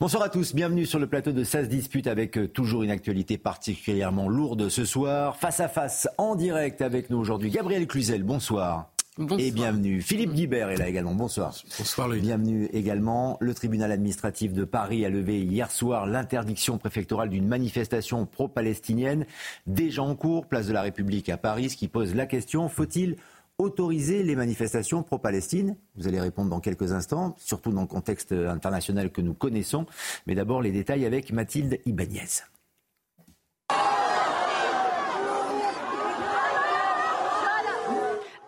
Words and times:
Bonsoir 0.00 0.24
à 0.24 0.28
tous, 0.28 0.56
bienvenue 0.56 0.86
sur 0.86 0.98
le 0.98 1.06
plateau 1.06 1.30
de 1.30 1.44
SAS 1.44 1.68
Dispute 1.68 2.08
avec 2.08 2.36
euh, 2.36 2.48
toujours 2.48 2.82
une 2.82 2.90
actualité 2.90 3.38
particulièrement 3.38 4.28
lourde 4.28 4.68
ce 4.68 4.84
soir. 4.84 5.36
Face 5.36 5.60
à 5.60 5.68
face, 5.68 6.08
en 6.18 6.34
direct 6.34 6.82
avec 6.82 7.10
nous 7.10 7.18
aujourd'hui, 7.18 7.50
Gabriel 7.50 7.86
Cluzel, 7.86 8.24
bonsoir. 8.24 8.90
Bonsoir. 9.16 9.38
Et 9.38 9.52
bienvenue. 9.52 10.02
Philippe 10.02 10.32
Guibert 10.32 10.70
est 10.70 10.76
là 10.76 10.88
également. 10.88 11.14
Bonsoir. 11.14 11.54
Bonsoir 11.78 12.08
Louis. 12.08 12.20
Bienvenue 12.20 12.68
également. 12.72 13.36
Le 13.40 13.54
tribunal 13.54 13.92
administratif 13.92 14.52
de 14.52 14.64
Paris 14.64 15.04
a 15.04 15.10
levé 15.10 15.40
hier 15.40 15.70
soir 15.70 16.06
l'interdiction 16.06 16.76
préfectorale 16.78 17.28
d'une 17.28 17.46
manifestation 17.46 18.26
pro-palestinienne 18.26 19.24
déjà 19.68 20.02
en 20.02 20.16
cours, 20.16 20.46
place 20.46 20.66
de 20.66 20.72
la 20.72 20.82
République 20.82 21.28
à 21.28 21.36
Paris, 21.36 21.70
ce 21.70 21.76
qui 21.76 21.86
pose 21.86 22.16
la 22.16 22.26
question 22.26 22.68
faut-il 22.68 23.14
autoriser 23.58 24.22
les 24.22 24.36
manifestations 24.36 25.02
pro-Palestine 25.02 25.76
Vous 25.96 26.08
allez 26.08 26.20
répondre 26.20 26.50
dans 26.50 26.60
quelques 26.60 26.92
instants, 26.92 27.34
surtout 27.38 27.72
dans 27.72 27.82
le 27.82 27.86
contexte 27.86 28.32
international 28.32 29.10
que 29.10 29.20
nous 29.20 29.34
connaissons. 29.34 29.86
Mais 30.26 30.34
d'abord 30.34 30.62
les 30.62 30.72
détails 30.72 31.06
avec 31.06 31.32
Mathilde 31.32 31.78
Ibanez. 31.86 32.44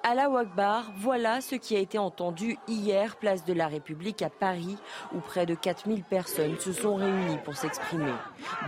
Allahu 0.08 0.36
Akbar, 0.36 0.92
voilà 0.98 1.40
ce 1.40 1.56
qui 1.56 1.74
a 1.74 1.80
été 1.80 1.98
entendu 1.98 2.56
hier, 2.68 3.16
place 3.16 3.44
de 3.44 3.52
la 3.52 3.66
République 3.66 4.22
à 4.22 4.30
Paris, 4.30 4.76
où 5.12 5.18
près 5.18 5.46
de 5.46 5.56
4000 5.56 6.04
personnes 6.04 6.56
se 6.60 6.72
sont 6.72 6.94
réunies 6.94 7.38
pour 7.44 7.56
s'exprimer. 7.56 8.12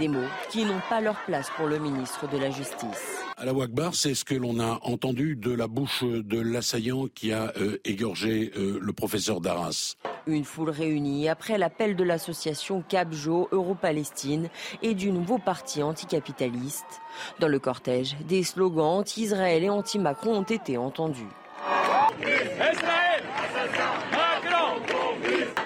Des 0.00 0.09
mots 0.09 0.27
qui 0.50 0.64
n'ont 0.64 0.83
pas 0.89 1.00
leur 1.00 1.14
place 1.27 1.48
pour 1.56 1.69
le 1.69 1.78
ministre 1.78 2.28
de 2.28 2.39
la 2.39 2.50
Justice. 2.50 3.22
Allahu 3.36 3.62
Akbar, 3.62 3.94
c'est 3.94 4.16
ce 4.16 4.25
que 4.25 4.34
l'on 4.34 4.59
a 4.59 4.81
entendu 4.83 5.36
de 5.36 5.53
la 5.53 5.69
bouche 5.69 6.03
de 6.03 6.41
l'assaillant 6.41 7.06
qui 7.06 7.33
a 7.33 7.53
euh, 7.56 7.78
égorgé 7.84 8.50
euh, 8.56 8.81
le 8.83 8.92
professeur 8.92 9.41
d'Arras. 9.41 9.94
Une 10.29 10.45
foule 10.45 10.69
réunie 10.69 11.27
après 11.27 11.57
l'appel 11.57 11.97
de 11.97 12.05
l'association 12.05 12.84
Cabjo 12.87 13.48
Euro-Palestine 13.51 14.51
et 14.83 14.93
du 14.95 15.11
nouveau 15.11 15.39
parti 15.39 15.83
anticapitaliste. 15.83 17.01
Dans 17.41 17.48
le 17.48 17.59
cortège, 17.59 18.15
des 18.27 18.43
slogans 18.43 18.99
anti-Israël 18.99 19.65
et 19.65 19.71
anti-Macron 19.71 20.37
ont 20.37 20.43
été 20.43 20.77
entendus. 20.77 21.25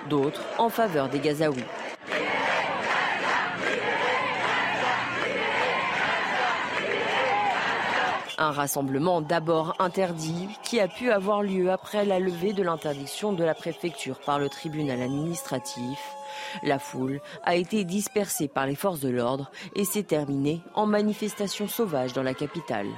D'autres 0.09 0.43
en 0.59 0.69
faveur 0.69 1.09
des 1.09 1.19
Gazaouis. 1.19 1.65
Un 8.43 8.51
rassemblement 8.51 9.21
d'abord 9.21 9.77
interdit 9.79 10.49
qui 10.65 10.81
a 10.81 10.89
pu 10.89 11.13
avoir 11.13 11.45
lieu 11.45 11.71
après 11.71 12.05
la 12.05 12.19
levée 12.19 12.53
de 12.53 12.65
l'interdiction 12.65 13.33
de 13.33 13.45
la 13.45 13.55
préfecture 13.55 14.19
par 14.19 14.41
le 14.41 14.49
tribunal 14.49 15.01
administratif. 15.01 16.01
La 16.65 16.81
foule 16.81 17.21
a 17.45 17.55
été 17.55 17.85
dispersée 17.85 18.49
par 18.49 18.67
les 18.67 18.75
forces 18.75 18.99
de 18.99 19.11
l'ordre 19.11 19.53
et 19.77 19.85
s'est 19.85 20.03
terminée 20.03 20.61
en 20.75 20.87
manifestation 20.87 21.69
sauvage 21.69 22.15
dans 22.15 22.25
la 22.25 22.35
capitale. 22.35 22.89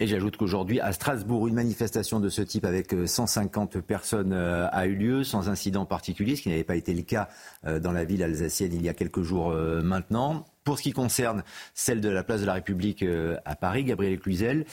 Et 0.00 0.06
j'ajoute 0.06 0.36
qu'aujourd'hui, 0.36 0.80
à 0.80 0.92
Strasbourg, 0.92 1.48
une 1.48 1.54
manifestation 1.54 2.20
de 2.20 2.28
ce 2.28 2.40
type 2.40 2.64
avec 2.64 2.94
150 3.04 3.80
personnes 3.80 4.32
euh, 4.32 4.68
a 4.70 4.86
eu 4.86 4.94
lieu, 4.94 5.24
sans 5.24 5.48
incident 5.48 5.86
particulier, 5.86 6.36
ce 6.36 6.42
qui 6.42 6.50
n'avait 6.50 6.62
pas 6.62 6.76
été 6.76 6.94
le 6.94 7.02
cas 7.02 7.28
euh, 7.66 7.80
dans 7.80 7.90
la 7.90 8.04
ville 8.04 8.22
alsacienne 8.22 8.72
il 8.72 8.82
y 8.82 8.88
a 8.88 8.94
quelques 8.94 9.22
jours 9.22 9.50
euh, 9.50 9.82
maintenant. 9.82 10.44
Pour 10.62 10.78
ce 10.78 10.84
qui 10.84 10.92
concerne 10.92 11.42
celle 11.74 12.00
de 12.00 12.08
la 12.08 12.22
place 12.22 12.42
de 12.42 12.46
la 12.46 12.52
République 12.52 13.02
à 13.46 13.56
Paris, 13.56 13.84
Gabriel 13.84 14.18
Cluzel, 14.18 14.66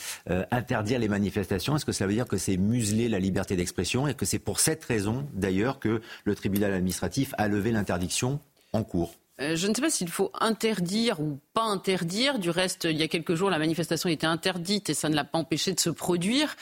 interdire 0.51 0.99
les 0.99 1.07
manifestations, 1.07 1.77
est-ce 1.77 1.85
que 1.85 1.93
cela 1.93 2.07
veut 2.07 2.15
dire 2.15 2.27
que 2.27 2.35
c'est 2.35 2.57
museler 2.57 3.07
la 3.07 3.17
liberté 3.17 3.55
d'expression 3.55 4.05
et 4.05 4.13
que 4.13 4.25
c'est 4.25 4.39
pour 4.39 4.59
cette 4.59 4.83
raison, 4.83 5.25
d'ailleurs, 5.33 5.79
que 5.79 6.01
le 6.25 6.35
tribunal 6.35 6.73
administratif 6.73 7.33
a 7.37 7.47
levé 7.47 7.71
l'interdiction 7.71 8.41
en 8.73 8.83
cours? 8.83 9.15
Je 9.37 9.67
ne 9.67 9.73
sais 9.73 9.81
pas 9.81 9.89
s'il 9.89 10.07
faut 10.07 10.31
interdire 10.39 11.19
ou 11.19 11.39
pas 11.53 11.63
interdire. 11.63 12.39
Du 12.39 12.49
reste, 12.49 12.85
il 12.85 12.95
y 12.97 13.03
a 13.03 13.07
quelques 13.07 13.35
jours, 13.35 13.49
la 13.49 13.59
manifestation 13.59 14.07
était 14.07 14.27
interdite 14.27 14.89
et 14.89 14.93
ça 14.93 15.09
ne 15.09 15.15
l'a 15.15 15.25
pas 15.25 15.39
empêché 15.39 15.73
de 15.73 15.79
se 15.79 15.89
produire. 15.89 16.55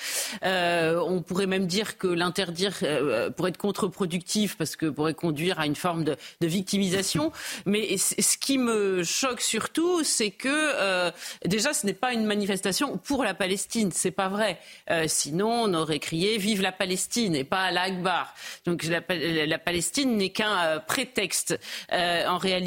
Euh, 0.44 1.00
on 1.06 1.22
pourrait 1.22 1.46
même 1.46 1.68
dire 1.68 1.98
que 1.98 2.08
l'interdire 2.08 2.74
euh, 2.82 3.30
pourrait 3.30 3.50
être 3.50 3.58
contre-productif 3.58 4.58
parce 4.58 4.76
que 4.76 4.88
pourrait 4.88 5.14
conduire 5.14 5.60
à 5.60 5.68
une 5.68 5.76
forme 5.76 6.04
de, 6.04 6.16
victimisation. 6.42 7.32
Mais 7.66 7.98
ce 7.98 8.38
qui 8.38 8.58
me 8.58 9.04
choque 9.04 9.42
surtout, 9.42 10.04
c'est 10.04 10.32
que 10.32 10.50
euh, 10.50 11.12
déjà, 11.46 11.74
ce 11.74 11.86
n'est 11.86 11.94
pas 11.94 12.14
une 12.14 12.26
manifestation 12.26 12.98
pour 12.98 13.24
la 13.24 13.34
Palestine. 13.34 13.92
C'est 13.92 14.12
pas 14.12 14.30
vrai. 14.30 14.60
Euh, 14.90 15.06
sinon, 15.08 15.52
on 15.64 15.74
aurait 15.74 16.00
crié 16.00 16.38
"Vive 16.38 16.62
la 16.62 16.72
Palestine" 16.72 17.36
et 17.36 17.44
pas 17.44 17.66
"Allah 17.66 17.84
Akbar". 17.84 18.34
Donc 18.66 18.84
la, 18.84 19.02
la 19.46 19.60
Palestine 19.60 20.18
n'est 20.18 20.30
qu'un 20.30 20.58
euh, 20.58 20.80
prétexte 20.80 21.60
en 21.92 22.38
réalité. 22.38 22.63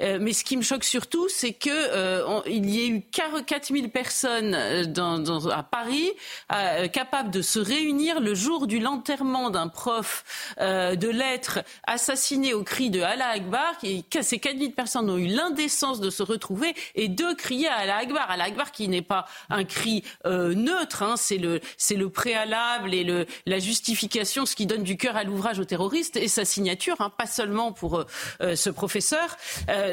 Mais 0.00 0.32
ce 0.32 0.44
qui 0.44 0.56
me 0.56 0.62
choque 0.62 0.84
surtout, 0.84 1.28
c'est 1.28 1.52
qu'il 1.52 1.72
euh, 1.72 2.40
y 2.46 2.80
ait 2.80 2.88
eu 2.88 3.02
4000 3.02 3.90
personnes 3.90 4.54
euh, 4.54 5.50
à 5.50 5.62
Paris 5.62 6.10
euh, 6.52 6.88
capables 6.88 7.30
de 7.30 7.42
se 7.42 7.58
réunir 7.58 8.20
le 8.20 8.34
jour 8.34 8.66
du 8.66 8.78
l'enterrement 8.78 9.50
d'un 9.50 9.68
prof 9.68 10.24
de 10.58 11.08
lettres 11.08 11.60
assassiné 11.86 12.54
au 12.54 12.62
cri 12.62 12.90
de 12.90 13.00
Allah 13.00 13.28
Akbar. 13.28 13.74
Et 13.82 14.04
ces 14.20 14.38
4000 14.38 14.72
personnes 14.72 15.10
ont 15.10 15.18
eu 15.18 15.26
l'indécence 15.26 16.00
de 16.00 16.10
se 16.10 16.22
retrouver 16.22 16.74
et 16.94 17.08
de 17.08 17.34
crier 17.34 17.68
à 17.68 17.76
Allah 17.76 17.96
Akbar. 17.98 18.30
Allah 18.30 18.44
Akbar 18.44 18.72
qui 18.72 18.88
n'est 18.88 19.02
pas 19.02 19.26
un 19.50 19.64
cri 19.64 20.02
neutre, 20.24 21.02
hein, 21.02 21.14
c'est 21.16 21.38
le, 21.38 21.60
le 21.90 22.08
préalable 22.08 22.94
et 22.94 23.26
la 23.46 23.58
justification, 23.58 24.46
ce 24.46 24.54
qui 24.56 24.66
donne 24.66 24.82
du 24.82 24.96
cœur 24.96 25.16
à 25.16 25.24
l'ouvrage 25.24 25.58
aux 25.58 25.64
terroristes 25.64 26.16
et 26.16 26.28
sa 26.28 26.44
signature, 26.44 26.96
hein, 27.00 27.10
pas 27.10 27.26
seulement 27.26 27.72
pour 27.72 28.04
ce 28.40 28.70
professeur. 28.70 29.25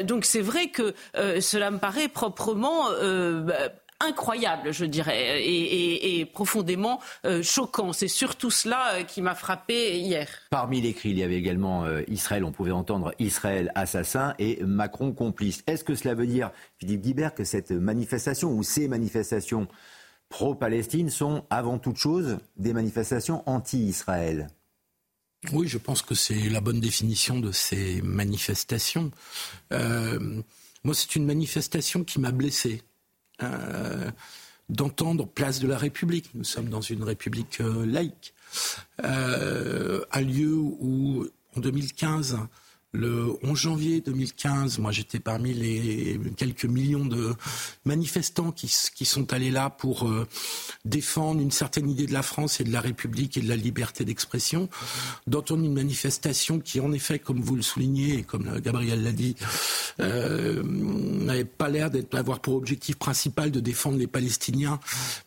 Donc 0.04 0.24
c'est 0.24 0.40
vrai 0.40 0.68
que 0.68 0.94
cela 1.40 1.70
me 1.70 1.78
paraît 1.78 2.08
proprement 2.08 2.88
euh, 2.90 3.40
bah, 3.42 3.54
incroyable, 4.00 4.72
je 4.72 4.84
dirais, 4.84 5.42
et, 5.46 6.24
profondément 6.26 7.00
euh, 7.24 7.42
choquant. 7.42 7.92
C'est 7.92 8.08
surtout 8.08 8.50
cela 8.50 8.94
euh, 8.94 9.02
qui 9.02 9.22
m'a 9.22 9.34
frappé 9.34 9.98
hier. 9.98 10.28
Parmi 10.50 10.80
les 10.80 10.92
cris, 10.92 11.10
il 11.10 11.18
y 11.18 11.22
avait 11.22 11.36
également 11.36 11.86
Israël. 12.08 12.44
On 12.44 12.52
pouvait 12.52 12.72
entendre 12.72 13.12
Israël 13.18 13.70
assassin 13.74 14.34
et 14.38 14.62
Macron 14.62 15.12
complice. 15.12 15.62
Est-ce 15.66 15.84
que 15.84 15.94
cela 15.94 16.14
veut 16.14 16.26
dire, 16.26 16.50
Philippe 16.78 17.02
Guibert, 17.02 17.34
que 17.34 17.44
cette 17.44 17.70
manifestation 17.70 18.50
ou 18.52 18.62
ces 18.62 18.88
manifestations 18.88 19.68
pro-Palestine 20.28 21.10
sont 21.10 21.44
avant 21.50 21.78
toute 21.78 21.96
chose 21.96 22.38
des 22.56 22.72
manifestations 22.72 23.42
anti-Israël? 23.46 24.48
Oui, 25.52 25.68
je 25.68 25.78
pense 25.78 26.02
que 26.02 26.14
c'est 26.14 26.48
la 26.48 26.60
bonne 26.60 26.80
définition 26.80 27.38
de 27.38 27.52
ces 27.52 28.02
manifestations. 28.02 29.10
Moi, 29.70 30.94
c'est 30.94 31.16
une 31.16 31.24
manifestation 31.24 32.04
qui 32.04 32.20
m'a 32.20 32.30
blessé. 32.30 32.82
Euh, 33.42 34.10
d'entendre 34.70 35.26
place 35.26 35.58
de 35.58 35.66
la 35.66 35.76
République, 35.76 36.30
nous 36.34 36.44
sommes 36.44 36.70
dans 36.70 36.80
une 36.80 37.02
République 37.02 37.60
euh, 37.60 37.84
laïque, 37.84 38.32
euh, 39.02 40.02
un 40.10 40.20
lieu 40.22 40.54
où 40.56 41.26
en 41.54 41.60
2015 41.60 42.38
le 42.94 43.32
11 43.42 43.58
janvier 43.58 44.00
2015, 44.00 44.78
moi 44.78 44.92
j'étais 44.92 45.18
parmi 45.18 45.52
les 45.52 46.20
quelques 46.36 46.64
millions 46.64 47.04
de 47.04 47.34
manifestants 47.84 48.52
qui, 48.52 48.68
sont 49.04 49.32
allés 49.32 49.50
là 49.50 49.68
pour 49.68 50.08
euh, 50.08 50.26
défendre 50.84 51.40
une 51.40 51.50
certaine 51.50 51.90
idée 51.90 52.06
de 52.06 52.12
la 52.12 52.22
France 52.22 52.60
et 52.60 52.64
de 52.64 52.72
la 52.72 52.80
République 52.80 53.36
et 53.36 53.40
de 53.40 53.48
la 53.48 53.56
liberté 53.56 54.04
d'expression, 54.04 54.68
d'entendre 55.26 55.64
une 55.64 55.74
manifestation 55.74 56.60
qui 56.60 56.80
en 56.80 56.92
effet, 56.92 57.18
comme 57.18 57.40
vous 57.40 57.56
le 57.56 57.62
soulignez 57.62 58.18
et 58.18 58.22
comme 58.22 58.60
Gabriel 58.60 59.02
l'a 59.02 59.12
dit, 59.12 59.34
euh, 60.00 60.62
n'avait 60.64 61.44
pas 61.44 61.68
l'air 61.68 61.90
d'avoir 61.90 62.40
pour 62.40 62.54
objectif 62.54 62.96
principal 62.96 63.50
de 63.50 63.60
défendre 63.60 63.98
les 63.98 64.06
Palestiniens, 64.06 64.78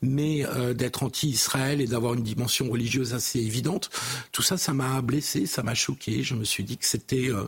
mais 0.02 0.46
euh, 0.46 0.74
d'être 0.74 1.04
anti-Israël 1.04 1.82
et 1.82 1.88
d'avoir 1.88 2.14
une 2.14 2.24
dimension 2.24 2.70
religieuse 2.70 3.14
assez 3.14 3.40
évidente. 3.40 3.90
Tout 4.32 4.42
ça, 4.42 4.58
ça 4.58 4.74
m'a 4.74 5.02
blessé, 5.02 5.46
ça 5.46 5.64
m'a 5.64 5.76
choqué. 5.76 6.24
Je 6.24 6.36
me 6.36 6.44
suis 6.44 6.64
dit 6.64 6.78
que 6.78 6.86
c'était 6.86 7.30
euh, 7.30 7.48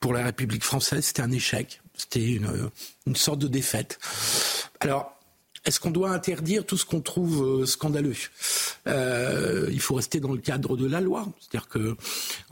pour 0.00 0.12
la 0.12 0.24
République 0.24 0.64
française, 0.64 1.04
c'était 1.06 1.22
un 1.22 1.32
échec. 1.32 1.80
C'était 1.96 2.32
une, 2.32 2.70
une 3.06 3.16
sorte 3.16 3.38
de 3.38 3.48
défaite. 3.48 3.98
Alors, 4.80 5.14
est-ce 5.64 5.80
qu'on 5.80 5.90
doit 5.90 6.10
interdire 6.10 6.66
tout 6.66 6.76
ce 6.76 6.84
qu'on 6.84 7.00
trouve 7.00 7.62
euh, 7.62 7.66
scandaleux? 7.66 8.16
Euh, 8.86 9.68
Il 9.72 9.80
faut 9.80 9.94
rester 9.94 10.20
dans 10.20 10.32
le 10.32 10.38
cadre 10.38 10.76
de 10.76 10.86
la 10.86 11.00
loi. 11.00 11.26
C'est-à-dire 11.40 11.68
que, 11.68 11.96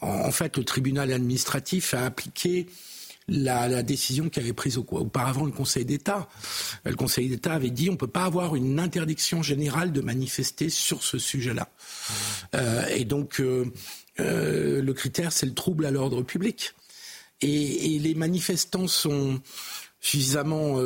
en, 0.00 0.30
fait, 0.30 0.56
le 0.56 0.64
tribunal 0.64 1.12
administratif 1.12 1.92
a 1.92 2.06
appliqué 2.06 2.66
la, 3.28 3.82
décision 3.82 4.30
qu'avait 4.30 4.54
prise 4.54 4.78
auparavant 4.78 5.44
le 5.44 5.52
Conseil 5.52 5.84
d'État. 5.84 6.28
Le 6.84 6.96
Conseil 6.96 7.28
d'État 7.28 7.52
avait 7.52 7.70
dit 7.70 7.90
on 7.90 7.92
ne 7.92 7.98
peut 7.98 8.06
pas 8.06 8.24
avoir 8.24 8.56
une 8.56 8.80
interdiction 8.80 9.42
générale 9.42 9.92
de 9.92 10.00
manifester 10.00 10.70
sur 10.70 11.02
ce 11.02 11.18
sujet-là. 11.18 11.68
Euh, 12.54 12.86
et 12.88 13.04
donc, 13.04 13.42
le 14.18 14.92
critère, 14.92 15.32
c'est 15.32 15.46
le 15.46 15.54
trouble 15.54 15.84
à 15.84 15.90
l'ordre 15.90 16.22
public. 16.22 16.74
Et, 17.42 17.98
les 17.98 18.14
manifestants 18.14 18.88
sont 18.88 19.40
suffisamment 20.00 20.78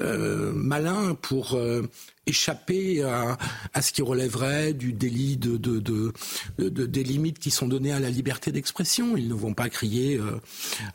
euh, 0.00 0.52
malin 0.54 1.14
pour 1.20 1.52
euh, 1.52 1.82
échapper 2.26 3.02
à, 3.02 3.36
ce 3.82 3.92
qui 3.92 4.00
relèverait 4.00 4.72
du 4.72 4.94
délit 4.94 5.36
de, 5.36 5.58
de, 5.58 5.80
de, 5.80 6.12
de, 6.56 6.86
des 6.86 7.04
limites 7.04 7.38
qui 7.38 7.50
sont 7.50 7.68
données 7.68 7.92
à 7.92 8.00
la 8.00 8.08
liberté 8.08 8.52
d'expression. 8.52 9.18
Ils 9.18 9.28
ne 9.28 9.34
vont 9.34 9.52
pas 9.52 9.68
crier 9.68 10.16
euh, 10.16 10.40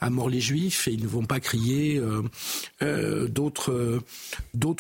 à 0.01 0.09
mort 0.09 0.29
les 0.29 0.41
juifs 0.41 0.87
et 0.87 0.93
ils 0.93 1.03
ne 1.03 1.07
vont 1.07 1.25
pas 1.25 1.39
crier 1.39 2.01
d'autres 2.81 3.91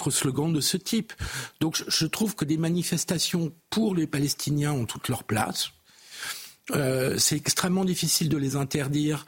slogans 0.09 0.51
de 0.51 0.61
ce 0.61 0.77
type. 0.77 1.13
Donc 1.59 1.83
je 1.87 2.05
trouve 2.07 2.35
que 2.35 2.45
des 2.45 2.57
manifestations 2.57 3.53
pour 3.69 3.93
les 3.93 4.07
Palestiniens 4.07 4.71
ont 4.73 4.85
toute 4.85 5.09
leur 5.09 5.25
place. 5.25 5.69
Euh, 6.71 7.17
c'est 7.17 7.35
extrêmement 7.35 7.85
difficile 7.85 8.29
de 8.29 8.37
les 8.37 8.55
interdire 8.55 9.25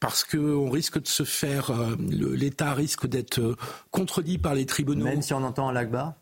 parce 0.00 0.24
qu'on 0.24 0.70
risque 0.70 1.00
de 1.00 1.08
se 1.08 1.24
faire, 1.24 1.70
euh, 1.70 1.96
l'État 2.08 2.72
risque 2.72 3.06
d'être 3.06 3.40
euh, 3.40 3.56
contredit 3.90 4.38
par 4.38 4.54
les 4.54 4.64
tribunaux. 4.64 5.04
Même 5.04 5.22
si 5.22 5.34
on 5.34 5.42
entend 5.42 5.70
l'Akbar 5.70 6.14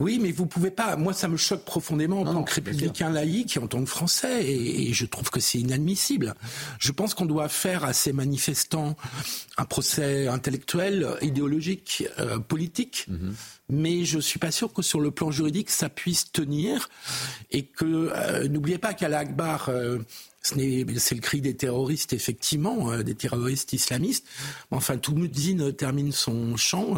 oui, 0.00 0.18
mais 0.20 0.30
vous 0.30 0.46
pouvez 0.46 0.70
pas. 0.70 0.96
Moi, 0.96 1.12
ça 1.12 1.28
me 1.28 1.36
choque 1.36 1.64
profondément 1.64 2.20
en 2.20 2.24
tant 2.24 2.44
que 2.44 2.54
républicain 2.54 3.10
laïque 3.10 3.56
et 3.56 3.60
en 3.60 3.66
tant 3.66 3.80
que 3.80 3.88
français, 3.88 4.44
et, 4.44 4.92
je 4.92 5.06
trouve 5.06 5.30
que 5.30 5.40
c'est 5.40 5.58
inadmissible. 5.58 6.34
Je 6.78 6.92
pense 6.92 7.14
qu'on 7.14 7.26
doit 7.26 7.48
faire 7.48 7.84
à 7.84 7.92
ces 7.92 8.12
manifestants 8.12 8.96
un 9.56 9.64
procès 9.64 10.28
intellectuel, 10.28 11.08
idéologique, 11.20 12.04
politique. 12.48 13.06
Mhm 13.08 13.34
mais 13.70 14.04
je 14.04 14.18
suis 14.18 14.38
pas 14.38 14.50
sûr 14.50 14.72
que 14.72 14.82
sur 14.82 15.00
le 15.00 15.10
plan 15.10 15.30
juridique 15.30 15.70
ça 15.70 15.88
puisse 15.88 16.32
tenir 16.32 16.88
et 17.50 17.64
que 17.64 17.84
euh, 18.14 18.48
n'oubliez 18.48 18.78
pas 18.78 18.94
qu'à 18.94 19.08
l'Akbar 19.08 19.68
euh, 19.68 19.98
c'est 20.42 21.14
le 21.14 21.20
cri 21.20 21.40
des 21.40 21.56
terroristes, 21.56 22.12
effectivement, 22.12 22.92
euh, 22.92 23.02
des 23.02 23.14
terroristes 23.14 23.72
islamistes. 23.72 24.26
Enfin, 24.70 24.96
tout 24.96 25.14
Mudzin 25.14 25.72
termine 25.72 26.12
son 26.12 26.56
chant 26.56 26.94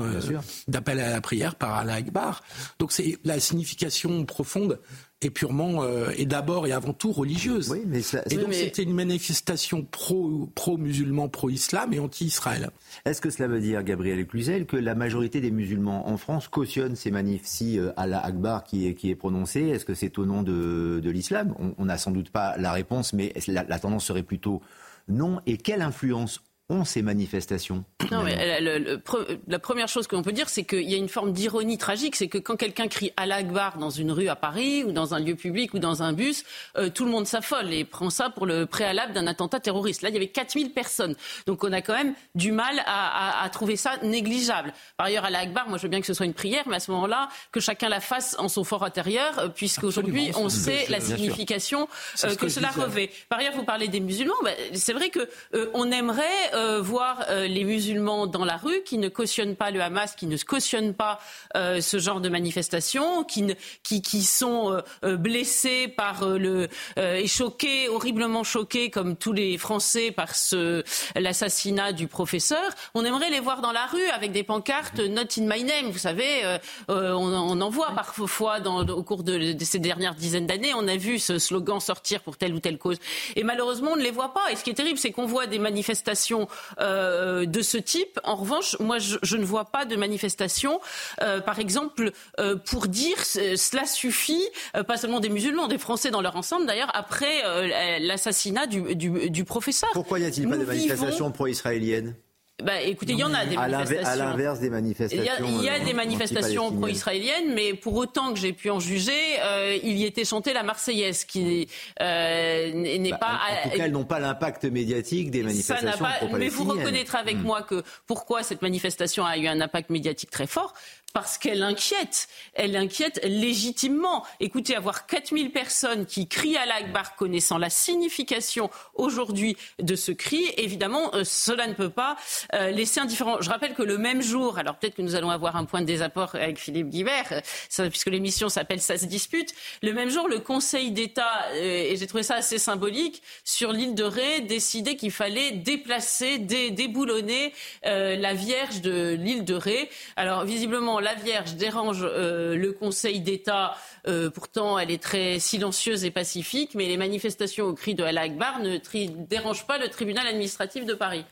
d'appel 0.68 1.00
à 1.00 1.10
la 1.10 1.20
prière 1.20 1.54
par 1.54 1.74
Allah 1.74 1.94
Akbar. 1.94 2.42
Donc 2.78 2.92
c'est 2.92 3.18
la 3.24 3.40
signification 3.40 4.24
profonde 4.24 4.78
est 5.22 5.30
purement 5.30 5.82
euh, 5.82 6.10
et 6.16 6.24
d'abord 6.24 6.66
et 6.66 6.72
avant 6.72 6.92
tout 6.92 7.12
religieuse. 7.12 7.70
Oui, 7.70 7.82
mais 7.86 8.00
et 8.30 8.36
donc 8.36 8.54
c'était 8.54 8.82
une 8.82 8.94
manifestation 8.94 9.84
pro 9.84 10.48
pro 10.54 10.78
musulman, 10.78 11.28
pro 11.28 11.50
islam 11.50 11.92
et 11.92 11.98
anti 11.98 12.24
Israël. 12.26 12.70
Est-ce 13.04 13.20
que 13.20 13.30
cela 13.30 13.46
veut 13.46 13.60
dire, 13.60 13.82
Gabriel 13.82 14.26
Cluzel, 14.26 14.66
que 14.66 14.76
la 14.76 14.94
majorité 14.94 15.40
des 15.40 15.50
musulmans 15.50 16.08
en 16.08 16.16
France 16.16 16.48
cautionnent 16.48 16.96
ces 16.96 17.10
manifs 17.10 17.44
si 17.44 17.78
euh, 17.78 17.92
Allah 17.96 18.20
Akbar 18.24 18.64
qui 18.64 18.86
est 18.86 18.94
qui 18.94 19.10
est 19.10 19.14
prononcé? 19.16 19.60
Est-ce 19.60 19.84
que 19.84 19.94
c'est 19.94 20.18
au 20.18 20.24
nom 20.24 20.42
de, 20.42 21.00
de 21.02 21.10
l'islam? 21.10 21.54
On 21.76 21.84
n'a 21.84 21.98
sans 21.98 22.10
doute 22.10 22.30
pas 22.30 22.56
la 22.56 22.72
réponse, 22.72 23.12
mais 23.12 23.34
la, 23.46 23.64
la 23.64 23.78
tendance 23.78 24.06
serait 24.06 24.22
plutôt 24.22 24.62
non? 25.08 25.40
Et 25.46 25.56
quelle 25.56 25.82
influence 25.82 26.40
ont 26.70 26.84
ces 26.84 27.02
manifestations 27.02 27.84
Non, 28.10 28.22
mais 28.22 28.60
la 28.60 29.58
première 29.58 29.88
chose 29.88 30.06
que 30.06 30.16
l'on 30.16 30.22
peut 30.22 30.32
dire, 30.32 30.48
c'est 30.48 30.64
qu'il 30.64 30.88
y 30.88 30.94
a 30.94 30.96
une 30.96 31.08
forme 31.08 31.32
d'ironie 31.32 31.78
tragique, 31.78 32.16
c'est 32.16 32.28
que 32.28 32.38
quand 32.38 32.56
quelqu'un 32.56 32.88
crie 32.88 33.12
à 33.16 33.26
l'Akbar 33.26 33.78
dans 33.78 33.90
une 33.90 34.12
rue 34.12 34.28
à 34.28 34.36
Paris 34.36 34.84
ou 34.84 34.92
dans 34.92 35.14
un 35.14 35.20
lieu 35.20 35.34
public 35.34 35.74
ou 35.74 35.78
dans 35.78 36.02
un 36.02 36.12
bus, 36.12 36.44
euh, 36.76 36.88
tout 36.88 37.04
le 37.04 37.10
monde 37.10 37.26
s'affole 37.26 37.72
et 37.72 37.84
prend 37.84 38.10
ça 38.10 38.30
pour 38.30 38.46
le 38.46 38.66
préalable 38.66 39.12
d'un 39.12 39.26
attentat 39.26 39.60
terroriste. 39.60 40.02
Là, 40.02 40.08
il 40.08 40.14
y 40.14 40.16
avait 40.16 40.28
4000 40.28 40.72
personnes. 40.72 41.14
Donc 41.46 41.64
on 41.64 41.72
a 41.72 41.82
quand 41.82 41.94
même 41.94 42.14
du 42.34 42.52
mal 42.52 42.82
à, 42.86 43.48
trouver 43.52 43.76
ça 43.76 43.96
négligeable. 44.02 44.72
Par 44.96 45.06
ailleurs, 45.06 45.24
à 45.24 45.30
l'Akbar, 45.30 45.68
moi 45.68 45.76
je 45.76 45.82
veux 45.82 45.88
bien 45.88 46.00
que 46.00 46.06
ce 46.06 46.14
soit 46.14 46.26
une 46.26 46.34
prière, 46.34 46.64
mais 46.68 46.76
à 46.76 46.80
ce 46.80 46.90
moment-là, 46.92 47.28
que 47.52 47.60
chacun 47.60 47.88
la 47.88 48.00
fasse 48.00 48.36
en 48.38 48.48
son 48.48 48.62
fort 48.62 48.84
intérieur, 48.84 49.38
euh, 49.38 49.48
puisqu'aujourd'hui 49.48 50.30
on 50.36 50.48
sait 50.48 50.86
la 50.88 51.00
signification 51.00 51.88
euh, 52.24 52.34
que, 52.36 52.48
cela 52.48 52.68
revêt. 52.68 53.10
Par 53.28 53.40
ailleurs, 53.40 53.54
vous 53.54 53.64
parlez 53.64 53.88
des 53.88 54.00
musulmans, 54.00 54.34
bah, 54.44 54.50
c'est 54.74 54.92
vrai 54.92 55.10
que 55.10 55.28
on 55.74 55.90
aimerait 55.90 56.24
euh, 56.60 56.80
voir 56.80 57.24
euh, 57.30 57.46
les 57.46 57.64
musulmans 57.64 58.26
dans 58.26 58.44
la 58.44 58.56
rue 58.56 58.82
qui 58.84 58.98
ne 58.98 59.08
cautionnent 59.08 59.56
pas 59.56 59.70
le 59.70 59.80
Hamas, 59.80 60.14
qui 60.14 60.26
ne 60.26 60.36
cautionnent 60.36 60.94
pas 60.94 61.18
euh, 61.56 61.80
ce 61.80 61.98
genre 61.98 62.20
de 62.20 62.28
manifestation, 62.28 63.24
qui, 63.24 63.54
qui, 63.82 64.02
qui 64.02 64.22
sont 64.22 64.80
blessés 65.02 65.88
par 65.88 66.24
le 66.26 66.68
et 66.96 67.26
choqués, 67.26 67.88
horriblement 67.88 68.44
choqués, 68.44 68.90
comme 68.90 69.16
tous 69.16 69.32
les 69.32 69.58
Français 69.58 70.10
par 70.10 70.34
ce 70.34 70.82
l'assassinat 71.16 71.92
du 71.92 72.06
professeur. 72.06 72.70
On 72.94 73.04
aimerait 73.04 73.30
les 73.30 73.40
voir 73.40 73.60
dans 73.60 73.72
la 73.72 73.86
rue 73.86 74.08
avec 74.10 74.32
des 74.32 74.42
pancartes 74.42 74.98
Not 74.98 75.38
in 75.38 75.46
my 75.46 75.64
name. 75.64 75.90
Vous 75.90 75.98
savez, 75.98 76.42
on, 76.88 77.60
en 77.60 77.70
voit 77.70 77.92
parfois 77.94 78.58
au 78.60 79.02
cours 79.02 79.22
de, 79.22 79.52
de 79.52 79.64
ces 79.64 79.78
dernières 79.78 80.14
dizaines 80.14 80.46
d'années. 80.46 80.72
On 80.74 80.86
a 80.88 80.96
vu 80.96 81.18
ce 81.18 81.38
slogan 81.38 81.80
sortir 81.80 82.20
pour 82.22 82.36
telle 82.36 82.54
ou 82.54 82.60
telle 82.60 82.78
cause. 82.78 82.98
Et 83.36 83.44
malheureusement, 83.44 83.92
on 83.92 83.96
ne 83.96 84.02
les 84.02 84.10
voit 84.10 84.34
pas. 84.34 84.52
Et 84.52 84.56
ce 84.56 84.64
qui 84.64 84.70
est 84.70 84.74
terrible, 84.74 84.98
c'est 84.98 85.12
qu'on 85.12 85.26
voit 85.26 85.46
des 85.46 85.58
manifestations 85.58 86.48
euh, 86.80 87.46
de 87.46 87.62
ce 87.62 87.78
type. 87.78 88.18
En 88.24 88.36
revanche, 88.36 88.76
moi, 88.80 88.98
je, 88.98 89.36
ne 89.36 89.44
vois 89.44 89.66
pas 89.66 89.84
de 89.84 89.96
manifestation, 89.96 90.80
euh, 91.22 91.40
par 91.40 91.58
exemple, 91.58 92.12
euh, 92.38 92.56
pour 92.56 92.86
dire 92.86 93.24
cela 93.24 93.86
suffit, 93.86 94.42
pas 94.86 94.96
seulement 94.96 95.20
des 95.20 95.28
musulmans, 95.28 95.68
des 95.68 95.78
Français 95.78 96.10
dans 96.10 96.20
leur 96.20 96.36
ensemble 96.36 96.66
d'ailleurs, 96.66 96.90
après 96.94 97.98
l'assassinat 98.00 98.66
du, 98.66 98.94
du, 98.96 99.44
professeur. 99.44 99.90
Pourquoi 99.92 100.18
n'y 100.18 100.26
a-t-il 100.26 100.48
pas 100.48 100.56
de 100.56 100.64
manifestation 100.64 101.30
pro-israélienne? 101.30 102.14
Bah, 102.62 102.80
écoutez, 102.80 103.12
il 103.12 103.18
y 103.18 103.24
en 103.24 103.34
a 103.34 103.44
des 103.46 103.56
manifestations. 103.56 104.08
À 104.08 104.16
l'inverse 104.16 104.60
des 104.60 104.70
manifestations. 104.70 105.46
Il 105.46 105.64
y 105.64 105.68
a, 105.68 105.78
des 105.80 105.92
manifestations 105.92 106.72
pro-israéliennes, 106.72 107.54
mais 107.54 107.74
pour 107.74 107.94
autant 107.96 108.32
que 108.32 108.38
j'ai 108.38 108.52
pu 108.52 108.70
en 108.70 108.80
juger, 108.80 109.12
euh, 109.42 109.78
il 109.82 109.96
y 109.96 110.04
était 110.04 110.24
chanté 110.24 110.52
la 110.52 110.62
Marseillaise, 110.62 111.24
qui 111.24 111.68
euh, 112.00 112.72
n'est 112.72 113.10
bah, 113.10 113.18
pas. 113.20 113.40
En, 113.66 113.70
tout 113.70 113.76
cas, 113.76 113.84
elles 113.84 113.92
n'ont 113.92 114.04
pas 114.04 114.20
l'impact 114.20 114.64
médiatique 114.64 115.30
des 115.30 115.42
manifestations 115.42 115.90
pro-palestiniennes. 115.90 116.38
Mais 116.38 116.48
vous 116.48 116.64
reconnaîtrez 116.64 117.18
avec 117.18 117.36
hmm. 117.36 117.42
moi 117.42 117.62
que 117.62 117.82
pourquoi 118.06 118.42
cette 118.42 118.62
manifestation 118.62 119.24
a 119.24 119.36
eu 119.36 119.46
un 119.46 119.60
impact 119.60 119.90
médiatique 119.90 120.30
très 120.30 120.46
fort 120.46 120.74
parce 121.12 121.38
qu'elle 121.38 121.62
inquiète. 121.62 122.28
Elle 122.54 122.76
inquiète 122.76 123.20
légitimement. 123.24 124.24
Écoutez, 124.38 124.76
avoir 124.76 125.06
4000 125.06 125.50
personnes 125.50 126.06
qui 126.06 126.28
crient 126.28 126.56
à 126.56 126.66
l'Akbar 126.66 127.16
connaissant 127.16 127.58
la 127.58 127.70
signification 127.70 128.70
aujourd'hui 128.94 129.56
de 129.78 129.96
ce 129.96 130.12
cri, 130.12 130.44
évidemment, 130.56 131.14
euh, 131.14 131.24
cela 131.24 131.66
ne 131.66 131.74
peut 131.74 131.90
pas 131.90 132.16
euh, 132.54 132.70
laisser 132.70 133.00
indifférent. 133.00 133.40
Je 133.40 133.50
rappelle 133.50 133.74
que 133.74 133.82
le 133.82 133.98
même 133.98 134.22
jour, 134.22 134.58
alors 134.58 134.76
peut-être 134.76 134.94
que 134.94 135.02
nous 135.02 135.14
allons 135.14 135.30
avoir 135.30 135.56
un 135.56 135.64
point 135.64 135.80
de 135.80 135.86
désapport 135.86 136.34
avec 136.34 136.58
Philippe 136.58 136.88
Guibert, 136.88 137.32
euh, 137.32 137.88
puisque 137.88 138.08
l'émission 138.08 138.48
s'appelle 138.48 138.80
Ça 138.80 138.98
se 138.98 139.06
dispute, 139.06 139.54
le 139.82 139.92
même 139.92 140.10
jour, 140.10 140.28
le 140.28 140.38
Conseil 140.38 140.90
d'État, 140.90 141.54
et 141.54 141.96
j'ai 141.96 142.06
trouvé 142.06 142.22
ça 142.22 142.36
assez 142.36 142.58
symbolique, 142.58 143.22
sur 143.44 143.72
l'île 143.72 143.94
de 143.94 144.04
Ré, 144.04 144.40
décidait 144.40 144.96
qu'il 144.96 145.10
fallait 145.10 145.52
déplacer, 145.52 146.38
déboulonner 146.38 147.52
la 147.82 148.34
Vierge 148.34 148.80
de 148.80 149.16
l'île 149.18 149.44
de 149.44 149.54
Ré. 149.54 149.90
Alors, 150.16 150.44
visiblement, 150.44 150.99
la 151.00 151.14
Vierge 151.14 151.54
dérange 151.54 152.00
euh, 152.02 152.56
le 152.56 152.72
Conseil 152.72 153.20
d'État. 153.20 153.74
Euh, 154.06 154.30
pourtant, 154.30 154.78
elle 154.78 154.90
est 154.90 155.02
très 155.02 155.38
silencieuse 155.38 156.04
et 156.04 156.10
pacifique, 156.10 156.74
mais 156.74 156.86
les 156.86 156.96
manifestations 156.96 157.66
au 157.66 157.74
cri 157.74 157.94
de 157.94 158.02
Allah 158.02 158.22
Akbar 158.22 158.60
ne 158.60 158.78
dérangent 159.26 159.66
pas 159.66 159.78
le 159.78 159.88
tribunal 159.88 160.26
administratif 160.26 160.84
de 160.84 160.94
Paris. 160.94 161.24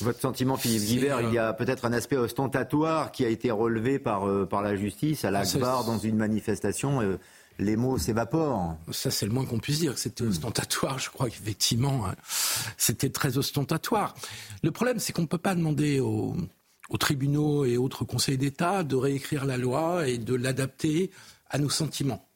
Votre 0.00 0.20
sentiment, 0.20 0.56
Philippe 0.56 0.82
Guibert, 0.82 1.20
il 1.20 1.34
y 1.34 1.38
a 1.38 1.52
peut-être 1.52 1.84
un 1.84 1.92
aspect 1.92 2.16
ostentatoire 2.16 3.12
qui 3.12 3.24
a 3.24 3.28
été 3.28 3.50
relevé 3.50 3.98
par, 3.98 4.26
euh, 4.26 4.46
par 4.46 4.62
la 4.62 4.74
justice 4.76 5.24
à 5.24 5.30
l'Akbar 5.30 5.84
dans 5.84 5.98
une 5.98 6.16
manifestation. 6.16 7.18
les 7.58 7.76
mots 7.76 7.98
s'évaporent. 7.98 8.76
Ça, 8.90 9.10
c'est 9.10 9.26
le 9.26 9.32
moins 9.32 9.44
qu'on 9.44 9.58
puisse 9.58 9.80
dire. 9.80 9.98
C'était 9.98 10.24
ostentatoire. 10.24 10.98
Je 10.98 11.10
crois 11.10 11.28
qu'effectivement, 11.28 12.06
hein, 12.06 12.14
c'était 12.78 13.10
très 13.10 13.36
ostentatoire. 13.36 14.14
Le 14.62 14.70
problème, 14.70 14.98
c'est 14.98 15.12
qu'on 15.12 15.22
ne 15.22 15.26
peut 15.26 15.36
pas 15.36 15.54
demander 15.54 16.00
aux, 16.00 16.34
aux 16.90 16.98
tribunaux 16.98 17.64
et 17.64 17.76
autres 17.76 18.04
conseils 18.04 18.36
d'État 18.36 18.82
de 18.82 18.96
réécrire 18.96 19.46
la 19.46 19.56
loi 19.56 20.08
et 20.08 20.18
de 20.18 20.34
l'adapter 20.34 21.10
à 21.48 21.58
nos 21.58 21.70
sentiments. 21.70 22.26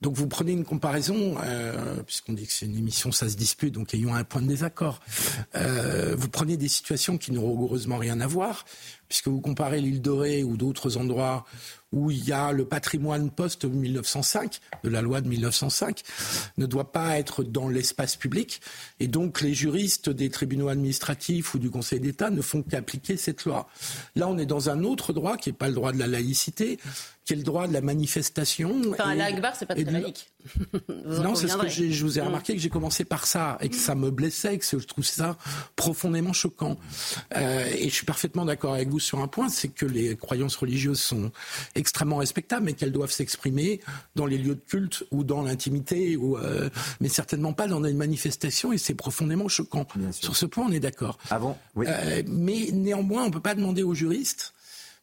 Donc 0.00 0.14
vous 0.14 0.28
prenez 0.28 0.52
une 0.52 0.64
comparaison, 0.64 1.36
euh, 1.42 2.02
puisqu'on 2.04 2.32
dit 2.32 2.46
que 2.46 2.52
c'est 2.52 2.66
une 2.66 2.76
émission, 2.76 3.10
ça 3.10 3.28
se 3.28 3.36
dispute, 3.36 3.74
donc 3.74 3.94
ayons 3.94 4.14
un 4.14 4.22
point 4.22 4.40
de 4.40 4.46
désaccord. 4.46 5.00
Euh, 5.56 6.14
vous 6.16 6.28
prenez 6.28 6.56
des 6.56 6.68
situations 6.68 7.18
qui 7.18 7.32
n'ont 7.32 7.50
rigoureusement 7.50 7.96
rien 7.96 8.20
à 8.20 8.28
voir. 8.28 8.64
Puisque 9.08 9.28
vous 9.28 9.40
comparez 9.40 9.80
l'île 9.80 10.02
de 10.02 10.10
Ré 10.10 10.44
ou 10.44 10.56
d'autres 10.56 10.96
endroits 10.96 11.44
où 11.92 12.10
il 12.10 12.22
y 12.24 12.32
a 12.32 12.52
le 12.52 12.66
patrimoine 12.66 13.30
post-1905, 13.30 14.60
de 14.84 14.88
la 14.88 15.00
loi 15.00 15.20
de 15.20 15.28
1905, 15.28 16.02
ne 16.58 16.66
doit 16.66 16.92
pas 16.92 17.18
être 17.18 17.42
dans 17.42 17.68
l'espace 17.68 18.16
public. 18.16 18.60
Et 19.00 19.08
donc 19.08 19.40
les 19.40 19.54
juristes 19.54 20.10
des 20.10 20.28
tribunaux 20.28 20.68
administratifs 20.68 21.54
ou 21.54 21.58
du 21.58 21.70
Conseil 21.70 22.00
d'État 22.00 22.30
ne 22.30 22.42
font 22.42 22.62
qu'appliquer 22.62 23.16
cette 23.16 23.44
loi. 23.44 23.68
Là, 24.16 24.28
on 24.28 24.36
est 24.36 24.46
dans 24.46 24.68
un 24.68 24.84
autre 24.84 25.12
droit 25.12 25.36
qui 25.36 25.48
n'est 25.48 25.56
pas 25.56 25.68
le 25.68 25.74
droit 25.74 25.92
de 25.92 25.98
la 25.98 26.06
laïcité, 26.06 26.78
qui 27.24 27.32
est 27.32 27.36
le 27.36 27.42
droit 27.42 27.66
de 27.66 27.72
la 27.72 27.80
manifestation. 27.80 28.74
Enfin, 28.90 29.14
la 29.14 29.26
Akbar, 29.26 29.56
c'est 29.56 29.66
pas 29.66 29.74
très 29.74 29.84
laïque. 29.84 30.30
Non, 30.88 31.34
c'est 31.34 31.48
ce 31.48 31.56
que 31.56 31.68
je 31.68 32.04
vous 32.04 32.18
ai 32.18 32.22
mm. 32.22 32.26
remarqué 32.26 32.54
que 32.54 32.60
j'ai 32.60 32.68
commencé 32.68 33.04
par 33.04 33.26
ça 33.26 33.58
et 33.60 33.68
que 33.68 33.76
ça 33.76 33.94
me 33.94 34.10
blessait, 34.10 34.58
que 34.58 34.64
je 34.64 34.86
trouve 34.86 35.04
ça 35.04 35.36
profondément 35.76 36.32
choquant. 36.32 36.76
Euh, 37.36 37.66
et 37.76 37.88
je 37.88 37.94
suis 37.94 38.06
parfaitement 38.06 38.44
d'accord 38.44 38.74
avec 38.74 38.88
vous 38.88 39.00
sur 39.00 39.20
un 39.20 39.28
point, 39.28 39.48
c'est 39.48 39.68
que 39.68 39.86
les 39.86 40.16
croyances 40.16 40.56
religieuses 40.56 41.00
sont 41.00 41.30
extrêmement 41.74 42.16
respectables, 42.16 42.64
mais 42.64 42.72
qu'elles 42.72 42.92
doivent 42.92 43.12
s'exprimer 43.12 43.80
dans 44.14 44.26
les 44.26 44.38
lieux 44.38 44.54
de 44.54 44.64
culte 44.66 45.04
ou 45.10 45.24
dans 45.24 45.42
l'intimité, 45.42 46.16
ou 46.16 46.36
euh, 46.36 46.68
mais 47.00 47.08
certainement 47.08 47.52
pas 47.52 47.66
dans 47.66 47.82
une 47.84 47.96
manifestation. 47.96 48.72
Et 48.72 48.78
c'est 48.78 48.94
profondément 48.94 49.48
choquant. 49.48 49.86
Sur 50.12 50.36
ce 50.36 50.46
point, 50.46 50.66
on 50.68 50.72
est 50.72 50.80
d'accord. 50.80 51.18
Avant, 51.30 51.58
oui. 51.74 51.86
Euh, 51.88 52.22
mais 52.26 52.68
néanmoins, 52.72 53.22
on 53.22 53.26
ne 53.26 53.32
peut 53.32 53.40
pas 53.40 53.54
demander 53.54 53.82
aux 53.82 53.94
juristes 53.94 54.54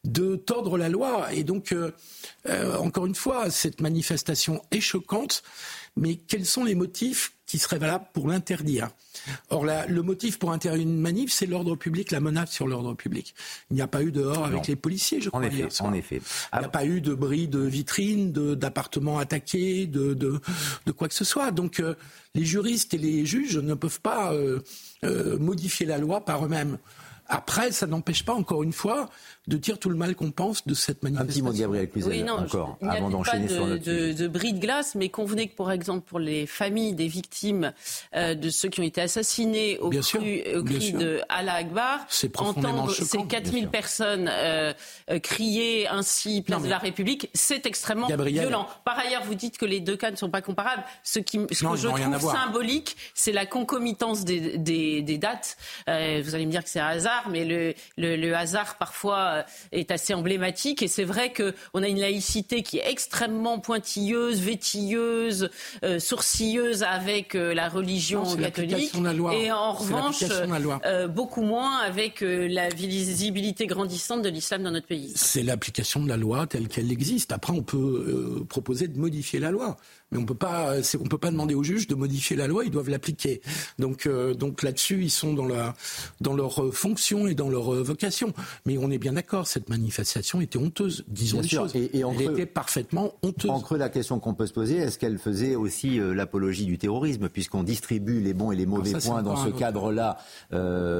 de 0.06 0.36
tordre 0.36 0.78
la 0.78 0.90
loi. 0.90 1.34
Et 1.34 1.44
donc, 1.44 1.72
euh, 1.72 1.92
euh, 2.48 2.78
encore 2.78 3.06
une 3.06 3.16
fois, 3.16 3.50
cette 3.50 3.82
manifestation 3.82 4.62
est 4.72 4.82
choquante, 4.82 5.44
mais 5.96 6.16
quels 6.16 6.46
sont 6.46 6.64
les 6.64 6.76
motifs 6.76 7.34
qui 7.46 7.58
seraient 7.58 7.78
valables 7.78 8.06
pour 8.14 8.28
l'interdire? 8.28 8.90
Or, 9.50 9.66
le 9.66 10.02
motif 10.02 10.38
pour 10.38 10.52
interdire 10.52 10.82
une 10.82 11.00
manif, 11.00 11.32
c'est 11.32 11.46
l'ordre 11.46 11.76
public, 11.76 12.12
la 12.12 12.20
menace 12.20 12.52
sur 12.52 12.68
l'ordre 12.68 12.94
public. 12.94 13.34
Il 13.72 13.76
n'y 13.76 13.82
a 13.82 13.88
pas 13.88 14.04
eu 14.04 14.12
dehors 14.12 14.46
avec 14.46 14.68
les 14.68 14.76
policiers, 14.76 15.22
je 15.22 15.30
crois. 15.30 15.40
En 15.40 15.44
effet, 15.44 15.68
en 15.82 15.94
effet. 15.94 16.22
Il 16.54 16.60
n'y 16.60 16.66
a 16.66 16.70
pas 16.70 16.86
eu 16.86 17.02
de 17.02 17.14
bris 17.14 17.48
de 17.48 17.60
vitrines, 17.60 18.32
d'appartements 18.32 19.18
attaqués, 19.18 19.88
de, 19.88 20.14
de, 20.14 20.92
quoi 20.92 21.08
que 21.08 21.14
ce 21.14 21.26
soit. 21.26 21.52
Donc, 21.52 21.80
euh, 21.80 21.96
les 22.36 22.46
juristes 22.46 22.94
et 22.94 22.98
les 22.98 23.26
juges 23.26 23.58
ne 23.58 23.74
peuvent 23.74 24.02
pas 24.02 24.34
modifier 25.40 25.86
la 25.86 25.98
loi 25.98 26.26
par 26.26 26.46
eux-mêmes. 26.46 26.78
Après, 27.28 27.72
ça 27.72 27.88
n'empêche 27.88 28.24
pas, 28.24 28.34
encore 28.34 28.64
une 28.64 28.74
fois, 28.74 29.10
de 29.48 29.58
dire 29.58 29.80
tout 29.80 29.90
le 29.90 29.96
mal 29.96 30.16
qu'on 30.16 30.32
pense 30.32 30.66
de 30.66 30.74
cette 30.74 31.04
manifestation. 31.04 31.46
Un 31.46 31.50
petit 31.50 31.58
mot 31.58 31.62
Gabriel 31.62 31.90
Cluzel, 31.90 32.12
oui, 32.12 32.24
non, 32.24 32.40
encore, 32.40 32.78
je, 32.82 32.88
avant 32.88 33.10
d'enchaîner 33.10 33.48
sur 33.48 33.68
notre 33.68 33.84
de, 33.84 34.14
de 34.14 34.28
bris 34.28 34.54
de 34.54 34.60
glace, 34.60 34.96
mais 34.96 35.10
convenez 35.10 35.48
que, 35.48 35.56
par 35.56 35.72
exemple, 35.72 36.06
pour 36.08 36.20
les 36.20 36.46
familles 36.46 36.94
profondément 36.94 37.74
euh, 38.16 38.36
de 38.36 38.50
ceux 38.50 38.70
qui 38.70 38.80
ont 38.80 38.84
été 38.84 39.02
assassinés 39.02 39.78
au, 39.80 39.90
cru, 39.90 40.44
au 40.56 40.64
cri 40.64 40.94
de 40.94 41.22
Allah 41.30 41.56
Akbar, 41.56 42.08
entendre 42.38 42.92
ces 42.92 43.24
4000 43.25 43.70
personnes 43.70 44.30
euh, 44.32 44.74
euh, 45.10 45.20
crier 45.20 45.88
ainsi 45.88 46.42
place 46.42 46.64
de 46.64 46.70
la 46.70 46.78
République, 46.78 47.30
c'est 47.34 47.66
extrêmement 47.66 48.08
violent. 48.08 48.68
Par 48.84 48.98
ailleurs, 49.00 49.24
vous 49.24 49.36
dites 49.36 49.58
que 49.58 49.66
les 49.66 49.80
deux 49.80 49.98
cas 49.98 50.12
ne 50.12 50.16
sont 50.16 50.30
pas 50.30 50.42
comparables. 50.42 50.84
Ce, 51.04 51.20
qui, 51.20 51.40
ce 51.52 51.64
que 51.64 51.75
je 51.75 51.88
trouve 51.88 52.32
symbolique, 52.32 52.96
c'est 53.14 53.32
la 53.32 53.46
concomitance 53.46 54.24
des, 54.25 54.58
des, 54.58 55.02
des 55.02 55.18
dates. 55.18 55.58
Euh, 55.90 56.22
vous 56.24 56.36
allez 56.36 56.46
me 56.46 56.52
dire 56.52 56.64
que 56.64 56.70
c'est 56.70 56.80
un 56.80 56.88
hasard, 56.88 57.30
mais 57.30 57.46
le, 57.46 57.74
le, 57.98 58.16
le 58.16 58.36
hasard 58.36 58.78
parfois 58.78 59.35
euh, 59.36 59.44
est 59.72 59.92
assez 59.92 60.13
emblématique. 60.13 60.82
Et 60.82 60.88
c'est 60.88 61.04
vrai 61.04 61.34
qu'on 61.34 61.84
a 61.84 61.88
une 61.88 62.00
laïcité 62.00 62.63
qui 62.63 62.77
est 62.77 62.89
extrêmement 62.89 63.60
pointilleuse, 63.60 64.39
vétilleuse, 64.39 65.50
euh, 65.84 66.00
sourcilleuse 66.00 66.84
avec 66.84 67.36
euh, 67.36 67.54
la 67.54 67.70
religion 67.70 68.24
catholique. 68.36 68.94
Et 69.34 69.51
en 69.51 69.74
revanche, 69.74 70.24
beaucoup 71.10 71.42
moins 71.42 71.77
avec 71.80 72.22
la 72.22 72.70
visibilité 72.70 73.68
grandissante 73.68 74.22
de 74.22 74.30
l'islam 74.30 74.63
dans 74.63 74.72
notre 74.72 74.88
pays. 74.88 75.13
C'est 75.15 75.44
l'application 75.44 76.04
de 76.04 76.10
la 76.10 76.18
loi 76.18 76.48
telle 76.48 76.68
qu'elle 76.68 76.92
existe. 76.92 77.32
Après, 77.32 77.54
on 77.54 77.63
peut 77.63 78.46
proposer 78.50 78.88
de 78.88 78.98
modifier 78.98 79.39
la 79.39 79.51
loi 79.51 79.77
mais 80.16 80.22
on 80.22 80.26
peut 80.26 80.34
pas, 80.34 80.76
on 81.00 81.08
peut 81.08 81.18
pas 81.18 81.32
demander 81.32 81.56
aux 81.56 81.64
juges 81.64 81.88
de 81.88 81.96
modifier 81.96 82.36
la 82.38 82.48
loi, 82.48 82.64
ils 82.64 82.72
doivent 82.72 82.90
l'appliquer. 82.90 83.42
Donc, 83.80 84.06
euh, 84.06 84.34
donc 84.34 84.64
là-dessus, 84.64 85.04
ils 85.04 85.10
sont 85.10 85.34
dans 85.34 85.46
la, 85.46 85.74
dans 86.22 86.34
leur 86.34 86.64
euh, 86.64 86.72
fonction 86.72 87.28
et 87.28 87.36
dans 87.36 87.50
leur 87.50 87.74
euh, 87.74 87.84
vocation. 87.84 88.34
Mais 88.66 88.78
on 88.78 88.90
est 88.92 88.98
bien 88.98 89.14
d'accord, 89.14 89.48
cette 89.48 89.70
manifestation 89.70 90.42
était 90.42 90.58
honteuse, 90.58 91.04
disons 91.08 91.42
les 91.42 91.48
choses. 91.48 91.76
Et, 91.76 92.00
Elle 92.00 92.22
était 92.22 92.46
parfaitement 92.46 93.14
honteuse. 93.24 93.52
En 93.52 93.60
creux, 93.60 93.78
la 93.78 93.90
question 93.90 94.20
qu'on 94.20 94.34
peut 94.34 94.48
se 94.48 94.54
poser, 94.54 94.78
est-ce 94.78 94.98
qu'elle 94.98 95.18
faisait 95.18 95.56
aussi 95.56 96.00
l'apologie 96.00 96.66
du 96.66 96.78
terrorisme, 96.78 97.30
puisqu'on 97.30 97.64
distribue 97.64 98.22
les 98.22 98.34
bons 98.34 98.52
et 98.52 98.56
les 98.56 98.66
mauvais 98.66 98.94
points 98.94 99.22
dans 99.22 99.36
ce 99.36 99.50
cadre-là 99.50 100.18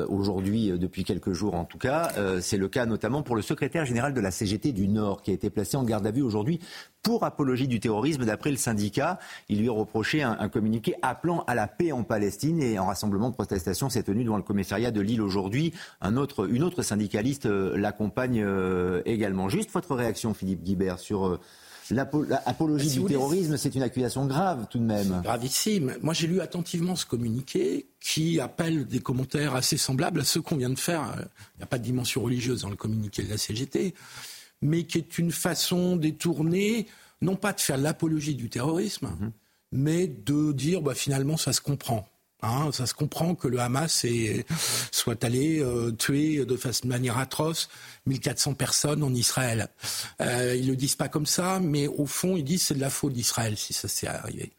aujourd'hui, 0.10 0.72
depuis 0.78 1.04
quelques 1.04 1.34
jours 1.34 1.56
en 1.56 1.66
tout 1.66 1.78
cas. 1.78 2.12
c'est 2.42 2.58
le 2.58 2.68
cas 2.68 2.86
notamment 2.86 3.24
pour 3.24 3.36
le 3.36 3.42
secrétaire 3.42 3.86
général 3.86 4.14
de 4.14 4.22
la 4.22 4.32
CGT 4.32 4.74
du 4.74 4.88
Nord, 4.88 5.22
qui 5.22 5.32
a 5.32 5.34
été 5.34 5.50
placé 5.50 5.78
en 5.78 5.84
garde 5.84 6.06
à 6.06 6.12
vue 6.12 6.22
aujourd'hui 6.22 6.60
pour 7.06 7.24
apologie 7.24 7.68
du 7.68 7.80
terrorisme. 7.80 8.26
D'après 8.26 8.50
le 8.50 8.58
syndicat, 8.58 9.05
il 9.50 9.60
lui 9.60 9.70
a 9.70 9.72
reproché 9.72 10.22
un, 10.22 10.50
communiqué 10.50 10.96
appelant 11.02 11.44
à 11.48 11.56
la 11.56 11.68
paix 11.68 11.92
en 11.92 12.04
Palestine 12.04 12.62
et 12.62 12.78
un 12.78 12.84
rassemblement 12.84 13.30
de 13.30 13.36
protestation 13.36 13.90
s'est 13.90 14.04
tenu 14.04 14.24
devant 14.24 14.38
le 14.38 14.44
commissariat 14.44 14.92
de 14.92 15.02
Lille 15.02 15.22
aujourd'hui. 15.22 15.74
Un 16.02 16.18
autre, 16.18 16.50
une 16.50 16.64
autre 16.64 16.82
syndicaliste 16.82 17.46
euh, 17.46 17.78
l'accompagne 17.78 18.42
euh, 18.44 19.02
également. 19.06 19.50
Juste 19.50 19.72
votre 19.72 19.96
réaction, 19.96 20.34
Philippe 20.34 20.64
Guibert, 20.64 21.00
sur 21.00 21.28
euh, 21.28 21.40
l'apologie 21.90 23.00
du 23.00 23.06
terrorisme, 23.06 23.58
c'est 23.58 23.76
une 23.76 23.84
accusation 23.84 24.26
grave 24.26 24.68
tout 24.70 24.80
de 24.80 24.86
même. 24.86 25.22
Gravissime. 25.24 25.96
Moi, 26.02 26.14
j'ai 26.14 26.28
lu 26.28 26.42
attentivement 26.42 26.96
ce 26.96 27.06
communiqué 27.06 27.88
qui 28.00 28.40
appelle 28.40 28.86
des 28.86 29.00
commentaires 29.00 29.56
assez 29.56 29.78
semblables 29.78 30.22
à 30.22 30.24
ceux 30.24 30.42
qu'on 30.42 30.58
vient 30.58 30.70
de 30.70 30.80
faire. 30.80 31.04
Il 31.56 31.58
n'y 31.58 31.64
a 31.64 31.68
pas 31.68 31.78
de 31.78 31.84
dimension 31.84 32.22
religieuse 32.22 32.62
dans 32.62 32.70
le 32.70 32.76
communiqué 32.76 33.24
de 33.24 33.30
la 33.30 33.38
CGT 33.38 33.94
mais 34.62 34.84
qui 34.84 34.98
est 34.98 35.18
une 35.18 35.32
façon 35.32 35.96
détournée, 35.96 36.88
non 37.22 37.36
pas 37.36 37.54
de 37.54 37.62
faire 37.62 37.78
l'apologie 37.78 38.36
du 38.36 38.50
terrorisme, 38.50 39.08
mhm. 39.20 39.32
mais 39.72 40.08
de 40.08 40.52
dire 40.52 40.82
bah, 40.82 40.96
finalement 40.96 41.38
ça 41.38 41.54
se 41.54 41.62
comprend. 41.62 42.08
Hein, 42.46 42.72
ça 42.72 42.86
se 42.86 42.94
comprend 42.94 43.34
que 43.34 43.48
le 43.48 43.60
Hamas 43.60 44.06
soit 44.92 45.24
allé 45.24 45.60
euh, 45.62 45.92
tuer 45.92 46.46
de 46.46 46.58
façon, 46.58 46.88
manière 46.88 47.18
atroce 47.18 47.70
1400 48.06 48.54
personnes 48.54 49.04
en 49.04 49.14
Israël. 49.14 49.70
Euh, 50.22 50.56
ils 50.56 50.68
le 50.68 50.76
disent 50.76 50.96
pas 50.96 51.08
comme 51.08 51.26
ça, 51.26 51.60
mais 51.60 51.88
au 51.88 52.06
fond, 52.06 52.36
ils 52.36 52.44
disent 52.44 52.64
c'est 52.64 52.76
de 52.76 52.82
la 52.82 52.90
faute 52.90 53.14
d'Israël 53.14 53.58
si 53.58 53.74
ça 53.74 53.88
s'est 53.88 54.08
arrivé. 54.08 54.52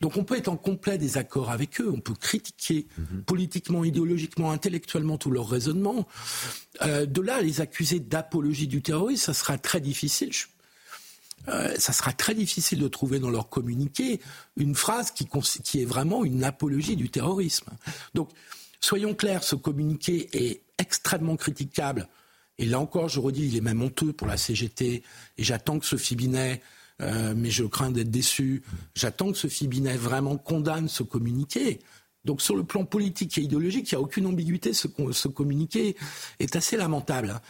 Donc 0.00 0.16
on 0.16 0.24
peut 0.24 0.38
être 0.38 0.48
en 0.48 0.56
complet 0.56 0.96
désaccord 0.96 1.50
avec 1.50 1.80
eux, 1.80 1.90
on 1.92 2.00
peut 2.00 2.14
critiquer 2.14 2.86
mhm. 2.96 3.22
politiquement, 3.24 3.84
idéologiquement, 3.84 4.50
intellectuellement 4.50 5.18
tout 5.18 5.30
leur 5.30 5.48
raisonnement. 5.48 6.06
Euh, 6.82 7.04
de 7.04 7.20
là, 7.20 7.42
les 7.42 7.60
accuser 7.60 8.00
d'apologie 8.00 8.68
du 8.68 8.80
terrorisme, 8.80 9.24
ça 9.26 9.34
sera 9.34 9.58
très 9.58 9.80
difficile. 9.80 10.30
Euh, 11.48 11.74
ça 11.78 11.92
sera 11.92 12.12
très 12.12 12.34
difficile 12.34 12.78
de 12.78 12.88
trouver 12.88 13.18
dans 13.20 13.30
leur 13.30 13.48
communiqué 13.48 14.20
une 14.56 14.74
phrase 14.74 15.10
qui, 15.10 15.26
est 15.80 15.84
vraiment 15.84 16.24
une 16.24 16.44
apologie 16.44 16.96
du 16.96 17.10
terrorisme. 17.10 17.70
Donc, 18.14 18.30
soyons 18.80 19.14
clairs, 19.14 19.44
ce 19.44 19.54
communiqué 19.54 20.28
est 20.32 20.62
extrêmement 20.78 21.36
critiquable. 21.36 22.08
Et 22.58 22.66
là 22.66 22.80
encore, 22.80 23.08
je 23.08 23.20
redis, 23.20 23.46
il 23.46 23.56
est 23.56 23.62
même 23.62 23.82
honteux 23.82 24.12
pour 24.12 24.26
la 24.26 24.36
CGT. 24.36 25.02
Et 25.36 25.44
j'attends 25.44 25.78
que 25.78 25.86
Sophie 25.86 26.16
Binet, 26.16 26.60
euh, 27.00 27.34
mais 27.36 27.50
je 27.50 27.64
crains 27.64 27.90
d'être 27.90 28.10
déçu, 28.10 28.62
j'attends 28.94 29.30
que 29.30 29.38
Sophie 29.38 29.68
Binet 29.68 29.96
vraiment 29.96 30.36
condamne 30.36 30.88
ce 30.88 31.02
communiqué. 31.02 31.78
Donc 32.24 32.42
sur 32.42 32.56
le 32.56 32.64
plan 32.64 32.84
politique 32.84 33.38
et 33.38 33.42
idéologique, 33.42 33.90
il 33.90 33.94
n'y 33.94 33.98
a 33.98 34.02
aucune 34.02 34.26
ambiguïté. 34.26 34.72
Ce 34.74 35.28
communiqué 35.28 35.96
est 36.40 36.56
assez 36.56 36.76
lamentable. 36.76 37.40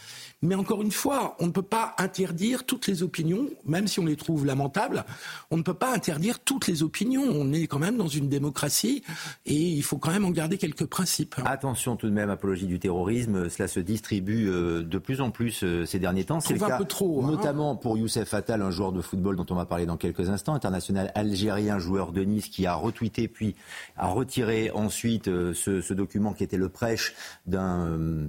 Mais 0.40 0.54
encore 0.54 0.82
une 0.82 0.92
fois, 0.92 1.36
on 1.40 1.46
ne 1.46 1.52
peut 1.52 1.62
pas 1.62 1.94
interdire 1.98 2.64
toutes 2.64 2.86
les 2.86 3.02
opinions, 3.02 3.48
même 3.64 3.88
si 3.88 3.98
on 3.98 4.06
les 4.06 4.14
trouve 4.14 4.46
lamentables. 4.46 5.04
On 5.50 5.56
ne 5.56 5.62
peut 5.62 5.74
pas 5.74 5.92
interdire 5.92 6.38
toutes 6.38 6.68
les 6.68 6.84
opinions. 6.84 7.24
On 7.24 7.52
est 7.52 7.66
quand 7.66 7.80
même 7.80 7.96
dans 7.96 8.06
une 8.06 8.28
démocratie 8.28 9.02
et 9.46 9.56
il 9.56 9.82
faut 9.82 9.98
quand 9.98 10.12
même 10.12 10.24
en 10.24 10.30
garder 10.30 10.56
quelques 10.56 10.86
principes. 10.86 11.34
Attention 11.44 11.96
tout 11.96 12.06
de 12.06 12.12
même, 12.12 12.30
apologie 12.30 12.66
du 12.66 12.78
terrorisme, 12.78 13.48
cela 13.48 13.66
se 13.66 13.80
distribue 13.80 14.48
euh, 14.48 14.84
de 14.84 14.98
plus 14.98 15.20
en 15.20 15.32
plus 15.32 15.64
euh, 15.64 15.84
ces 15.86 15.98
derniers 15.98 16.24
temps. 16.24 16.38
C'est 16.38 16.54
le 16.54 16.60
cas, 16.60 16.76
un 16.76 16.78
peu 16.78 16.84
trop, 16.84 17.24
hein. 17.24 17.30
notamment 17.30 17.74
pour 17.74 17.98
Youssef 17.98 18.32
Attal, 18.32 18.62
un 18.62 18.70
joueur 18.70 18.92
de 18.92 19.00
football 19.00 19.34
dont 19.34 19.46
on 19.50 19.56
va 19.56 19.66
parler 19.66 19.86
dans 19.86 19.96
quelques 19.96 20.30
instants, 20.30 20.54
international 20.54 21.10
algérien, 21.16 21.80
joueur 21.80 22.12
de 22.12 22.22
Nice, 22.22 22.48
qui 22.48 22.64
a 22.66 22.74
retweeté 22.74 23.26
puis 23.26 23.56
a 23.96 24.06
retiré 24.06 24.70
ensuite 24.70 25.26
euh, 25.26 25.52
ce, 25.52 25.80
ce 25.80 25.94
document 25.94 26.32
qui 26.32 26.44
était 26.44 26.56
le 26.56 26.68
prêche 26.68 27.14
d'un 27.46 28.28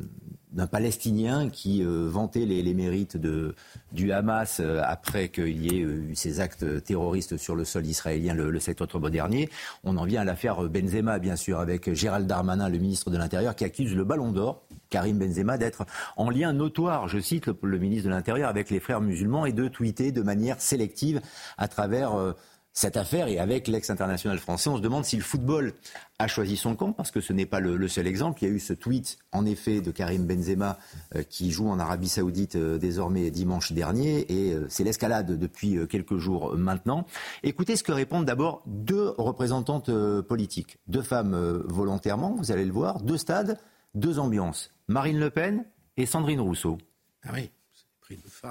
d'un 0.51 0.67
Palestinien 0.67 1.49
qui 1.49 1.83
euh, 1.83 2.07
vantait 2.09 2.45
les, 2.45 2.73
mérites 2.73 3.17
de, 3.17 3.55
du 3.91 4.11
Hamas 4.11 4.59
euh, 4.59 4.81
après 4.83 5.29
qu'il 5.29 5.63
y 5.63 5.79
ait 5.79 5.83
euh, 5.83 6.09
eu 6.09 6.15
ces 6.15 6.39
actes 6.39 6.83
terroristes 6.83 7.37
sur 7.37 7.55
le 7.55 7.65
sol 7.65 7.85
israélien 7.85 8.33
le, 8.33 8.49
le 8.49 8.59
7 8.59 8.81
octobre 8.81 9.09
dernier. 9.09 9.49
On 9.83 9.97
en 9.97 10.05
vient 10.05 10.21
à 10.21 10.23
l'affaire 10.23 10.63
Benzema, 10.63 11.19
bien 11.19 11.35
sûr, 11.35 11.59
avec 11.59 11.93
Gérald 11.93 12.25
Darmanin, 12.25 12.67
le 12.69 12.79
ministre 12.79 13.11
de 13.11 13.17
l'Intérieur, 13.17 13.55
qui 13.55 13.63
accuse 13.63 13.95
le 13.95 14.03
Ballon 14.03 14.31
d'Or, 14.31 14.63
Karim 14.89 15.19
Benzema, 15.19 15.59
d'être 15.59 15.85
en 16.17 16.31
lien 16.31 16.51
notoire, 16.51 17.07
je 17.07 17.19
cite 17.19 17.47
le, 17.61 17.77
ministre 17.77 18.05
de 18.05 18.13
l'Intérieur, 18.13 18.49
avec 18.49 18.71
les 18.71 18.79
frères 18.79 19.01
musulmans 19.01 19.45
et 19.45 19.53
de 19.53 19.67
tweeter 19.67 20.11
de 20.11 20.23
manière 20.23 20.59
sélective 20.59 21.21
à 21.57 21.67
travers 21.67 22.33
cette 22.73 22.97
affaire 22.97 23.27
et 23.27 23.39
avec 23.39 23.67
l'ex-international 23.67 24.37
français, 24.39 24.69
on 24.69 24.77
se 24.77 24.81
demande 24.81 25.03
si 25.03 25.17
le 25.17 25.23
football 25.23 25.73
a 26.17 26.27
choisi 26.27 26.55
son 26.55 26.75
camp 26.75 26.93
parce 26.93 27.11
que 27.11 27.19
ce 27.19 27.33
n'est 27.33 27.45
pas 27.45 27.59
le, 27.59 27.87
seul 27.87 28.07
exemple. 28.07 28.43
Il 28.43 28.47
y 28.47 28.51
a 28.51 28.53
eu 28.53 28.59
ce 28.59 28.73
tweet, 28.73 29.17
en 29.31 29.45
effet, 29.45 29.81
de 29.81 29.91
Karim 29.91 30.25
Benzema 30.25 30.77
euh, 31.15 31.23
qui 31.23 31.51
joue 31.51 31.69
en 31.69 31.79
Arabie 31.79 32.09
Saoudite 32.09 32.55
euh, 32.55 32.77
désormais 32.77 33.31
dimanche 33.31 33.71
dernier 33.71 34.25
et 34.31 34.53
euh, 34.53 34.65
c'est 34.69 34.83
l'escalade 34.83 35.37
depuis 35.37 35.87
quelques 35.87 36.17
jours 36.17 36.55
maintenant. 36.55 37.05
Écoutez 37.43 37.75
ce 37.75 37.83
que 37.83 37.91
répondent 37.91 38.25
d'abord 38.25 38.63
deux 38.65 39.13
représentantes 39.17 39.91
politiques, 40.21 40.77
deux 40.87 41.01
femmes 41.01 41.35
volontairement, 41.65 42.35
vous 42.35 42.51
allez 42.51 42.65
le 42.65 42.71
voir, 42.71 43.01
deux 43.01 43.17
stades, 43.17 43.59
deux 43.95 44.19
ambiances. 44.19 44.71
Marine 44.87 45.19
Le 45.19 45.29
Pen 45.29 45.65
et 45.97 46.05
Sandrine 46.05 46.39
Rousseau. 46.39 46.77
Ah 47.23 47.31
oui. 47.33 47.51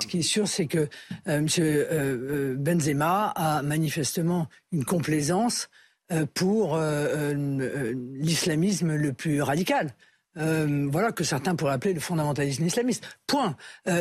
Ce 0.00 0.07
qui 0.07 0.19
est 0.19 0.23
sûr, 0.23 0.47
c'est 0.47 0.67
que 0.67 0.79
euh, 0.79 0.87
M. 1.27 1.49
Euh, 1.59 1.62
euh, 1.62 2.55
Benzema 2.57 3.33
a 3.35 3.62
manifestement 3.62 4.49
une 4.73 4.85
complaisance 4.85 5.69
pour 6.33 6.79
l'islamisme 6.79 8.95
le 8.95 9.12
plus 9.12 9.43
radical. 9.43 9.95
voilà 10.35 11.12
que 11.12 11.23
certains 11.23 11.55
pourraient 11.55 11.75
appeler 11.75 11.93
le 11.93 12.00
fondamentalisme 12.00 12.65
islamiste. 12.65 13.05
Point. 13.27 13.57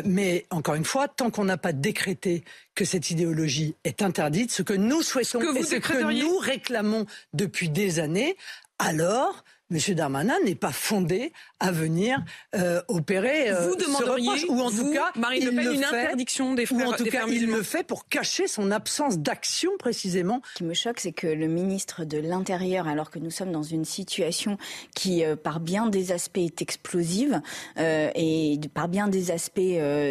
mais 0.06 0.46
encore 0.50 0.76
une 0.76 0.86
fois, 0.86 1.10
tant 1.10 1.32
qu'on 1.32 1.44
n'a 1.44 1.58
pas 1.58 1.74
décrété 1.74 2.46
que 2.76 2.86
cette 2.86 3.12
idéologie 3.12 3.76
est 3.84 4.02
interdite, 4.02 4.52
ce 4.52 4.62
que 4.62 4.72
nous 4.72 5.02
souhaitons 5.02 5.42
et 5.54 5.64
ce 5.64 5.76
que 5.76 6.24
nous 6.24 6.38
réclamons 6.38 7.06
depuis 7.34 7.68
des 7.68 8.00
années, 8.00 8.38
alors 8.80 9.44
M. 9.70 9.80
Darmanin 9.94 10.38
n'est 10.46 10.56
pas 10.56 10.72
fondé 10.72 11.34
à 11.60 11.72
venir 11.72 12.24
euh, 12.56 12.82
opérer 12.88 13.50
euh, 13.50 13.68
vous 13.68 13.76
demanderiez, 13.76 14.46
ou 14.50 14.60
en 14.60 14.70
tout 14.70 14.92
cas, 14.92 15.12
Marine 15.16 15.46
Le 15.46 15.52
Pen, 15.52 15.74
une 15.74 15.84
interdiction 15.84 16.54
des 16.54 16.66
frères, 16.66 16.88
ou 16.88 16.92
en 16.92 16.94
tout 16.94 17.06
cas, 17.06 17.26
il 17.28 17.48
le 17.48 17.64
fait 17.64 17.84
pour 17.84 18.08
cacher 18.08 18.48
son 18.48 18.72
absence 18.72 19.18
d'action 19.20 19.72
précisément. 19.80 20.42
Ce 20.54 20.58
qui 20.60 20.64
me 20.64 20.74
choque, 20.74 21.00
c'est 21.00 21.12
que 21.12 21.28
le 21.28 21.48
ministre 21.48 22.06
de 22.06 22.18
l'Intérieur, 22.18 22.88
alors 22.88 23.10
que 23.10 23.20
nous 23.20 23.32
sommes 23.32 23.52
dans 23.52 23.64
une 23.64 23.86
situation 23.86 24.58
qui, 24.96 25.24
euh, 25.24 25.36
par 25.36 25.60
bien 25.60 25.88
des 25.88 26.12
aspects, 26.12 26.38
est 26.38 26.62
explosive 26.62 27.42
et 27.78 28.60
par 28.74 28.88
bien 28.88 29.08
des 29.08 29.32
aspects 29.32 29.60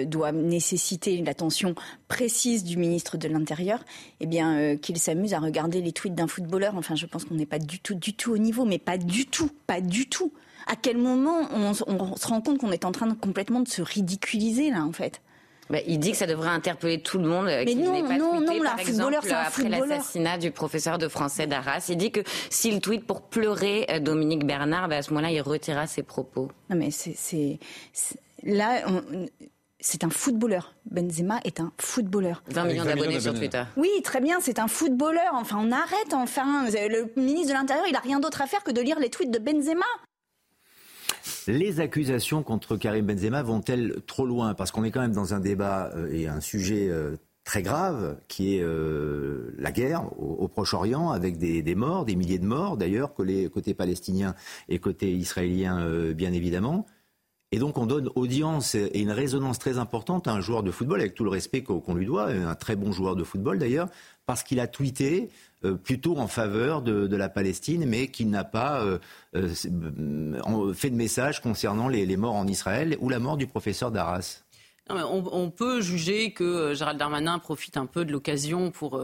doit 0.06 0.32
nécessiter 0.32 1.16
l'attention 1.18 1.74
précise 2.08 2.64
du 2.64 2.76
ministre 2.76 3.16
de 3.16 3.28
l'Intérieur, 3.28 3.84
eh 4.20 4.26
bien, 4.26 4.76
qu'il 4.76 4.98
s'amuse 4.98 5.34
à 5.34 5.38
regarder 5.38 5.80
les 5.80 5.92
tweets 5.92 6.14
d'un 6.14 6.26
footballeur. 6.26 6.74
Enfin, 6.76 6.94
je 6.94 7.06
pense 7.06 7.24
qu'on 7.24 7.34
n'est 7.34 7.46
pas 7.46 7.58
du 7.58 7.80
tout, 7.80 7.94
du 7.94 8.14
tout 8.14 8.32
au 8.32 8.38
niveau, 8.38 8.64
mais 8.64 8.78
pas 8.78 8.98
du 8.98 9.26
tout 9.26 9.50
pas 9.66 9.80
du 9.80 10.08
tout. 10.08 10.32
À 10.66 10.76
quel 10.76 10.98
moment 10.98 11.48
on, 11.52 11.74
se 11.74 12.26
rend 12.26 12.40
compte 12.40 12.58
qu'on 12.58 12.72
est 12.72 12.84
en 12.84 12.92
train 12.92 13.06
de 13.06 13.14
complètement 13.14 13.60
de 13.60 13.68
se 13.68 13.82
ridiculiser 13.82 14.70
là 14.70 14.84
en 14.84 14.92
fait? 14.92 15.20
Bah, 15.68 15.78
il 15.86 15.98
dit 15.98 16.12
que 16.12 16.16
ça 16.16 16.26
devrait 16.26 16.50
interpeller 16.50 17.00
tout 17.00 17.18
le 17.18 17.26
monde. 17.26 17.48
Euh, 17.48 17.64
mais 17.64 17.74
non, 17.74 18.06
pas 18.06 18.16
non, 18.16 18.40
non, 18.40 18.62
par 18.62 18.78
exemple, 18.78 19.16
après 19.32 19.68
l'assassinat 19.68 20.38
du 20.38 20.50
professeur 20.50 20.98
de 20.98 21.08
français 21.08 21.46
d'Arras. 21.46 21.86
Il 21.88 21.96
dit 21.96 22.12
que 22.12 22.20
s'il 22.50 22.80
tweet 22.80 23.04
pour 23.04 23.22
pleurer 23.22 23.86
euh, 23.90 23.98
Dominique 23.98 24.46
Bernard, 24.46 24.88
bah, 24.88 24.96
à 24.96 25.02
ce 25.02 25.10
moment-là, 25.10 25.32
il 25.32 25.40
retirera 25.40 25.86
ses 25.86 26.02
propos. 26.02 26.50
Non, 26.70 26.76
mais 26.76 26.90
c'est 26.90 27.58
là. 28.44 28.84
c'est 29.80 30.04
un 30.04 30.10
footballeur. 30.10 30.74
Benzema 30.88 31.40
est 31.42 31.58
un 31.58 31.72
footballeur. 31.78 32.44
20 32.48 32.64
millions 32.64 32.84
d'abonnés 32.84 33.18
sur 33.18 33.34
Twitter. 33.34 33.64
Oui, 33.76 33.90
très 34.04 34.20
bien, 34.20 34.38
c'est 34.40 34.60
un 34.60 34.68
footballeur. 34.68 35.32
Enfin, 35.32 35.58
on 35.60 35.72
arrête, 35.72 36.14
enfin. 36.14 36.66
Le 36.70 37.12
ministre 37.20 37.48
de 37.48 37.54
l'Intérieur, 37.54 37.86
il 37.88 37.92
n'a 37.92 38.00
rien 38.00 38.20
d'autre 38.20 38.40
à 38.40 38.46
faire 38.46 38.62
que 38.62 38.70
de 38.70 38.80
lire 38.80 39.00
les 39.00 39.10
tweets 39.10 39.32
de 39.32 39.40
Benzema. 39.40 39.84
Les 41.46 41.80
accusations 41.80 42.42
contre 42.42 42.76
Karim 42.76 43.06
Benzema 43.06 43.42
vont-elles 43.42 43.96
trop 44.06 44.26
loin? 44.26 44.54
Parce 44.54 44.70
qu'on 44.70 44.84
est 44.84 44.90
quand 44.90 45.00
même 45.00 45.12
dans 45.12 45.34
un 45.34 45.40
débat 45.40 45.90
euh, 45.94 46.10
et 46.12 46.26
un 46.26 46.40
sujet 46.40 46.88
euh, 46.88 47.16
très 47.44 47.62
grave 47.62 48.18
qui 48.28 48.56
est 48.56 48.62
euh, 48.62 49.54
la 49.58 49.70
guerre 49.70 50.04
au, 50.20 50.48
Proche-Orient 50.48 51.10
avec 51.10 51.38
des, 51.38 51.74
morts, 51.74 52.04
des 52.04 52.16
milliers 52.16 52.38
de 52.38 52.46
morts 52.46 52.76
d'ailleurs, 52.76 53.14
côté 53.14 53.74
palestinien 53.74 54.34
et 54.68 54.78
côté 54.78 55.12
israélien 55.12 56.12
bien 56.12 56.32
évidemment. 56.32 56.86
Et 57.52 57.58
donc 57.58 57.78
on 57.78 57.86
donne 57.86 58.10
audience 58.16 58.74
et 58.74 58.98
une 58.98 59.12
résonance 59.12 59.60
très 59.60 59.78
importante 59.78 60.26
à 60.26 60.32
un 60.32 60.40
joueur 60.40 60.64
de 60.64 60.72
football, 60.72 61.00
avec 61.00 61.14
tout 61.14 61.22
le 61.22 61.30
respect 61.30 61.62
qu'on 61.62 61.94
lui 61.94 62.06
doit, 62.06 62.26
un 62.30 62.56
très 62.56 62.74
bon 62.74 62.90
joueur 62.90 63.14
de 63.14 63.22
football 63.22 63.58
d'ailleurs, 63.58 63.88
parce 64.26 64.42
qu'il 64.42 64.58
a 64.58 64.66
tweeté 64.66 65.30
plutôt 65.74 66.18
en 66.18 66.28
faveur 66.28 66.82
de, 66.82 67.16
la 67.16 67.28
Palestine, 67.28 67.86
mais 67.86 68.08
qu'il 68.08 68.30
n'a 68.30 68.44
pas 68.44 68.82
euh, 68.82 68.98
euh, 69.34 70.74
fait 70.74 70.90
de 70.90 70.96
message 70.96 71.40
concernant 71.40 71.88
les, 71.88 72.06
les, 72.06 72.16
morts 72.16 72.34
en 72.34 72.46
Israël 72.46 72.96
ou 73.00 73.08
la 73.08 73.18
mort 73.18 73.36
du 73.36 73.46
professeur 73.46 73.90
d'Arras. 73.90 74.42
On, 74.88 75.50
peut 75.50 75.80
juger 75.80 76.32
que 76.32 76.72
Gérald 76.74 76.98
Darmanin 76.98 77.40
profite 77.40 77.76
un 77.76 77.86
peu 77.86 78.04
de 78.04 78.12
l'occasion 78.12 78.70
pour 78.70 79.00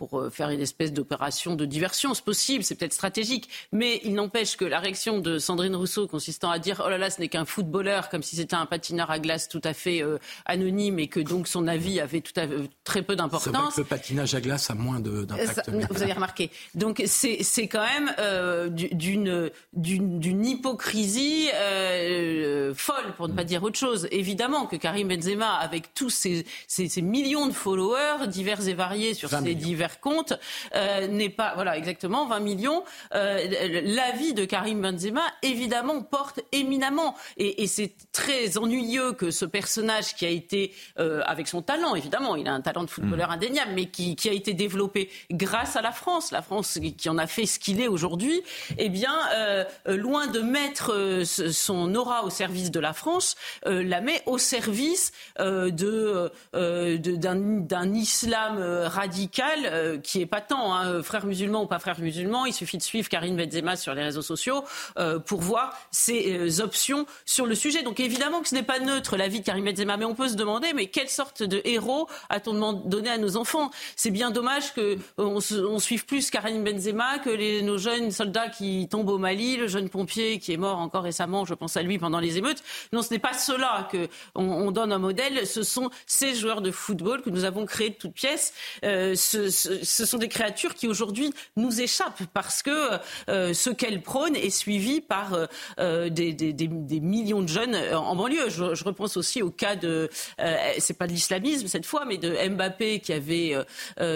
pour 0.00 0.18
euh, 0.18 0.30
faire 0.30 0.48
une 0.48 0.62
espèce 0.62 0.94
d'opération 0.94 1.56
de 1.56 1.66
diversion. 1.66 2.14
C'est 2.14 2.24
possible, 2.24 2.64
c'est 2.64 2.74
peut-être 2.74 2.94
stratégique. 2.94 3.50
Mais 3.70 4.00
il 4.02 4.14
n'empêche 4.14 4.56
que 4.56 4.64
la 4.64 4.78
réaction 4.78 5.18
de 5.18 5.38
Sandrine 5.38 5.76
Rousseau 5.76 6.06
consistant 6.06 6.50
à 6.50 6.58
dire 6.58 6.82
oh 6.82 6.88
là 6.88 6.96
là, 6.96 7.10
ce 7.10 7.20
n'est 7.20 7.28
qu'un 7.28 7.44
footballeur, 7.44 8.08
comme 8.08 8.22
si 8.22 8.34
c'était 8.34 8.56
un 8.56 8.64
patineur 8.64 9.10
à 9.10 9.18
glace 9.18 9.46
tout 9.50 9.60
à 9.62 9.74
fait 9.74 10.02
euh, 10.02 10.16
anonyme 10.46 10.98
et 10.98 11.08
que 11.08 11.20
donc 11.20 11.48
son 11.48 11.68
avis 11.68 12.00
avait 12.00 12.22
tout 12.22 12.32
à 12.36 12.48
fait, 12.48 12.70
très 12.82 13.02
peu 13.02 13.14
d'importance. 13.14 13.76
le 13.76 13.84
patinage 13.84 14.34
à 14.34 14.40
glace 14.40 14.70
a 14.70 14.74
moins 14.74 15.00
d'impact. 15.00 15.68
Vous 15.90 16.02
avez 16.02 16.14
remarqué. 16.14 16.50
Donc 16.74 17.02
c'est 17.04 17.68
quand 17.68 17.84
même 17.84 18.10
euh, 18.18 18.70
d'une 18.70 19.50
d'une 19.74 20.46
hypocrisie 20.46 21.48
folle, 22.74 23.12
pour 23.18 23.28
ne 23.28 23.34
pas 23.34 23.44
dire 23.44 23.62
autre 23.62 23.78
chose. 23.78 24.08
Évidemment 24.10 24.64
que 24.64 24.76
Karim 24.76 25.08
Benzema, 25.08 25.56
avec 25.56 25.92
tous 25.92 26.08
ses, 26.08 26.46
ses, 26.68 27.02
millions 27.02 27.46
de 27.46 27.52
followers 27.52 28.28
divers 28.28 28.66
et 28.66 28.72
variés 28.72 29.12
sur 29.12 29.28
ses 29.28 29.54
divers 29.54 29.89
compte 29.98 30.34
euh, 30.74 31.06
n'est 31.06 31.28
pas, 31.30 31.52
voilà, 31.54 31.76
exactement, 31.76 32.26
20 32.26 32.40
millions. 32.40 32.84
Euh, 33.14 33.82
l'avis 33.84 34.34
de 34.34 34.44
Karim 34.44 34.80
Benzema, 34.80 35.22
évidemment, 35.42 36.02
porte 36.02 36.40
éminemment. 36.52 37.14
Et, 37.36 37.66
c'est 37.66 37.92
très 38.12 38.58
ennuyeux 38.58 39.12
que 39.12 39.30
ce 39.30 39.44
personnage 39.44 40.14
qui 40.14 40.26
a 40.26 40.28
été, 40.28 40.74
euh, 40.98 41.22
avec 41.26 41.46
son 41.46 41.62
talent, 41.62 41.94
évidemment, 41.94 42.34
il 42.36 42.48
a 42.48 42.52
un 42.52 42.60
talent 42.60 42.84
de 42.84 42.90
footballeur 42.90 43.28
mm. 43.28 43.32
indéniable, 43.32 43.72
mais 43.74 43.86
qui, 43.86 44.16
a 44.28 44.32
été 44.32 44.54
développé 44.54 45.10
grâce 45.30 45.76
à 45.76 45.82
la 45.82 45.92
France, 45.92 46.30
la 46.30 46.42
France 46.42 46.78
qui 46.96 47.08
en 47.08 47.18
a 47.18 47.26
fait 47.26 47.46
ce 47.46 47.58
qu'il 47.58 47.80
est 47.80 47.88
aujourd'hui, 47.88 48.42
eh 48.78 48.88
bien, 48.88 49.14
loin 49.86 50.26
de 50.26 50.40
mettre 50.40 51.22
son 51.24 51.94
aura 51.94 52.24
au 52.24 52.30
service 52.30 52.70
de 52.70 52.80
la 52.80 52.92
France, 52.92 53.36
la 53.64 54.00
met 54.00 54.22
au 54.26 54.38
service 54.38 55.12
de 55.38 56.30
d'un 56.52 57.92
islam 57.94 58.58
radical 58.86 59.79
euh, 59.80 59.98
qui 59.98 60.20
est 60.20 60.26
pas 60.26 60.40
tant, 60.40 60.74
hein, 60.74 61.02
frère 61.02 61.26
musulman 61.26 61.62
ou 61.62 61.66
pas 61.66 61.78
frère 61.78 61.98
musulman. 62.00 62.46
Il 62.46 62.52
suffit 62.52 62.78
de 62.78 62.82
suivre 62.82 63.08
Karine 63.08 63.36
Benzema 63.36 63.76
sur 63.76 63.94
les 63.94 64.02
réseaux 64.02 64.22
sociaux 64.22 64.64
euh, 64.98 65.18
pour 65.18 65.40
voir 65.40 65.76
ses 65.90 66.36
euh, 66.36 66.62
options 66.62 67.06
sur 67.24 67.46
le 67.46 67.54
sujet. 67.54 67.82
Donc 67.82 68.00
évidemment 68.00 68.40
que 68.40 68.48
ce 68.48 68.54
n'est 68.54 68.62
pas 68.62 68.78
neutre 68.78 69.16
la 69.16 69.28
vie 69.28 69.40
de 69.40 69.44
Karim 69.44 69.64
Benzema, 69.64 69.96
mais 69.96 70.04
on 70.04 70.14
peut 70.14 70.28
se 70.28 70.34
demander, 70.34 70.72
mais 70.74 70.86
quelle 70.86 71.08
sorte 71.08 71.42
de 71.42 71.60
héros 71.64 72.08
a-t-on 72.28 72.72
donné 72.72 73.10
à 73.10 73.18
nos 73.18 73.36
enfants? 73.36 73.70
C'est 73.96 74.10
bien 74.10 74.30
dommage 74.30 74.74
que 74.74 74.98
on, 75.16 75.40
suive 75.78 76.04
plus 76.04 76.30
Karim 76.30 76.62
Benzema 76.62 77.18
que 77.18 77.62
nos 77.62 77.78
jeunes 77.78 78.10
soldats 78.10 78.48
qui 78.48 78.88
tombent 78.88 79.08
au 79.08 79.18
Mali, 79.18 79.56
le 79.56 79.66
jeune 79.66 79.88
pompier 79.88 80.38
qui 80.38 80.52
est 80.52 80.56
mort 80.56 80.78
encore 80.78 81.04
récemment, 81.04 81.44
je 81.44 81.54
pense 81.54 81.76
à 81.76 81.82
lui 81.82 81.98
pendant 81.98 82.20
les 82.20 82.38
émeutes. 82.38 82.62
Non, 82.92 83.02
ce 83.02 83.12
n'est 83.12 83.18
pas 83.18 83.32
cela 83.32 83.88
que 83.90 84.08
on, 84.34 84.70
donne 84.70 84.92
un 84.92 84.98
modèle. 84.98 85.46
Ce 85.46 85.62
sont 85.62 85.90
ces 86.06 86.34
joueurs 86.34 86.60
de 86.60 86.70
football 86.70 87.22
que 87.22 87.30
nous 87.30 87.44
avons 87.44 87.66
créés 87.66 87.90
de 87.90 87.94
toutes 87.94 88.14
pièces. 88.14 88.52
ce, 88.82 89.14
ce 89.50 89.69
sont 89.84 90.18
des 90.18 90.28
créatures 90.28 90.74
qui 90.74 90.88
aujourd'hui 90.88 91.32
nous 91.56 91.80
échappent 91.80 92.22
parce 92.32 92.62
que 92.62 92.98
euh, 93.28 93.54
ce 93.54 93.70
qu'elles 93.70 94.02
prônent 94.02 94.36
est 94.36 94.50
suivi 94.50 95.00
par 95.00 95.34
euh, 95.34 95.46
euh, 95.78 96.08
des, 96.08 97.00
millions 97.00 97.42
de 97.42 97.48
jeunes 97.48 97.76
en 97.94 98.14
banlieue. 98.16 98.48
Je, 98.48 98.84
repense 98.84 99.16
aussi 99.16 99.42
au 99.42 99.50
cas 99.50 99.76
de, 99.76 100.08
c'est 100.78 100.96
pas 100.96 101.06
de 101.06 101.12
l'islamisme 101.12 101.66
cette 101.68 101.86
fois, 101.86 102.04
mais 102.06 102.16
de 102.16 102.34
Mbappé 102.48 103.00
qui 103.00 103.12
avait 103.12 103.54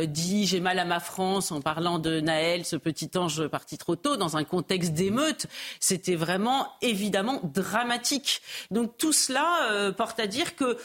dit 0.07 0.47
j'ai 0.47 0.61
mal 0.61 0.79
à 0.79 0.85
ma 0.85 1.01
France 1.01 1.53
en 1.53 1.61
parlant 1.61 1.99
de 1.99 2.21
Naël, 2.21 2.65
ce 2.65 2.77
petit 2.77 3.11
ange 3.17 3.47
parti 3.49 3.79
trop 3.79 3.97
tôt 3.97 4.17
dans 4.17 4.37
un 4.37 4.45
contexte 4.45 4.93
d'émeute. 4.93 5.47
C'était 5.81 6.17
vraiment 6.17 6.69
évidemment 6.83 7.41
dramatique. 7.45 8.43
Donc 8.71 8.97
tout 8.99 9.13
cela 9.13 9.93
porte 9.97 10.19
à 10.19 10.27
dire 10.27 10.57
que 10.57 10.79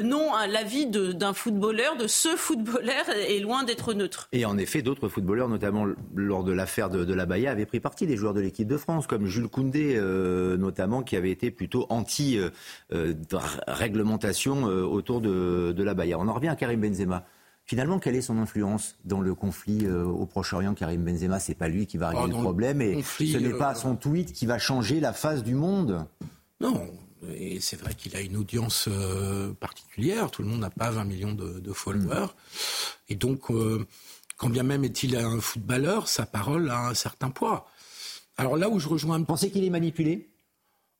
non, 0.00 0.32
l'avis 0.48 0.86
d'un 0.86 1.34
footballeur, 1.34 1.96
de 1.96 2.06
ce 2.06 2.36
footballeur, 2.36 3.08
est 3.10 3.38
loin 3.38 3.64
d'être 3.64 3.92
neutre. 3.92 4.05
Et 4.32 4.44
en 4.44 4.58
effet, 4.58 4.82
d'autres 4.82 5.08
footballeurs, 5.08 5.48
notamment 5.48 5.86
lors 6.14 6.44
de 6.44 6.52
l'affaire 6.52 6.90
de, 6.90 7.14
la 7.14 7.26
Baïa, 7.26 7.50
avaient 7.50 7.66
pris 7.66 7.80
parti 7.80 8.06
des 8.06 8.16
joueurs 8.16 8.34
de 8.34 8.40
l'équipe 8.40 8.68
de 8.68 8.76
France, 8.76 9.06
comme 9.06 9.26
Jules 9.26 9.48
Koundé, 9.48 9.94
euh, 9.96 10.56
notamment, 10.56 11.02
qui 11.02 11.16
avait 11.16 11.30
été 11.30 11.50
plutôt 11.50 11.86
anti-réglementation 11.88 14.68
euh, 14.68 14.82
autour 14.82 15.20
de, 15.20 15.82
la 15.82 15.94
Baïa. 15.94 16.18
On 16.18 16.28
en 16.28 16.32
revient 16.32 16.48
à 16.48 16.56
Karim 16.56 16.80
Benzema. 16.80 17.26
Finalement, 17.64 17.98
quelle 17.98 18.14
est 18.14 18.22
son 18.22 18.38
influence 18.38 18.96
dans 19.04 19.20
le 19.20 19.34
conflit 19.34 19.86
euh, 19.86 20.04
au 20.04 20.26
Proche-Orient? 20.26 20.74
Karim 20.74 21.04
Benzema, 21.04 21.40
c'est 21.40 21.56
pas 21.56 21.68
lui 21.68 21.86
qui 21.86 21.98
va 21.98 22.10
régler 22.10 22.24
ah, 22.24 22.28
le 22.28 22.42
problème 22.42 22.80
et 22.80 23.02
ce 23.02 23.38
n'est 23.38 23.58
pas 23.58 23.74
son 23.74 23.96
tweet 23.96 24.32
qui 24.32 24.46
va 24.46 24.58
changer 24.58 25.00
la 25.00 25.12
face 25.12 25.42
du 25.42 25.54
monde? 25.54 26.06
Non, 26.60 26.80
et 27.34 27.60
c'est 27.60 27.76
vrai 27.80 27.94
qu'il 27.94 28.16
a 28.16 28.20
une 28.20 28.36
audience 28.36 28.88
particulière. 29.60 30.30
Tout 30.30 30.42
le 30.42 30.48
monde 30.48 30.60
n'a 30.60 30.70
pas 30.70 30.90
20 30.90 31.04
millions 31.04 31.32
de, 31.32 31.72
followers. 31.72 32.28
Et 33.08 33.14
donc, 33.14 33.50
quand 34.36 34.50
bien 34.50 34.62
même 34.62 34.84
est-il 34.84 35.16
un 35.16 35.40
footballeur, 35.40 36.08
sa 36.08 36.26
parole 36.26 36.70
a 36.70 36.88
un 36.88 36.94
certain 36.94 37.30
poids. 37.30 37.66
Alors 38.36 38.56
là 38.56 38.68
où 38.68 38.78
je 38.78 38.88
rejoins... 38.88 39.22
Pensez 39.22 39.50
qu'il 39.50 39.64
est 39.64 39.70
manipulé? 39.70 40.30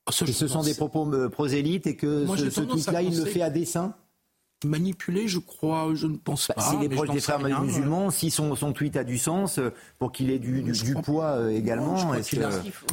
Oh, 0.06 0.12
Que 0.24 0.32
ce 0.32 0.46
sont 0.46 0.62
des 0.62 0.74
propos 0.74 1.12
euh, 1.12 1.28
prosélytes 1.28 1.86
et 1.86 1.96
que 1.96 2.26
ce, 2.36 2.50
ce 2.50 2.60
tweet-là, 2.60 3.02
il 3.02 3.16
le 3.16 3.24
fait 3.24 3.42
à 3.42 3.50
dessein? 3.50 3.94
Manipulé, 4.64 5.28
je 5.28 5.38
crois, 5.38 5.90
je 5.94 6.06
ne 6.06 6.16
pense 6.16 6.48
bah, 6.48 6.54
pas. 6.54 6.70
S'il 6.70 6.82
est 6.82 6.88
proche 6.88 7.10
des 7.10 7.20
frères 7.20 7.60
musulmans, 7.60 8.10
si 8.10 8.30
son, 8.30 8.56
son, 8.56 8.72
tweet 8.72 8.96
a 8.96 9.04
du 9.04 9.18
sens, 9.18 9.58
euh, 9.58 9.70
pour 9.98 10.12
qu'il 10.12 10.30
ait 10.30 10.38
du, 10.38 10.62
du, 10.62 10.94
poids 10.94 11.32
euh, 11.32 11.50
également. 11.50 11.94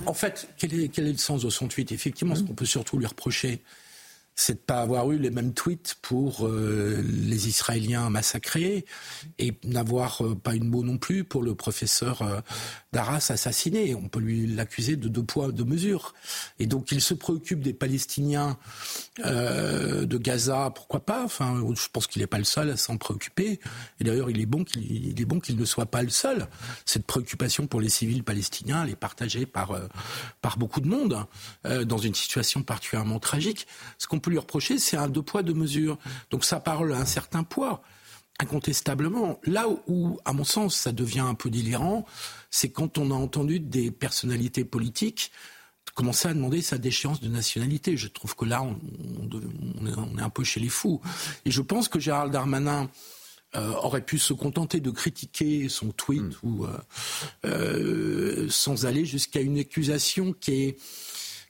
En 0.05 0.13
fait, 0.13 0.49
quel 0.57 0.73
est, 0.73 0.89
quel 0.89 1.07
est, 1.07 1.13
le 1.13 1.17
sens 1.17 1.43
de 1.43 1.49
son 1.49 1.69
tweet? 1.69 1.93
Effectivement, 1.93 2.35
ce 2.35 2.43
qu'on 2.43 2.53
peut 2.53 2.65
surtout 2.65 2.97
lui 2.97 3.05
reprocher, 3.05 3.61
c'est 4.35 4.55
de 4.55 4.59
pas 4.59 4.81
avoir 4.81 5.11
eu 5.11 5.17
les 5.17 5.29
mêmes 5.29 5.53
tweets 5.53 5.95
pour 6.01 6.47
euh, 6.47 7.03
les 7.03 7.47
Israéliens 7.47 8.09
massacrés 8.09 8.85
et 9.37 9.53
n'avoir 9.63 10.25
euh, 10.25 10.35
pas 10.35 10.55
une 10.55 10.67
mot 10.67 10.83
non 10.83 10.97
plus 10.97 11.23
pour 11.23 11.43
le 11.43 11.53
professeur 11.53 12.21
euh, 12.21 12.41
d'Arras 12.91 13.27
assassiné. 13.29 13.93
On 13.95 14.07
peut 14.07 14.19
lui 14.19 14.47
l'accuser 14.47 14.95
de 14.95 15.07
deux 15.07 15.23
poids, 15.23 15.51
deux 15.51 15.65
mesures. 15.65 16.13
Et 16.59 16.65
donc 16.65 16.91
il 16.91 17.01
se 17.01 17.13
préoccupe 17.13 17.61
des 17.61 17.73
Palestiniens 17.73 18.57
de 19.19 20.17
Gaza, 20.17 20.71
pourquoi 20.73 21.05
pas? 21.05 21.23
Enfin, 21.23 21.63
je 21.75 21.87
pense 21.91 22.07
qu'il 22.07 22.21
n'est 22.21 22.27
pas 22.27 22.37
le 22.39 22.43
seul 22.43 22.71
à 22.71 22.77
s'en 22.77 22.97
préoccuper. 22.97 23.59
Et 23.99 24.03
d'ailleurs, 24.03 24.29
il 24.29 24.39
est 24.39 24.45
bon 24.45 24.63
qu'il 24.63 25.19
est 25.19 25.25
bon 25.25 25.39
qu'il 25.39 25.55
ne 25.55 25.65
soit 25.65 25.85
pas 25.85 26.01
le 26.01 26.09
seul. 26.09 26.47
Cette 26.85 27.05
préoccupation 27.05 27.67
pour 27.67 27.81
les 27.81 27.89
civils 27.89 28.23
palestiniens, 28.23 28.83
elle 28.83 28.91
est 28.91 28.95
partagée 28.95 29.45
par 29.45 29.79
par 30.41 30.57
beaucoup 30.57 30.81
de 30.81 30.87
monde 30.87 31.25
dans 31.63 31.97
une 31.97 32.15
situation 32.15 32.63
particulièrement 32.63 33.19
tragique. 33.19 33.67
Ce 33.97 34.07
qu'on 34.07 34.19
peut 34.23 34.31
lui 34.31 34.39
reprocher, 34.39 34.79
c'est 34.79 34.97
un 34.97 35.07
deux 35.07 35.21
poids, 35.21 35.43
deux 35.43 35.53
mesures. 35.53 35.97
Donc 36.31 36.45
sa 36.45 36.59
parole 36.59 36.93
a 36.93 36.97
un 36.97 37.05
certain 37.05 37.43
poids, 37.43 37.83
incontestablement. 38.39 39.39
Là 39.43 39.67
où, 39.87 40.19
à 40.25 40.33
mon 40.33 40.43
sens, 40.43 40.75
ça 40.75 40.91
devient 40.91 41.19
un 41.19 41.35
peu 41.35 41.49
délirant, 41.49 42.05
c'est 42.49 42.69
quand 42.69 42.97
on 42.97 43.11
a 43.11 43.15
entendu 43.15 43.59
des 43.59 43.91
personnalités 43.91 44.65
politiques 44.65 45.31
commencer 45.95 46.27
à 46.27 46.33
demander 46.33 46.61
sa 46.61 46.77
déchéance 46.77 47.21
de 47.21 47.29
nationalité. 47.29 47.97
Je 47.97 48.07
trouve 48.07 48.35
que 48.35 48.45
là, 48.45 48.63
on, 48.63 50.17
est 50.17 50.21
un 50.21 50.29
peu 50.29 50.43
chez 50.43 50.59
les 50.59 50.69
fous. 50.69 51.01
Et 51.45 51.51
je 51.51 51.61
pense 51.61 51.87
que 51.87 51.99
Gérald 51.99 52.31
Darmanin 52.31 52.89
euh, 53.55 53.73
aurait 53.73 54.03
pu 54.03 54.17
se 54.17 54.33
contenter 54.33 54.79
de 54.79 54.89
critiquer 54.89 55.69
son 55.69 55.91
tweet 55.91 56.23
hmm. 56.23 56.33
ou 56.43 56.65
euh, 56.65 56.77
euh, 57.45 58.47
sans 58.49 58.85
aller 58.85 59.05
jusqu'à 59.05 59.41
une 59.41 59.59
accusation 59.59 60.33
qui 60.33 60.51
est 60.53 60.79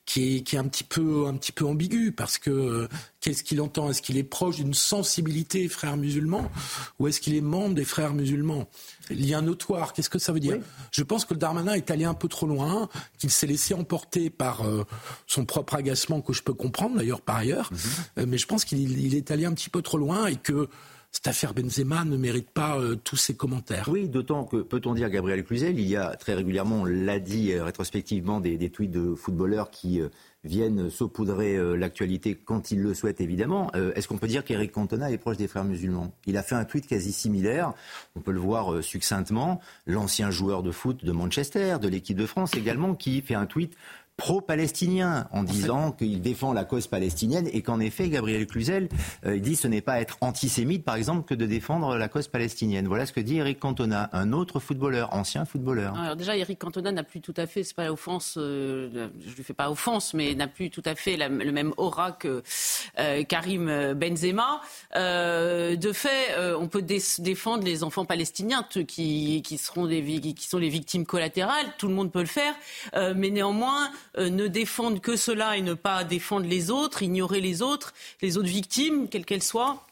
qui 0.06 0.38
est, 0.38 0.42
qui 0.42 0.56
est 0.56 0.60
un 0.60 0.68
petit 0.68 0.84
peu 0.84 1.28
un 1.28 1.36
petit 1.36 1.52
peu 1.52 1.66
ambigu 1.66 2.12
parce 2.12 2.38
que 2.38 2.50
euh, 2.50 2.88
qu'est-ce 3.22 3.44
qu'il 3.44 3.62
entend? 3.62 3.90
Est-ce 3.90 4.02
qu'il 4.02 4.18
est 4.18 4.24
proche 4.24 4.58
d'une 4.58 4.74
sensibilité 4.74 5.68
frères 5.70 5.98
musulmans 5.98 6.52
ou 7.00 7.08
est-ce 7.08 7.22
qu'il 7.22 7.36
est 7.36 7.42
membre 7.42 7.76
des 7.76 7.86
frères 7.86 8.14
musulmans? 8.14 8.68
Lien 9.10 9.42
notoire, 9.42 9.94
qu'est-ce 9.94 10.10
que 10.10 10.20
ça 10.20 10.34
veut 10.34 10.40
dire? 10.40 10.60
Je 10.92 11.04
pense 11.04 11.26
que 11.26 11.34
le 11.34 11.40
Darmanin 11.40 11.74
est 11.74 11.90
allé 11.92 12.06
un 12.06 12.14
peu 12.14 12.28
trop 12.28 12.48
loin, 12.48 12.90
qu'il 13.18 13.30
s'est 13.30 13.48
laissé 13.48 13.74
emporter 13.74 14.30
par 14.30 14.66
euh, 14.66 14.86
son 15.28 15.46
propre 15.46 15.76
agacement 15.76 16.22
que 16.22 16.34
je 16.34 16.44
peux 16.44 16.54
comprendre 16.54 16.98
d'ailleurs 16.98 17.22
par 17.22 17.38
ailleurs, 17.38 17.70
mhm. 17.72 17.80
euh, 18.20 18.26
mais 18.28 18.38
je 18.38 18.46
pense 18.46 18.66
qu'il 18.66 19.16
est 19.16 19.32
allé 19.32 19.46
un 19.46 19.54
petit 19.54 19.70
peu 19.70 19.82
trop 19.82 19.98
loin 19.98 20.28
et 20.28 20.36
que 20.36 20.70
cette 21.14 21.28
affaire 21.28 21.54
Benzema 21.54 22.06
ne 22.06 22.18
mérite 22.18 22.50
pas 22.50 22.80
euh, 22.80 22.96
tous 22.96 23.18
ces 23.18 23.36
commentaires. 23.36 23.88
Oui, 23.88 24.10
d'autant 24.10 24.46
que, 24.46 24.58
peut-on 24.58 24.96
dire, 24.96 25.12
Gabriel 25.12 25.44
Cluzel, 25.44 25.80
il 25.80 25.88
y 25.88 25.96
a 25.96 26.16
très 26.16 26.34
régulièrement, 26.34 26.86
l'a 26.86 27.20
dit 27.20 27.54
euh, 27.54 27.64
rétrospectivement, 27.64 28.40
des, 28.40 28.58
tweets 28.72 28.90
de 28.90 29.14
footballeurs 29.14 29.70
qui 29.70 30.02
euh, 30.02 30.10
viennent 30.44 30.90
saupoudrer 30.90 31.78
l'actualité 31.78 32.36
quand 32.36 32.72
ils 32.72 32.82
le 32.82 32.94
souhaitent, 32.94 33.22
évidemment. 33.22 33.72
Est-ce 33.72 34.10
qu'on 34.10 34.18
peut 34.18 34.28
dire 34.28 34.44
qu'Eric 34.44 34.74
Cantona 34.74 35.10
est 35.10 35.18
proche 35.18 35.38
des 35.38 35.48
frères 35.48 35.64
musulmans? 35.64 36.12
Il 36.26 36.36
a 36.36 36.44
fait 36.44 36.56
un 36.56 36.66
tweet 36.66 36.86
quasi 36.86 37.14
similaire, 37.14 37.72
on 38.18 38.20
peut 38.20 38.34
le 38.34 38.42
voir 38.42 38.84
succinctement, 38.84 39.62
l'ancien 39.88 40.32
joueur 40.32 40.62
de 40.62 40.72
foot 40.72 41.06
de 41.06 41.12
Manchester, 41.14 41.78
de 41.82 41.88
l'équipe 41.88 42.18
de 42.18 42.26
France 42.26 42.56
également, 42.58 42.94
qui 42.94 43.22
fait 43.22 43.36
un 43.36 43.46
tweet 43.46 43.74
pro-palestinien 44.18 45.28
en 45.32 45.44
disant 45.44 45.92
qu'il 45.92 46.22
défend 46.22 46.54
la 46.54 46.66
cause 46.66 46.88
palestinienne 46.88 47.50
et 47.52 47.62
qu'en 47.62 47.80
effet, 47.80 48.10
Gabriel 48.10 48.46
Cluzel 48.46 48.90
euh, 49.26 49.40
dit 49.40 49.56
ce 49.56 49.68
n'est 49.68 49.82
pas 49.82 50.00
être 50.00 50.18
antisémite, 50.22 50.86
par 50.86 50.96
exemple, 50.96 51.26
que 51.28 51.34
de 51.34 51.46
défendre 51.46 51.98
la 51.98 52.08
cause 52.08 52.28
palestinienne. 52.28 52.88
Voilà 52.88 53.06
ce 53.06 53.14
que 53.14 53.20
dit 53.20 53.38
Eric 53.38 53.60
Cantona, 53.60 54.10
un 54.14 54.32
autre 54.32 54.60
footballeur, 54.60 55.14
ancien 55.14 55.46
footballeur. 55.46 55.98
Alors 55.98 56.16
déjà, 56.16 56.38
Eric 56.38 56.60
Cantona 56.60 56.92
n'a 56.92 57.04
plus 57.04 57.22
tout 57.22 57.34
à 57.38 57.48
fait, 57.48 57.64
c'est 57.64 57.76
pas 57.76 57.92
offense, 57.92 58.36
euh, 58.38 59.10
je 59.26 59.36
lui 59.36 59.44
fais 59.44 59.54
pas 59.54 59.72
offense, 59.72 60.14
mais 60.14 60.36
n'a 60.36 60.48
plus 60.48 60.70
tout 60.70 60.84
à 60.86 60.94
fait 60.94 61.18
le 61.18 61.52
même 61.52 61.74
aura 61.78 62.12
que 62.12 62.44
euh, 63.00 63.24
Karim 63.24 63.94
Benzema. 63.94 64.62
de 64.94 65.92
fait, 65.92 66.56
on 66.60 66.68
peut 66.68 66.84
défendre 66.84 67.64
les 67.64 67.84
enfants 67.84 68.06
palestiniens 68.06 68.66
qui, 68.88 69.42
qui 69.42 69.58
seront 69.58 69.88
des, 69.88 70.04
qui 70.04 70.48
sont 70.48 70.60
les 70.60 70.70
victimes 70.70 71.06
collatérales. 71.06 71.66
Tout 71.78 71.88
le 71.88 71.96
monde 71.96 72.12
peut 72.12 72.20
le 72.20 72.26
faire, 72.26 72.54
mais 73.16 73.32
néanmoins 73.32 73.90
euh, 74.13 74.13
ne 74.18 74.48
défendre 74.48 75.02
que 75.02 75.16
cela 75.16 75.58
et 75.58 75.62
ne 75.62 75.74
pas 75.74 76.04
défendre 76.04 76.48
les 76.48 76.70
autres, 76.72 77.02
ignorer 77.02 77.42
les 77.42 77.62
autres, 77.62 77.94
les 78.22 78.38
autres 78.38 78.48
victimes, 78.50 79.10
quelles 79.10 79.26
qu'elles 79.26 79.44
soient 79.44 79.86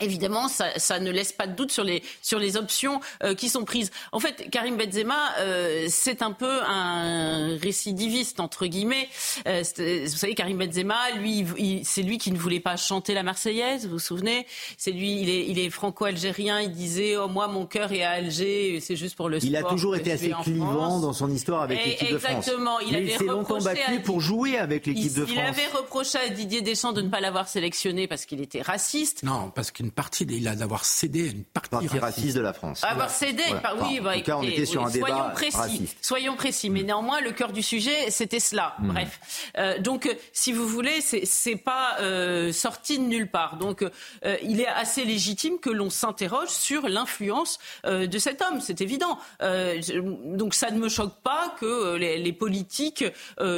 Évidemment, 0.00 0.48
ça, 0.48 0.98
ne 0.98 1.10
laisse 1.10 1.32
pas 1.32 1.46
de 1.46 1.54
doute 1.54 1.70
sur 1.70 1.84
les, 1.84 2.02
sur 2.22 2.38
les 2.38 2.56
options 2.56 3.00
euh, 3.22 3.34
qui 3.34 3.48
sont 3.48 3.64
prises. 3.64 3.90
En 4.12 4.20
fait, 4.20 4.48
Karim 4.50 4.76
Benzema, 4.76 5.34
euh, 5.38 5.86
c'est 5.88 6.22
un 6.22 6.32
peu 6.32 6.60
un 6.66 7.56
récidiviste, 7.58 8.40
entre 8.40 8.66
guillemets. 8.66 9.08
Euh, 9.46 9.62
vous 10.04 10.16
savez, 10.16 10.34
Karim 10.34 10.58
Benzema, 10.58 11.10
lui, 11.16 11.84
c'est 11.84 12.02
lui 12.02 12.18
qui 12.18 12.32
ne 12.32 12.38
voulait 12.38 12.60
pas 12.60 12.76
chanter 12.76 13.14
la 13.14 13.22
Marseillaise, 13.22 13.86
vous 13.86 13.92
vous 13.92 13.98
souvenez? 13.98 14.46
C'est 14.78 14.92
lui, 14.92 15.20
il 15.20 15.28
est, 15.28 15.46
il 15.48 15.58
est 15.58 15.70
franco-algérien, 15.70 16.60
il 16.60 16.72
disait 16.72 17.16
oh, 17.16 17.28
«moi, 17.28 17.48
mon 17.48 17.66
cœur 17.66 17.92
est 17.92 18.02
à 18.02 18.10
Alger, 18.10 18.80
c'est 18.80 18.96
juste 18.96 19.16
pour 19.16 19.28
le 19.28 19.38
sport». 19.38 19.50
Il 19.50 19.56
a 19.56 19.62
toujours 19.62 19.96
été 19.96 20.12
assez 20.12 20.32
clivant 20.42 21.00
dans 21.00 21.12
son 21.12 21.30
histoire 21.30 21.62
avec 21.62 21.84
l'équipe 21.84 22.12
de 22.12 22.18
France. 22.18 22.36
Exactement. 22.36 22.80
Il, 22.80 22.96
avait 22.96 23.08
s'est 23.10 23.24
longtemps 23.24 23.58
battu 23.58 24.00
pour 24.00 24.20
jouer 24.20 24.56
avec 24.56 24.86
l'équipe 24.86 25.14
de 25.14 25.24
France. 25.24 25.36
Il 25.36 25.40
avait 25.40 25.66
reproché 25.66 26.18
à 26.18 26.28
Didier 26.28 26.62
Deschamps 26.62 26.92
de 26.92 27.02
ne 27.02 27.08
pas 27.08 27.20
l'avoir 27.20 27.48
sélectionné 27.48 28.06
parce 28.06 28.24
qu'il 28.24 28.40
était 28.40 28.62
raciste. 28.62 29.22
Non, 29.22 29.50
parce 29.54 29.70
qu'il 29.70 29.89
partie, 29.90 30.24
il 30.24 30.46
a 30.48 30.54
d'avoir 30.54 30.84
cédé 30.84 31.28
à 31.28 31.32
une 31.32 31.44
partie, 31.44 31.98
raciste. 31.98 32.36
de 32.36 32.40
la 32.40 32.52
France. 32.52 32.82
Avoir 32.84 33.10
cédé, 33.10 33.42
oui, 33.82 34.00
bah, 34.00 34.12
on 34.36 34.42
était 34.42 34.66
sur 34.66 34.84
un 34.84 34.90
soyons 34.90 35.06
débat 35.06 35.30
précis, 35.30 35.56
raciste. 35.56 35.96
soyons 36.02 36.36
précis. 36.36 36.70
Mais 36.70 36.82
néanmoins, 36.82 37.20
le 37.20 37.32
cœur 37.32 37.52
du 37.52 37.62
sujet, 37.62 38.10
c'était 38.10 38.40
cela. 38.40 38.74
Hmm. 38.78 38.88
Bref, 38.92 39.20
euh, 39.58 39.78
donc, 39.78 40.06
euh, 40.06 40.14
si 40.32 40.52
vous 40.52 40.66
voulez, 40.66 41.00
c'est 41.00 41.56
pas 41.56 41.96
euh, 42.00 42.52
sorti 42.52 42.98
de 42.98 43.04
nulle 43.04 43.30
part. 43.30 43.56
Donc, 43.56 43.82
euh, 43.82 44.36
il 44.42 44.60
est 44.60 44.66
assez 44.66 45.04
légitime 45.04 45.58
que 45.58 45.70
l'on 45.70 45.90
s'interroge 45.90 46.48
sur 46.48 46.88
l'influence 46.88 47.58
euh, 47.86 48.06
de 48.06 48.18
cet 48.18 48.42
homme. 48.42 48.60
C'est 48.60 48.80
évident. 48.80 49.18
Euh, 49.42 49.80
donc, 50.24 50.54
ça 50.54 50.70
ne 50.70 50.78
me 50.78 50.88
choque 50.88 51.20
pas 51.22 51.54
que 51.60 51.96
les, 51.96 52.18
les 52.18 52.32
politiques 52.32 53.04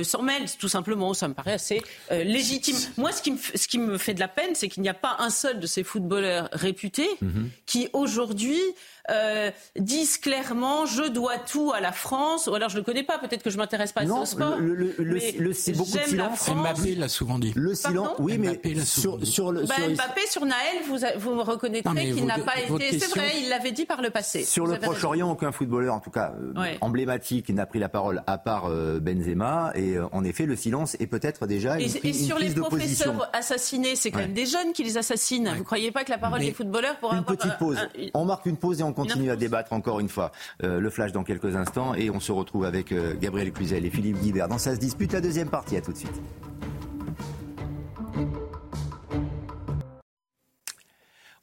s'en 0.02 0.22
mêlent. 0.22 0.46
Tout 0.58 0.68
simplement, 0.68 1.14
ça 1.14 1.28
me 1.28 1.34
paraît 1.34 1.54
assez 1.54 1.82
légitime. 2.10 2.76
Moi, 2.96 3.12
ce 3.12 3.22
qui, 3.22 3.32
me, 3.32 3.38
ce 3.54 3.68
qui 3.68 3.78
me 3.78 3.98
fait 3.98 4.14
de 4.14 4.20
la 4.20 4.28
peine, 4.28 4.54
c'est 4.54 4.68
qu'il 4.68 4.82
n'y 4.82 4.88
a 4.88 4.94
pas 4.94 5.16
un 5.18 5.30
seul 5.30 5.60
de 5.60 5.66
ces 5.66 5.82
footballeurs 5.84 6.21
réputés 6.52 7.08
mhm. 7.20 7.50
qui 7.66 7.88
aujourd'hui 7.92 8.60
euh, 9.10 9.50
disent 9.78 10.18
clairement 10.18 10.86
je 10.86 11.04
dois 11.08 11.38
tout 11.38 11.72
à 11.72 11.80
la 11.80 11.92
France. 11.92 12.46
Ou 12.46 12.54
alors 12.54 12.68
je 12.68 12.76
le 12.76 12.82
connais 12.82 13.02
pas, 13.02 13.18
peut-être 13.18 13.42
que 13.42 13.50
je 13.50 13.58
m'intéresse 13.58 13.92
pas 13.92 14.04
non, 14.04 14.22
au 14.22 14.24
sport. 14.24 14.56
Le, 14.58 14.74
le, 14.74 14.94
le, 15.38 15.52
c'est 15.52 15.72
beaucoup 15.72 15.90
de 15.90 16.04
silence. 16.04 16.48
Mbappé 16.48 16.94
l'a 16.94 17.08
souvent 17.08 17.38
dit. 17.38 17.52
Le 17.54 17.74
silence, 17.74 18.16
oui, 18.18 18.38
mais 18.38 18.60
sur, 18.84 19.24
sur, 19.26 19.52
le, 19.52 19.64
bah, 19.64 19.74
Mbappé, 19.78 20.20
sur 20.30 20.44
Naël, 20.44 20.82
vous, 20.86 20.98
vous 21.18 21.34
me 21.34 21.42
reconnaîtrez 21.42 22.12
qu'il 22.12 22.26
n'a 22.26 22.38
pas 22.38 22.58
été. 22.60 22.98
C'est 22.98 23.10
vrai, 23.10 23.32
il 23.40 23.48
l'avait 23.48 23.72
dit 23.72 23.86
par 23.86 24.02
le 24.02 24.10
passé. 24.10 24.44
Sur 24.44 24.66
le 24.66 24.78
Proche-Orient, 24.78 25.30
aucun 25.30 25.52
footballeur, 25.52 25.94
en 25.94 26.00
tout 26.00 26.10
cas 26.10 26.34
euh, 26.56 26.74
emblématique, 26.80 27.50
n'a 27.50 27.66
pris 27.66 27.78
la 27.78 27.88
parole 27.88 28.22
à 28.26 28.38
part 28.38 28.66
euh, 28.66 29.00
Benzema. 29.00 29.72
Et 29.74 29.96
en 30.12 30.24
effet, 30.24 30.46
le 30.46 30.56
silence 30.56 30.96
est 31.00 31.06
peut-être 31.06 31.46
déjà 31.46 31.78
une, 31.78 31.82
et, 31.82 32.08
et 32.08 32.12
sur 32.12 32.38
les 32.38 32.50
professeurs 32.50 33.28
assassinés, 33.32 33.96
c'est 33.96 34.10
quand 34.10 34.20
même 34.20 34.34
des 34.34 34.46
jeunes 34.46 34.72
qui 34.72 34.84
les 34.84 34.96
assassinent. 34.98 35.50
Vous 35.56 35.64
croyez 35.64 35.90
pas 35.90 36.04
que 36.04 36.10
la 36.10 36.18
parole 36.18 36.40
des 36.40 36.52
footballeurs 36.52 36.98
pour 36.98 37.12
une 37.14 37.24
petite 37.24 37.56
pause. 37.58 37.78
On 38.14 38.24
marque 38.24 38.46
une 38.46 38.56
pause 38.56 38.80
et 38.80 38.82
on 38.82 38.91
continue 38.92 39.30
à 39.30 39.36
débattre 39.36 39.72
encore 39.72 40.00
une 40.00 40.08
fois. 40.08 40.32
Euh, 40.62 40.80
le 40.80 40.90
flash 40.90 41.12
dans 41.12 41.24
quelques 41.24 41.56
instants 41.56 41.94
et 41.94 42.10
on 42.10 42.20
se 42.20 42.32
retrouve 42.32 42.64
avec 42.64 42.92
euh, 42.92 43.14
Gabriel 43.20 43.52
Cluzel 43.52 43.84
et 43.84 43.90
Philippe 43.90 44.18
Guibert 44.18 44.48
dans 44.48 44.58
Ça 44.58 44.74
se 44.74 44.80
dispute, 44.80 45.12
la 45.12 45.20
deuxième 45.20 45.48
partie. 45.48 45.76
À 45.76 45.80
tout 45.80 45.92
de 45.92 45.98
suite. 45.98 46.20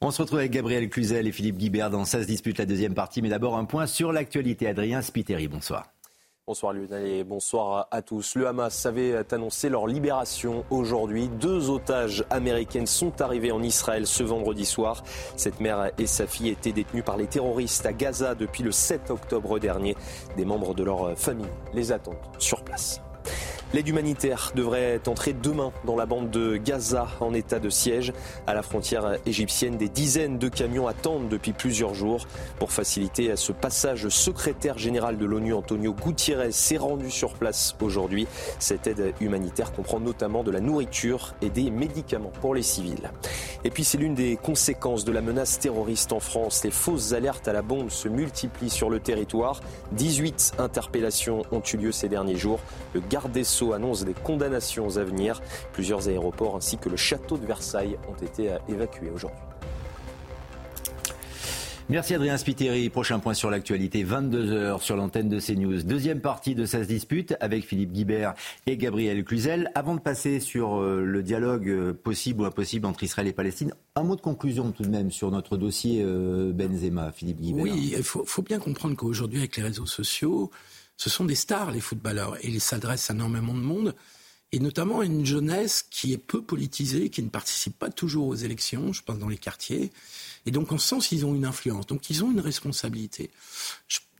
On 0.00 0.10
se 0.10 0.22
retrouve 0.22 0.38
avec 0.38 0.50
Gabriel 0.50 0.88
Cluzel 0.88 1.26
et 1.26 1.32
Philippe 1.32 1.58
Guibert 1.58 1.90
dans 1.90 2.04
Ça 2.04 2.22
se 2.22 2.26
dispute, 2.26 2.58
la 2.58 2.66
deuxième 2.66 2.94
partie. 2.94 3.22
Mais 3.22 3.28
d'abord 3.28 3.56
un 3.56 3.64
point 3.64 3.86
sur 3.86 4.12
l'actualité. 4.12 4.66
Adrien 4.66 5.02
Spiteri, 5.02 5.46
bonsoir. 5.46 5.86
Bonsoir 6.50 6.72
Lionel 6.72 7.06
et 7.06 7.22
bonsoir 7.22 7.86
à 7.92 8.02
tous. 8.02 8.34
Le 8.34 8.48
Hamas 8.48 8.84
avait 8.84 9.14
annoncé 9.32 9.68
leur 9.68 9.86
libération 9.86 10.64
aujourd'hui. 10.70 11.28
Deux 11.28 11.70
otages 11.70 12.24
américaines 12.28 12.88
sont 12.88 13.20
arrivées 13.20 13.52
en 13.52 13.62
Israël 13.62 14.04
ce 14.04 14.24
vendredi 14.24 14.64
soir. 14.66 15.04
Cette 15.36 15.60
mère 15.60 15.92
et 15.96 16.08
sa 16.08 16.26
fille 16.26 16.48
étaient 16.48 16.72
détenues 16.72 17.04
par 17.04 17.16
les 17.16 17.28
terroristes 17.28 17.86
à 17.86 17.92
Gaza 17.92 18.34
depuis 18.34 18.64
le 18.64 18.72
7 18.72 19.12
octobre 19.12 19.60
dernier. 19.60 19.94
Des 20.36 20.44
membres 20.44 20.74
de 20.74 20.82
leur 20.82 21.16
famille 21.16 21.46
les 21.72 21.92
attendent 21.92 22.16
sur 22.40 22.64
place. 22.64 23.00
L'aide 23.72 23.86
humanitaire 23.86 24.50
devrait 24.56 25.00
entrer 25.06 25.32
demain 25.32 25.70
dans 25.84 25.94
la 25.94 26.04
bande 26.04 26.28
de 26.28 26.56
Gaza 26.56 27.06
en 27.20 27.32
état 27.32 27.60
de 27.60 27.70
siège. 27.70 28.12
À 28.48 28.52
la 28.52 28.62
frontière 28.62 29.18
égyptienne, 29.26 29.76
des 29.76 29.88
dizaines 29.88 30.38
de 30.38 30.48
camions 30.48 30.88
attendent 30.88 31.28
depuis 31.28 31.52
plusieurs 31.52 31.94
jours. 31.94 32.26
Pour 32.58 32.72
faciliter 32.72 33.36
ce 33.36 33.52
passage, 33.52 34.02
le 34.02 34.10
secrétaire 34.10 34.76
général 34.76 35.18
de 35.18 35.24
l'ONU, 35.24 35.54
Antonio 35.54 35.94
Gutiérrez, 35.94 36.50
s'est 36.50 36.78
rendu 36.78 37.12
sur 37.12 37.34
place 37.34 37.76
aujourd'hui. 37.80 38.26
Cette 38.58 38.88
aide 38.88 39.14
humanitaire 39.20 39.70
comprend 39.70 40.00
notamment 40.00 40.42
de 40.42 40.50
la 40.50 40.58
nourriture 40.58 41.36
et 41.40 41.48
des 41.48 41.70
médicaments 41.70 42.32
pour 42.40 42.56
les 42.56 42.62
civils. 42.62 43.12
Et 43.62 43.70
puis 43.70 43.84
c'est 43.84 43.98
l'une 43.98 44.14
des 44.14 44.36
conséquences 44.36 45.04
de 45.04 45.12
la 45.12 45.20
menace 45.20 45.60
terroriste 45.60 46.12
en 46.12 46.18
France. 46.18 46.64
Les 46.64 46.72
fausses 46.72 47.12
alertes 47.12 47.46
à 47.46 47.52
la 47.52 47.62
bombe 47.62 47.90
se 47.90 48.08
multiplient 48.08 48.70
sur 48.70 48.90
le 48.90 48.98
territoire. 48.98 49.60
18 49.92 50.54
interpellations 50.58 51.42
ont 51.52 51.62
eu 51.72 51.76
lieu 51.76 51.92
ces 51.92 52.08
derniers 52.08 52.36
jours. 52.36 52.58
Le 52.94 53.00
garde 53.00 53.30
des 53.30 53.44
annonce 53.72 54.04
des 54.04 54.14
condamnations 54.14 54.96
à 54.96 55.04
venir. 55.04 55.40
Plusieurs 55.72 56.08
aéroports 56.08 56.56
ainsi 56.56 56.78
que 56.78 56.88
le 56.88 56.96
château 56.96 57.36
de 57.36 57.46
Versailles 57.46 57.96
ont 58.08 58.24
été 58.24 58.50
évacués 58.68 59.10
aujourd'hui. 59.14 59.38
Merci 61.90 62.14
Adrien 62.14 62.36
Spiteri. 62.36 62.88
Prochain 62.88 63.18
point 63.18 63.34
sur 63.34 63.50
l'actualité, 63.50 64.04
22h 64.04 64.80
sur 64.80 64.94
l'antenne 64.94 65.28
de 65.28 65.40
CNews. 65.40 65.82
Deuxième 65.82 66.20
partie 66.20 66.54
de 66.54 66.64
sa 66.64 66.84
dispute 66.84 67.34
avec 67.40 67.64
Philippe 67.64 67.90
Guibert 67.90 68.34
et 68.68 68.76
Gabriel 68.76 69.24
Cluzel. 69.24 69.72
Avant 69.74 69.96
de 69.96 70.00
passer 70.00 70.38
sur 70.38 70.76
euh, 70.76 71.02
le 71.04 71.20
dialogue 71.24 71.68
euh, 71.68 71.92
possible 71.92 72.42
ou 72.42 72.44
impossible 72.44 72.86
entre 72.86 73.02
Israël 73.02 73.26
et 73.26 73.32
Palestine, 73.32 73.74
un 73.96 74.04
mot 74.04 74.14
de 74.14 74.20
conclusion 74.20 74.70
tout 74.70 74.84
de 74.84 74.88
même 74.88 75.10
sur 75.10 75.32
notre 75.32 75.56
dossier 75.56 76.00
euh, 76.04 76.52
Benzema, 76.52 77.10
Philippe 77.10 77.40
Guibert. 77.40 77.64
Oui, 77.64 77.94
il 77.96 78.04
faut, 78.04 78.24
faut 78.24 78.42
bien 78.42 78.60
comprendre 78.60 78.94
qu'aujourd'hui 78.94 79.40
avec 79.40 79.56
les 79.56 79.64
réseaux 79.64 79.86
sociaux, 79.86 80.52
ce 81.00 81.08
sont 81.08 81.24
des 81.24 81.34
stars 81.34 81.70
les 81.70 81.80
footballeurs 81.80 82.36
et 82.44 82.48
ils 82.48 82.60
s'adressent 82.60 83.08
à 83.08 83.14
énormément 83.14 83.54
de 83.54 83.60
monde 83.60 83.94
et 84.52 84.58
notamment 84.58 85.00
à 85.00 85.06
une 85.06 85.24
jeunesse 85.24 85.82
qui 85.90 86.12
est 86.12 86.18
peu 86.18 86.42
politisée, 86.42 87.08
qui 87.08 87.22
ne 87.22 87.30
participe 87.30 87.78
pas 87.78 87.88
toujours 87.88 88.26
aux 88.26 88.34
élections, 88.34 88.92
je 88.92 89.02
pense 89.02 89.18
dans 89.18 89.30
les 89.30 89.38
quartiers. 89.38 89.92
Et 90.46 90.50
donc, 90.50 90.72
en 90.72 90.78
ce 90.78 90.88
sens, 90.88 91.12
ils 91.12 91.26
ont 91.26 91.34
une 91.34 91.44
influence. 91.44 91.86
Donc, 91.86 92.10
ils 92.10 92.24
ont 92.24 92.30
une 92.30 92.40
responsabilité. 92.40 93.30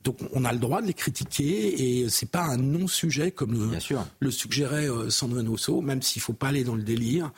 donc, 0.03 0.17
on 0.33 0.45
a 0.45 0.53
le 0.53 0.59
droit 0.59 0.81
de 0.81 0.87
les 0.87 0.93
critiquer 0.93 2.01
et 2.01 2.09
c'est 2.09 2.29
pas 2.29 2.43
un 2.43 2.57
non-sujet 2.57 3.31
comme 3.31 3.53
le, 3.53 3.77
le 4.19 4.31
suggérait 4.31 4.89
euh, 4.89 5.09
Sandrine 5.09 5.47
Rousseau, 5.47 5.81
même 5.81 6.01
s'il 6.01 6.21
faut 6.21 6.33
pas 6.33 6.49
aller 6.49 6.63
dans 6.63 6.75
le 6.75 6.83
délire 6.83 7.31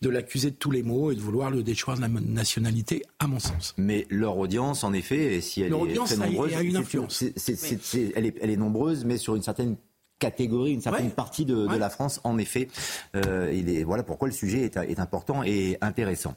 de 0.00 0.08
l'accuser 0.08 0.50
de 0.50 0.56
tous 0.56 0.70
les 0.70 0.82
maux 0.82 1.10
et 1.10 1.14
de 1.14 1.20
vouloir 1.20 1.50
le 1.50 1.62
déchoir 1.62 1.96
de 1.96 2.02
la 2.02 2.08
nationalité, 2.08 3.02
à 3.18 3.26
mon 3.26 3.38
sens. 3.38 3.74
Mais 3.76 4.06
leur 4.10 4.38
audience, 4.38 4.82
en 4.84 4.92
effet, 4.92 5.40
si 5.40 5.60
elle 5.60 5.72
est 5.74 5.94
très 6.04 6.16
nombreuse, 6.16 6.54
a 6.54 6.62
une 6.62 6.76
influence. 6.76 7.22
elle, 7.22 8.26
est, 8.26 8.36
elle 8.40 8.50
est 8.50 8.56
nombreuse, 8.56 9.04
mais 9.04 9.18
sur 9.18 9.36
une 9.36 9.42
certaine 9.42 9.76
catégorie, 10.20 10.74
une 10.74 10.80
certaine 10.80 11.10
partie 11.10 11.44
de, 11.44 11.66
la 11.76 11.90
France, 11.90 12.20
en 12.22 12.38
effet. 12.38 12.68
Euh, 13.16 13.82
voilà 13.84 14.04
pourquoi 14.04 14.28
le 14.28 14.34
sujet 14.34 14.70
est, 14.72 15.00
important 15.00 15.42
et 15.42 15.78
intéressant. 15.80 16.34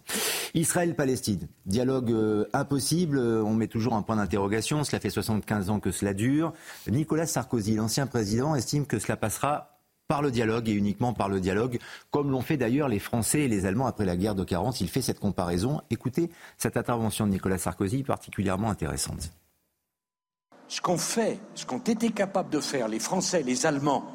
Israël-Palestine, 0.55 1.47
dialogue 1.65 2.11
euh, 2.11 2.45
impossible, 2.53 3.17
euh, 3.17 3.43
on 3.43 3.53
met 3.53 3.67
toujours 3.67 3.93
un 3.93 4.01
point 4.01 4.15
d'interrogation, 4.15 4.83
cela 4.83 4.99
fait 4.99 5.09
75 5.09 5.69
ans 5.69 5.79
que 5.79 5.91
cela 5.91 6.13
dure. 6.13 6.53
Nicolas 6.87 7.25
Sarkozy, 7.25 7.75
l'ancien 7.75 8.07
président, 8.07 8.55
estime 8.55 8.85
que 8.85 8.99
cela 8.99 9.17
passera 9.17 9.79
par 10.07 10.21
le 10.21 10.31
dialogue 10.31 10.69
et 10.69 10.73
uniquement 10.73 11.13
par 11.13 11.27
le 11.27 11.39
dialogue, 11.39 11.79
comme 12.11 12.31
l'ont 12.31 12.41
fait 12.41 12.57
d'ailleurs 12.57 12.87
les 12.87 12.99
Français 12.99 13.41
et 13.41 13.47
les 13.47 13.65
Allemands 13.65 13.87
après 13.87 14.05
la 14.05 14.15
guerre 14.15 14.35
de 14.35 14.43
40. 14.43 14.79
Il 14.81 14.89
fait 14.89 15.01
cette 15.01 15.19
comparaison. 15.19 15.81
Écoutez 15.89 16.29
cette 16.57 16.77
intervention 16.77 17.25
de 17.25 17.31
Nicolas 17.31 17.57
Sarkozy 17.57 18.03
particulièrement 18.03 18.69
intéressante 18.69 19.31
ce 20.73 20.81
qu'ont 20.81 20.97
fait, 20.97 21.39
ce 21.53 21.67
qu'ont 21.67 21.77
été 21.77 22.09
capables 22.09 22.49
de 22.49 22.59
faire 22.59 22.87
les 22.87 22.97
Français 22.97 23.43
les 23.43 23.67
Allemands 23.67 24.05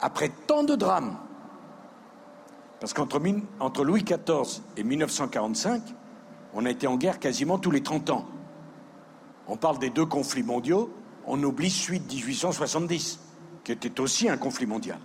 après 0.00 0.30
tant 0.46 0.64
de 0.64 0.74
drames, 0.74 1.18
parce 2.80 2.94
qu'entre 2.94 3.20
entre 3.60 3.84
Louis 3.84 4.02
XIV 4.02 4.62
et 4.78 4.82
1945, 4.82 5.82
on 6.54 6.64
a 6.64 6.70
été 6.70 6.86
en 6.86 6.96
guerre 6.96 7.18
quasiment 7.18 7.58
tous 7.58 7.70
les 7.70 7.82
30 7.82 8.08
ans. 8.08 8.24
On 9.48 9.58
parle 9.58 9.78
des 9.78 9.90
deux 9.90 10.06
conflits 10.06 10.42
mondiaux, 10.42 10.90
on 11.26 11.42
oublie 11.42 11.68
celui 11.68 12.00
de 12.00 12.14
1870, 12.14 13.20
qui 13.64 13.72
était 13.72 14.00
aussi 14.00 14.30
un 14.30 14.38
conflit 14.38 14.64
mondial. 14.64 14.98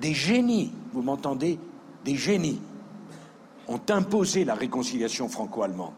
Des 0.00 0.14
génies, 0.14 0.74
vous 0.92 1.02
m'entendez, 1.02 1.60
des 2.04 2.16
génies 2.16 2.60
ont 3.68 3.80
imposé 3.90 4.44
la 4.44 4.54
réconciliation 4.54 5.28
franco-allemande. 5.28 5.94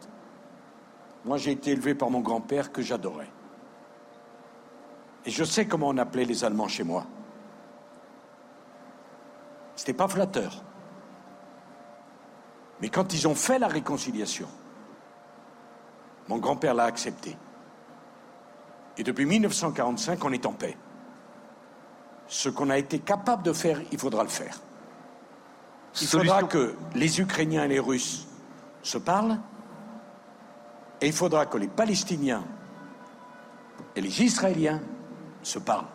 Moi, 1.25 1.37
j'ai 1.37 1.51
été 1.51 1.71
élevé 1.71 1.95
par 1.95 2.11
mon 2.11 2.21
grand-père 2.21 2.71
que 2.71 2.83
j'adorais. 2.83 3.29
Et 5.25 5.31
je 5.31 5.43
sais 5.43 5.65
comment 5.65 5.89
on 5.89 5.97
appelait 5.97 6.25
les 6.25 6.43
Allemands 6.43 6.67
chez 6.67 6.83
moi. 6.83 7.05
C'était 9.75 9.93
pas 9.93 10.07
flatteur. 10.07 10.63
Mais 12.79 12.89
quand 12.89 13.11
ils 13.13 13.27
ont 13.27 13.33
fait 13.33 13.57
la 13.57 13.67
réconciliation, 13.67 14.47
mon 16.27 16.37
grand-père 16.37 16.75
l'a 16.75 16.83
accepté. 16.83 17.35
Et 18.97 19.03
depuis 19.03 19.25
1945, 19.25 20.23
on 20.23 20.31
est 20.31 20.45
en 20.45 20.53
paix. 20.53 20.77
Ce 22.27 22.49
qu'on 22.49 22.69
a 22.69 22.77
été 22.77 22.99
capable 22.99 23.43
de 23.43 23.53
faire, 23.53 23.81
il 23.91 23.97
faudra 23.97 24.23
le 24.23 24.29
faire. 24.29 24.59
Il 26.01 26.07
faudra 26.07 26.43
que 26.43 26.75
les 26.93 27.19
Ukrainiens 27.19 27.63
et 27.63 27.67
les 27.67 27.79
Russes 27.79 28.27
se 28.83 28.97
parlent, 28.97 29.39
il 31.07 31.13
faudra 31.13 31.45
que 31.45 31.57
les 31.57 31.67
Palestiniens 31.67 32.43
et 33.95 34.01
les 34.01 34.21
Israéliens 34.21 34.81
se 35.43 35.59
parlent. 35.59 35.87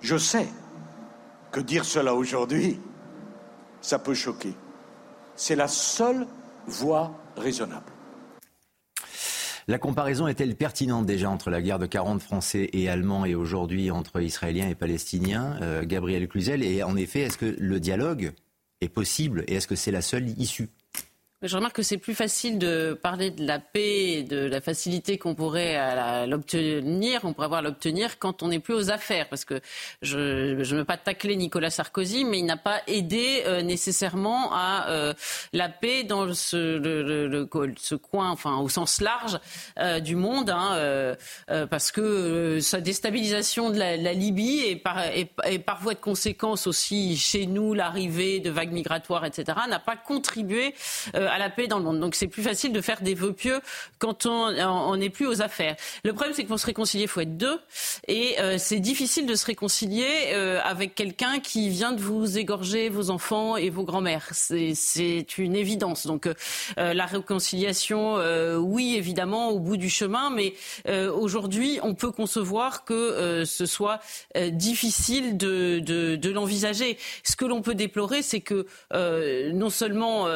Je 0.00 0.16
sais 0.16 0.48
que 1.50 1.60
dire 1.60 1.84
cela 1.84 2.14
aujourd'hui, 2.14 2.80
ça 3.80 3.98
peut 3.98 4.14
choquer. 4.14 4.54
C'est 5.36 5.56
la 5.56 5.68
seule 5.68 6.26
voie 6.66 7.12
raisonnable. 7.36 7.86
La 9.68 9.78
comparaison 9.78 10.26
est-elle 10.26 10.56
pertinente 10.56 11.06
déjà 11.06 11.30
entre 11.30 11.48
la 11.50 11.62
guerre 11.62 11.78
de 11.78 11.86
40 11.86 12.20
Français 12.20 12.68
et 12.72 12.88
Allemands 12.88 13.24
et 13.24 13.36
aujourd'hui 13.36 13.92
entre 13.92 14.20
Israéliens 14.20 14.68
et 14.68 14.74
Palestiniens 14.74 15.56
euh, 15.62 15.84
Gabriel 15.84 16.26
Cluzel, 16.26 16.64
et 16.64 16.82
en 16.82 16.96
effet, 16.96 17.20
est-ce 17.20 17.38
que 17.38 17.54
le 17.58 17.78
dialogue 17.78 18.32
est 18.80 18.88
possible 18.88 19.44
et 19.46 19.54
est-ce 19.54 19.68
que 19.68 19.76
c'est 19.76 19.92
la 19.92 20.02
seule 20.02 20.28
issue? 20.30 20.68
Je 21.42 21.56
remarque 21.56 21.76
que 21.76 21.82
c'est 21.82 21.98
plus 21.98 22.14
facile 22.14 22.58
de 22.58 22.98
parler 23.00 23.30
de 23.30 23.44
la 23.44 23.58
paix 23.58 24.12
et 24.12 24.22
de 24.22 24.46
la 24.46 24.60
facilité 24.60 25.18
qu'on 25.18 25.34
pourrait 25.34 26.26
l'obtenir, 26.26 27.20
on 27.24 27.32
pourrait 27.32 27.46
avoir 27.46 27.62
l'obtenir 27.62 28.18
quand 28.18 28.42
on 28.42 28.48
n'est 28.48 28.60
plus 28.60 28.74
aux 28.74 28.90
affaires. 28.90 29.28
Parce 29.28 29.44
que 29.44 29.60
je 30.02 30.54
ne 30.54 30.76
veux 30.76 30.84
pas 30.84 30.96
tacler 30.96 31.34
Nicolas 31.36 31.70
Sarkozy, 31.70 32.24
mais 32.24 32.38
il 32.38 32.44
n'a 32.44 32.56
pas 32.56 32.80
aidé 32.86 33.42
euh, 33.46 33.62
nécessairement 33.62 34.52
à 34.52 34.88
euh, 34.90 35.14
la 35.52 35.68
paix 35.68 36.04
dans 36.04 36.32
ce, 36.32 37.94
coin, 37.96 38.30
enfin 38.30 38.58
au 38.58 38.68
sens 38.68 39.00
large 39.00 39.38
euh, 39.78 39.98
du 39.98 40.14
monde, 40.14 40.50
hein, 40.50 41.16
parce 41.70 41.90
que 41.90 42.60
sa 42.60 42.80
déstabilisation 42.80 43.70
de 43.70 43.78
la, 43.78 44.12
Libye 44.12 44.60
et 44.66 44.76
par 45.58 45.80
voie 45.80 45.94
de 45.94 45.98
conséquence 45.98 46.66
aussi 46.66 47.16
chez 47.16 47.46
nous 47.46 47.72
l'arrivée 47.74 48.40
de 48.40 48.50
vagues 48.50 48.72
migratoires, 48.72 49.24
etc., 49.24 49.58
n'a 49.68 49.78
pas 49.78 49.96
contribué 49.96 50.74
à 51.32 51.38
la 51.38 51.50
paix 51.50 51.66
dans 51.66 51.78
le 51.78 51.84
monde. 51.84 52.00
Donc 52.00 52.14
c'est 52.14 52.28
plus 52.28 52.42
facile 52.42 52.72
de 52.72 52.80
faire 52.80 53.00
des 53.00 53.14
vœux 53.14 53.32
pieux 53.32 53.60
quand 53.98 54.26
on 54.26 54.96
n'est 54.96 55.10
plus 55.10 55.26
aux 55.26 55.42
affaires. 55.42 55.76
Le 56.04 56.12
problème, 56.12 56.34
c'est 56.34 56.42
que 56.44 56.48
pour 56.48 56.60
se 56.60 56.66
réconcilier, 56.66 57.04
il 57.04 57.08
faut 57.08 57.20
être 57.20 57.36
deux. 57.36 57.58
Et 58.06 58.40
euh, 58.40 58.56
c'est 58.58 58.80
difficile 58.80 59.26
de 59.26 59.34
se 59.34 59.46
réconcilier 59.46 60.32
euh, 60.32 60.60
avec 60.62 60.94
quelqu'un 60.94 61.40
qui 61.40 61.68
vient 61.68 61.92
de 61.92 62.00
vous 62.00 62.38
égorger 62.38 62.88
vos 62.88 63.10
enfants 63.10 63.56
et 63.56 63.70
vos 63.70 63.84
grands-mères. 63.84 64.28
C'est 64.32 65.38
une 65.38 65.56
évidence. 65.56 66.06
Donc 66.06 66.26
euh, 66.26 66.34
la 66.76 67.06
réconciliation, 67.06 68.16
oui, 68.58 68.94
évidemment, 68.96 69.50
au 69.50 69.58
bout 69.58 69.76
du 69.76 69.88
chemin. 69.88 70.30
Mais 70.30 70.54
aujourd'hui, 70.86 71.78
on 71.82 71.94
peut 71.94 72.12
concevoir 72.12 72.84
que 72.84 73.44
ce 73.44 73.66
soit 73.66 74.00
difficile 74.50 75.36
de, 75.36 75.78
de, 75.80 76.30
l'envisager. 76.30 76.98
Ce 77.24 77.36
que 77.36 77.44
l'on 77.44 77.62
peut 77.62 77.74
déplorer, 77.74 78.22
c'est 78.22 78.40
que 78.40 78.66
non 79.52 79.70
seulement, 79.70 80.26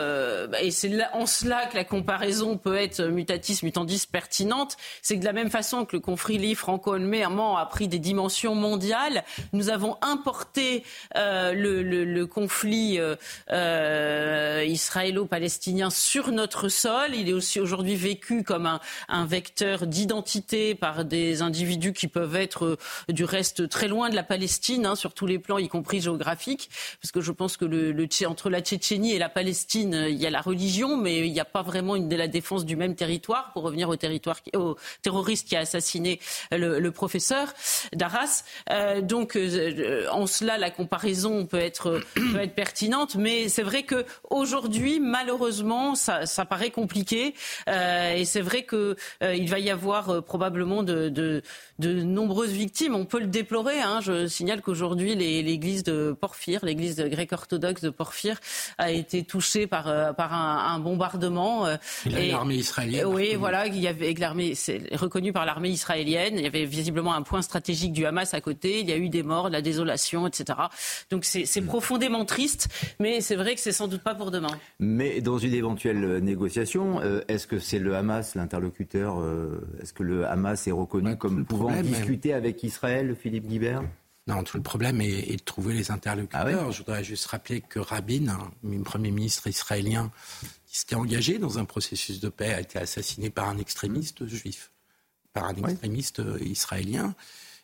c'est 0.89 1.05
en 1.13 1.27
cela 1.27 1.67
que 1.67 1.77
la 1.77 1.85
comparaison 1.85 2.57
peut 2.57 2.77
être 2.77 3.03
mutatis 3.03 3.61
mutandis 3.63 4.07
pertinente. 4.07 4.77
C'est 5.03 5.17
que 5.17 5.21
de 5.21 5.25
la 5.25 5.33
même 5.33 5.51
façon 5.51 5.85
que 5.85 5.97
le 5.97 6.01
conflit 6.01 6.55
franco-allemand 6.55 7.57
a 7.57 7.67
pris 7.67 7.89
des 7.89 7.99
dimensions 7.99 8.55
mondiales, 8.55 9.25
nous 9.53 9.69
avons 9.71 9.97
importé 10.03 10.85
euh, 11.17 11.53
le, 11.53 12.27
conflit 12.27 12.99
euh, 12.99 13.17
euh, 13.53 14.65
israélo-palestinien 14.67 15.91
sur 15.91 16.33
notre 16.33 16.69
sol. 16.69 17.15
Il 17.15 17.29
est 17.29 17.33
aussi 17.33 17.61
aujourd'hui 17.61 17.97
vécu 17.97 18.43
comme 18.43 18.67
un, 18.67 19.27
vecteur 19.27 19.87
d'identité 19.87 20.75
par 20.75 21.05
des 21.05 21.43
individus 21.43 21.93
qui 21.93 22.07
peuvent 22.07 22.37
être 22.37 22.79
du 23.09 23.25
reste 23.25 23.69
très 23.69 23.89
loin 23.89 24.09
de 24.09 24.15
la 24.15 24.23
Palestine, 24.23 24.87
hein, 24.87 24.95
sur 24.95 25.15
tous 25.15 25.27
les 25.27 25.39
plans, 25.41 25.59
y 25.59 25.69
compris 25.69 26.01
géographiques, 26.01 26.71
parce 27.03 27.11
que 27.11 27.21
je 27.21 27.33
pense 27.33 27.57
que 27.57 27.65
le, 27.65 28.09
entre 28.27 28.51
la 28.51 28.61
Tchétchénie 28.61 29.13
et 29.13 29.19
la 29.19 29.29
Palestine, 29.29 30.07
il 30.09 30.17
y 30.17 30.27
a 30.27 30.31
la 30.31 30.41
religion 30.41 30.76
mais 30.97 31.27
il 31.27 31.33
n'y 31.33 31.41
a 31.41 31.45
pas 31.45 31.63
vraiment 31.63 31.95
la 31.95 32.29
défense 32.29 32.65
du 32.65 32.77
même 32.77 32.95
territoire, 32.95 33.53
pour 33.53 33.63
revenir 33.63 33.89
au, 33.89 33.97
territoire, 33.97 34.41
au 34.55 34.77
terroriste 35.03 35.49
qui 35.49 35.57
a 35.57 35.61
assassiné 35.61 36.21
le, 36.53 36.91
professeur 36.91 37.53
d'Arras. 37.93 38.45
Euh, 38.71 39.01
donc, 39.01 39.37
euh, 39.37 40.07
en 40.11 40.27
cela, 40.27 40.59
la 40.59 40.71
comparaison 40.71 41.47
peut 41.51 41.59
être, 41.59 42.01
pertinente, 42.55 43.17
mais 43.17 43.49
c'est 43.49 43.63
vrai 43.63 43.83
que 43.83 44.05
aujourd'hui, 44.31 45.01
malheureusement, 45.01 45.95
ça, 45.95 46.45
paraît 46.49 46.71
compliqué, 46.71 47.35
euh, 47.69 48.15
et 48.15 48.25
c'est 48.25 48.41
vrai 48.41 48.65
qu'il 48.65 48.97
il 49.23 49.49
va 49.49 49.59
y 49.59 49.71
avoir 49.71 50.23
probablement 50.23 50.83
de, 50.83 51.43
nombreuses 51.79 52.53
victimes. 52.53 52.95
On 52.95 53.05
peut 53.05 53.21
le 53.21 53.27
déplorer. 53.27 53.81
Hein. 53.81 54.01
Je 54.01 54.27
signale 54.27 54.63
qu'aujourd'hui, 54.63 55.15
l'église 55.15 55.83
de 55.83 56.17
Porphyre, 56.19 56.65
l'église 56.65 56.97
grecque-orthodoxe 56.97 57.83
de 57.83 57.91
Porphyre, 57.91 58.39
a 58.79 58.91
été 58.91 59.25
touchée 59.25 59.67
par 59.67 59.89
un, 59.89 60.56
un 60.57 60.79
bombardement. 60.79 61.67
Et 62.07 62.31
l'armée 62.31 62.57
israélienne. 62.57 63.07
Oui, 63.07 63.35
voilà, 63.35 63.67
il 63.67 63.79
y 63.79 63.89
avait 63.89 64.13
l'armée, 64.15 64.55
c'est 64.55 64.95
reconnu 64.95 65.33
par 65.33 65.47
l'armée 65.47 65.71
israélienne. 65.71 66.35
Il 66.37 66.43
y 66.43 66.47
avait 66.47 66.65
visiblement 66.65 67.15
un 67.15 67.23
point 67.23 67.43
stratégique 67.43 67.93
du 67.93 68.07
Hamas 68.07 68.35
à 68.35 68.41
côté. 68.41 68.81
Il 68.81 68.89
y 68.89 68.93
a 68.93 68.97
eu 68.97 69.09
des 69.09 69.23
morts, 69.23 69.49
de 69.49 69.53
la 69.53 69.63
désolation, 69.63 70.27
etc. 70.27 70.59
Donc 71.11 71.25
c'est 71.25 71.61
hmm. 71.61 71.67
profondément 71.67 72.25
triste, 72.25 72.69
mais 73.01 73.21
c'est 73.21 73.37
vrai 73.37 73.55
que 73.55 73.61
c'est 73.61 73.73
sans 73.73 73.89
doute 73.89 74.03
pas 74.03 74.15
pour 74.15 74.31
demain. 74.31 74.59
Mais 74.79 75.21
dans 75.21 75.39
une 75.39 75.55
éventuelle 75.55 76.19
négociation, 76.19 77.01
euh, 77.01 77.21
est-ce 77.29 77.47
que 77.47 77.59
c'est 77.59 77.79
le 77.79 77.97
Hamas 77.97 78.35
l'interlocuteur 78.35 79.21
euh, 79.21 79.61
Est-ce 79.81 79.93
que 79.93 80.03
le 80.03 80.27
Hamas 80.27 80.67
est 80.67 80.73
reconnu 80.73 81.11
bah, 81.11 81.17
comme 81.17 81.45
pouvant 81.45 81.71
discuter 81.83 82.33
avec 82.33 82.63
Israël, 82.63 83.17
Philippe 83.19 83.47
Guibert? 83.47 83.83
Non, 84.27 84.43
tout 84.43 84.57
le 84.57 84.63
problème 84.63 85.01
est, 85.01 85.37
de 85.37 85.45
trouver 85.45 85.73
les 85.73 85.91
interlocuteurs. 85.91 86.47
Ah 86.47 86.71
Je 86.71 86.79
voudrais 86.79 87.05
juste 87.05 87.27
rappeler 87.27 87.61
que 87.61 87.79
Rabin, 87.79 88.29
un 88.29 88.83
Premier 88.83 89.13
ministre 89.13 89.47
israélien, 89.47 90.11
qui 90.67 90.79
s'était 90.79 90.97
engagé 90.97 91.39
dans 91.39 91.59
un 91.59 91.65
processus 91.65 92.19
de 92.19 92.29
paix, 92.29 92.53
a 92.53 92.61
été 92.61 92.79
assassiné 92.79 93.31
par 93.31 93.49
un 93.49 93.59
extrémiste 93.59 94.27
juif 94.27 94.71
par 95.37 95.45
un 95.45 95.55
extrémiste 95.57 96.21
euh, 96.21 96.39
israélien, 96.41 97.15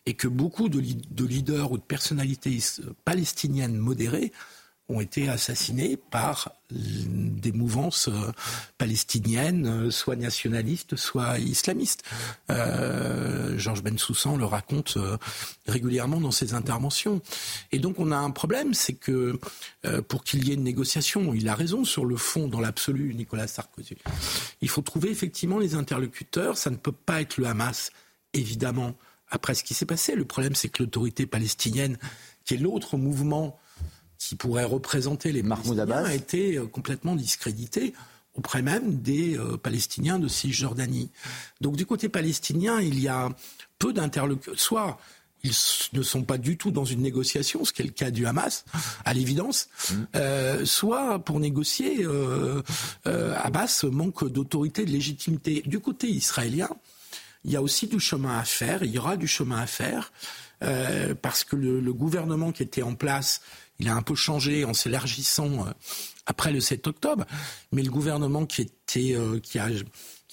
et 0.05 0.13
que 0.13 0.29
beaucoup 0.29 0.69
de, 0.69 0.81
de, 0.81 1.25
leaders 1.25 1.73
ou 1.73 1.79
de 1.79 1.83
personnalités 1.83 2.59
palestiniennes 3.05 3.79
modérées 3.79 4.31
ont 4.93 5.01
été 5.01 5.29
assassinés 5.29 5.97
par 5.97 6.53
des 6.71 7.53
mouvances 7.53 8.09
euh, 8.09 8.33
palestiniennes, 8.79 9.67
euh, 9.67 9.91
soit 9.91 10.17
nationalistes, 10.17 10.97
soit 10.97 11.39
islamistes. 11.39 12.05
Euh, 12.51 13.59
Georges 13.59 13.83
Bensoussan 13.83 14.37
le 14.37 14.45
raconte 14.45 14.99
régulièrement 15.67 16.21
dans 16.21 16.31
ses 16.31 16.55
interventions. 16.55 17.21
Et 17.73 17.79
donc 17.79 17.99
on 17.99 18.11
a 18.13 18.17
un 18.17 18.31
problème, 18.31 18.75
c'est 18.75 18.95
que 18.95 19.39
pour 20.09 20.25
qu'il 20.25 20.47
y 20.47 20.51
ait 20.51 20.55
une 20.55 20.63
négociation, 20.63 21.35
il 21.35 21.49
a 21.49 21.55
raison 21.55 21.85
sur 21.85 22.05
le 22.05 22.17
fond, 22.17 22.49
dans 22.49 22.61
l'absolu, 22.61 23.15
Nicolas 23.15 23.47
Sarkozy. 23.47 23.97
Il 24.61 24.69
faut 24.69 24.83
trouver 24.83 25.11
effectivement 25.11 25.59
les 25.59 25.75
interlocuteurs. 25.75 26.57
Ça 26.57 26.71
ne 26.71 26.77
peut 26.77 26.93
pas 26.93 27.21
être 27.21 27.37
le 27.37 27.47
Hamas, 27.47 27.91
évidemment, 28.33 28.95
après 29.29 29.55
ce 29.55 29.65
qui 29.65 29.75
s'est 29.75 29.87
passé. 29.87 30.15
Le 30.15 30.25
problème, 30.25 30.55
c'est 30.55 30.69
que 30.69 30.83
l'autorité 30.83 31.27
palestinienne, 31.27 31.99
qui 32.45 32.55
est 32.55 32.59
l'autre 32.59 32.97
mouvement 32.97 33.59
qui 34.23 34.37
pourrait 34.37 34.65
représenter 34.65 35.33
les 35.33 35.43
Mahmoud 35.43 35.81
Abbas 35.81 36.05
a 36.05 36.15
été 36.15 36.57
euh, 36.57 36.67
complètement 36.67 37.17
discrédité 37.17 37.93
auprès 38.35 38.63
même 38.63 39.01
des 39.01 39.37
euh, 39.37 39.57
Palestiniens 39.57 40.21
de 40.21 40.29
Cisjordanie. 40.29 41.11
Donc 41.61 41.77
du 41.77 41.85
côté 41.87 42.09
palestinien, 42.09 42.81
il 42.81 43.01
y 43.01 43.09
a 43.09 43.31
peu 43.81 43.93
d'interlocuteurs. 43.93 44.59
Soit 44.59 44.99
ils 45.43 45.53
ne 45.95 46.03
sont 46.03 46.23
pas 46.23 46.39
du 46.39 46.57
tout 46.57 46.71
dans 46.71 46.85
une 46.85 47.01
négociation, 47.03 47.65
ce 47.65 47.73
qui 47.73 47.83
est 47.83 47.85
le 47.85 47.91
cas 47.91 48.13
du 48.13 48.25
Hamas, 48.25 48.65
à 49.05 49.13
l'évidence. 49.13 49.69
Mmh. 49.91 49.95
Euh, 50.15 50.65
soit 50.65 51.19
pour 51.19 51.41
négocier, 51.41 52.07
Abbas 53.05 53.85
manque 53.91 54.29
d'autorité, 54.29 54.85
de 54.85 54.93
légitimité. 54.93 55.65
Du 55.67 55.81
côté 55.81 56.07
israélien, 56.07 56.69
il 57.45 57.51
y 57.51 57.57
a 57.57 57.63
aussi 57.63 57.89
du 57.89 57.99
chemin 57.99 58.39
à 58.39 58.45
faire, 58.45 58.85
il 58.85 58.93
y 58.93 58.99
aura 59.01 59.17
du 59.17 59.27
chemin 59.27 59.59
à 59.59 59.67
faire, 59.67 60.13
parce 61.23 61.43
que 61.43 61.57
le, 61.57 61.81
le, 61.81 61.93
gouvernement 61.93 62.53
qui 62.53 62.63
était 62.63 62.83
en 62.83 62.95
place 62.95 63.41
il 63.83 63.89
a 63.89 63.97
un 63.97 64.03
peu 64.03 64.15
changé 64.15 64.65
en 64.65 64.75
s'élargissant 64.75 65.67
euh, 65.67 65.71
après 66.27 66.53
le 66.53 66.61
7 66.61 66.87
octobre, 66.87 67.25
mais 67.73 67.83
le 67.83 67.91
gouvernement 67.91 68.47
euh, 68.97 69.41
qui 69.41 69.59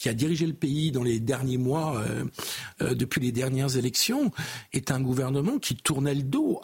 a 0.10 0.14
dirigé 0.14 0.46
le 0.46 0.54
pays 0.54 0.92
dans 0.92 1.02
les 1.02 1.20
derniers 1.20 1.58
mois, 1.58 2.00
euh, 2.80 2.94
depuis 2.94 3.22
les 3.22 3.32
dernières 3.32 3.76
élections, 3.76 4.32
est 4.72 4.92
un 4.92 5.02
gouvernement 5.02 5.58
qui 5.58 5.76
tournait 5.76 6.14
le 6.14 6.22
dos 6.22 6.62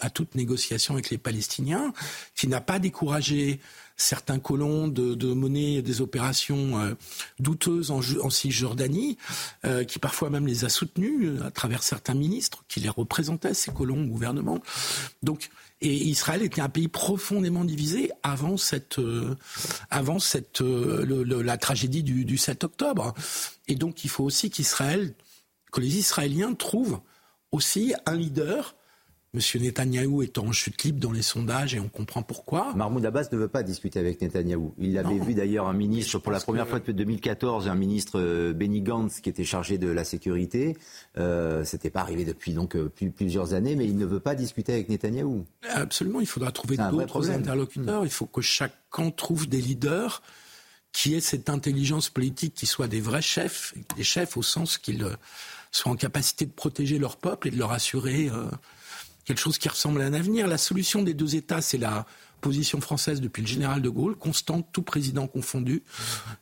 à, 0.00 0.10
toute 0.10 0.34
négociation 0.34 0.94
avec 0.94 1.10
les 1.10 1.18
Palestiniens, 1.18 1.92
qui 2.34 2.48
n'a 2.48 2.60
pas 2.60 2.80
découragé 2.80 3.60
certains 3.96 4.40
colons 4.40 4.88
de, 4.88 5.14
de 5.14 5.32
mener 5.34 5.80
des 5.80 6.00
opérations 6.00 6.96
douteuses 7.38 7.92
en, 7.92 8.00
en 8.22 8.30
Cisjordanie, 8.30 9.18
qui 9.86 10.00
parfois 10.00 10.30
même 10.30 10.48
les 10.48 10.64
a 10.64 10.68
soutenus 10.68 11.40
à 11.42 11.52
travers 11.52 11.84
certains 11.84 12.14
ministres 12.14 12.64
qui 12.66 12.80
les 12.80 12.88
représentaient, 12.88 13.54
ces 13.54 13.70
colons 13.70 14.02
au 14.02 14.06
gouvernement. 14.06 14.60
Donc 15.22 15.48
et 15.84 15.94
Israël 16.06 16.42
était 16.42 16.62
un 16.62 16.70
pays 16.70 16.88
profondément 16.88 17.64
divisé 17.64 18.10
avant 18.22 18.56
cette, 18.56 18.98
euh, 18.98 19.36
avant 19.90 20.18
cette, 20.18 20.62
euh, 20.62 21.24
la 21.42 21.58
tragédie 21.58 22.02
du, 22.02 22.24
du 22.24 22.38
7 22.38 22.64
octobre. 22.64 23.12
Et 23.68 23.74
donc 23.74 24.02
il 24.02 24.08
faut 24.08 24.24
aussi 24.24 24.50
qu'Israël, 24.50 25.14
que 25.72 25.80
les 25.80 25.98
Israéliens 25.98 26.54
trouvent 26.54 27.00
aussi 27.52 27.94
un 28.06 28.16
leader 28.16 28.74
M. 29.34 29.40
Netanyahou 29.62 30.22
est 30.22 30.38
en 30.38 30.52
chute 30.52 30.84
libre 30.84 31.00
dans 31.00 31.10
les 31.10 31.22
sondages 31.22 31.74
et 31.74 31.80
on 31.80 31.88
comprend 31.88 32.22
pourquoi. 32.22 32.72
Mahmoud 32.74 33.04
Abbas 33.04 33.28
ne 33.32 33.36
veut 33.36 33.48
pas 33.48 33.64
discuter 33.64 33.98
avec 33.98 34.20
Netanyahou. 34.20 34.74
Il 34.78 34.96
avait 34.96 35.18
vu 35.18 35.34
d'ailleurs 35.34 35.66
un 35.66 35.72
ministre, 35.72 36.20
pour 36.20 36.30
la 36.30 36.38
première 36.38 36.68
fois 36.68 36.78
depuis 36.78 36.94
2014, 36.94 37.66
un 37.66 37.74
ministre 37.74 38.20
euh, 38.20 38.52
Benny 38.52 38.80
Gantz 38.80 39.20
qui 39.20 39.28
était 39.28 39.44
chargé 39.44 39.76
de 39.76 39.88
la 39.88 40.04
sécurité. 40.04 40.76
Euh, 41.18 41.64
C'était 41.64 41.90
pas 41.90 42.00
arrivé 42.00 42.24
depuis 42.24 42.52
donc 42.52 42.76
euh, 42.76 42.88
plusieurs 42.88 43.54
années, 43.54 43.74
mais 43.74 43.86
il 43.86 43.96
ne 43.96 44.06
veut 44.06 44.20
pas 44.20 44.36
discuter 44.36 44.72
avec 44.72 44.88
Netanyahou. 44.88 45.44
Absolument, 45.68 46.20
il 46.20 46.26
faudra 46.28 46.52
trouver 46.52 46.76
d'autres 46.76 47.30
interlocuteurs. 47.30 48.04
Il 48.04 48.10
faut 48.12 48.26
que 48.26 48.40
chaque 48.40 48.76
camp 48.90 49.10
trouve 49.10 49.48
des 49.48 49.60
leaders 49.60 50.22
qui 50.92 51.16
aient 51.16 51.20
cette 51.20 51.50
intelligence 51.50 52.08
politique, 52.08 52.54
qui 52.54 52.66
soient 52.66 52.86
des 52.86 53.00
vrais 53.00 53.20
chefs, 53.20 53.74
des 53.96 54.04
chefs 54.04 54.36
au 54.36 54.42
sens 54.42 54.78
qu'ils 54.78 55.02
euh, 55.02 55.16
soient 55.72 55.90
en 55.90 55.96
capacité 55.96 56.46
de 56.46 56.52
protéger 56.52 57.00
leur 57.00 57.16
peuple 57.16 57.48
et 57.48 57.50
de 57.50 57.58
leur 57.58 57.72
assurer 57.72 58.30
quelque 59.24 59.40
chose 59.40 59.58
qui 59.58 59.68
ressemble 59.68 60.02
à 60.02 60.04
un 60.04 60.14
avenir. 60.14 60.46
La 60.46 60.58
solution 60.58 61.02
des 61.02 61.14
deux 61.14 61.36
États, 61.36 61.60
c'est 61.60 61.78
la 61.78 62.06
position 62.44 62.78
française 62.82 63.22
depuis 63.22 63.40
le 63.40 63.48
général 63.48 63.80
de 63.80 63.88
Gaulle, 63.88 64.16
constante, 64.16 64.66
tout 64.70 64.82
président 64.82 65.26
confondu. 65.26 65.82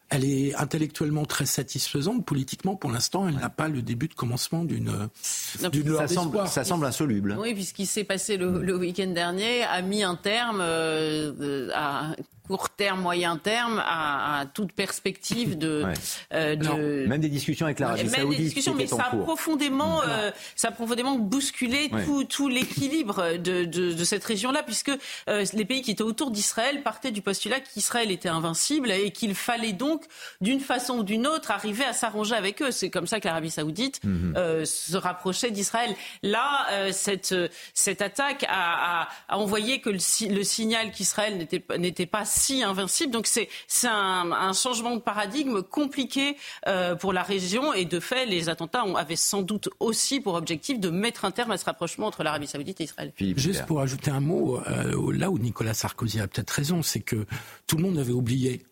Elle 0.08 0.24
est 0.24 0.52
intellectuellement 0.56 1.24
très 1.24 1.46
satisfaisante. 1.46 2.26
Politiquement, 2.26 2.74
pour 2.74 2.90
l'instant, 2.90 3.28
elle 3.28 3.36
n'a 3.36 3.50
pas 3.50 3.68
le 3.68 3.82
début 3.82 4.08
de 4.08 4.14
commencement 4.14 4.64
d'une 4.64 5.08
ça, 5.22 6.08
semble, 6.08 6.48
ça 6.48 6.64
semble 6.64 6.86
insoluble. 6.86 7.36
Oui, 7.38 7.54
puisqu'il 7.54 7.86
s'est 7.86 8.02
passé 8.02 8.36
le, 8.36 8.76
week-end 8.76 9.06
dernier 9.06 9.62
a 9.62 9.80
mis 9.80 10.02
un 10.02 10.16
terme 10.16 10.58
euh, 10.60 11.68
à 11.72 12.16
court 12.46 12.70
terme, 12.70 13.00
moyen 13.00 13.36
terme, 13.36 13.82
à, 13.84 14.44
toute 14.52 14.72
perspective 14.72 15.56
de, 15.56 15.84
euh, 16.32 17.06
même 17.06 17.20
des 17.20 17.28
discussions 17.28 17.66
avec 17.66 17.78
l'Arabie 17.78 18.08
Saoudite. 18.08 18.18
Même 18.18 18.30
des 18.30 18.36
discussions, 18.36 18.74
mais 18.74 18.86
ça 18.86 19.08
a, 19.12 19.16
profondément, 19.16 20.02
euh, 20.02 20.30
ça 20.56 20.68
a 20.68 20.70
profondément 20.72 21.16
bousculé 21.18 21.90
tout, 22.04 22.24
tout 22.24 22.48
l'équilibre 22.48 23.38
de, 23.38 23.64
de, 23.64 23.92
de, 23.92 24.04
cette 24.04 24.24
région-là, 24.24 24.62
puisque 24.62 24.90
euh, 25.28 25.44
les 25.52 25.64
pays 25.64 25.82
qui 25.82 25.92
étaient 25.92 26.02
autour 26.02 26.30
d'Israël 26.30 26.82
partaient 26.82 27.12
du 27.12 27.22
postulat 27.22 27.60
qu'Israël 27.60 28.10
était 28.10 28.28
invincible 28.28 28.90
et 28.90 29.12
qu'il 29.12 29.34
fallait 29.34 29.72
donc, 29.72 30.04
d'une 30.40 30.60
façon 30.60 30.98
ou 30.98 31.02
d'une 31.04 31.26
autre, 31.26 31.50
arriver 31.50 31.84
à 31.84 31.92
s'arranger 31.92 32.34
avec 32.34 32.60
eux. 32.62 32.70
C'est 32.70 32.90
comme 32.90 33.06
ça 33.06 33.20
que 33.20 33.28
l'Arabie 33.28 33.50
Saoudite 33.50 34.02
mhm. 34.04 34.34
euh, 34.36 34.64
se 34.64 34.96
rapprochait 34.96 35.50
d'Israël. 35.50 35.94
Là, 36.22 36.66
cette, 36.92 37.34
cette 37.74 38.02
attaque 38.02 38.44
a, 38.48 39.02
a, 39.02 39.08
a, 39.28 39.38
envoyé 39.38 39.80
que 39.80 39.90
le, 39.90 39.98
le 40.34 40.42
signal 40.42 40.90
qu'Israël 40.90 41.38
n'était 41.78 42.06
pas 42.06 42.24
si 42.32 42.62
invincible. 42.62 43.12
Donc 43.12 43.26
c'est 43.26 43.48
un, 43.84 44.32
un, 44.32 44.52
changement 44.52 44.96
de 44.96 45.00
paradigme 45.00 45.62
compliqué 45.62 46.36
euh, 46.66 46.94
pour 46.94 47.12
la 47.12 47.22
région 47.22 47.72
et 47.72 47.84
de 47.84 48.00
fait 48.00 48.26
les 48.26 48.48
attentats 48.48 48.84
ont, 48.84 48.96
avaient 48.96 49.16
sans 49.16 49.42
doute 49.42 49.68
aussi 49.80 50.20
pour 50.20 50.34
objectif 50.34 50.80
de 50.80 50.90
mettre 50.90 51.24
un 51.24 51.30
terme 51.30 51.50
à 51.50 51.58
ce 51.58 51.64
rapprochement 51.64 52.06
entre 52.06 52.22
l'Arabie 52.22 52.46
saoudite 52.46 52.80
et 52.80 52.84
Israël. 52.84 53.12
Juste 53.18 53.66
pour 53.66 53.80
ajouter 53.80 54.10
un 54.10 54.20
mot, 54.20 54.60
euh, 54.68 55.12
là 55.12 55.30
où 55.30 55.38
Nicolas 55.38 55.74
Sarkozy 55.74 56.20
a 56.20 56.26
peut-être 56.26 56.50
raison, 56.50 56.82
c'est 56.82 57.00
que 57.00 57.26
tout 57.66 57.76
le 57.76 57.82
monde 57.82 57.98
avait 57.98 58.12
oublié 58.12 58.62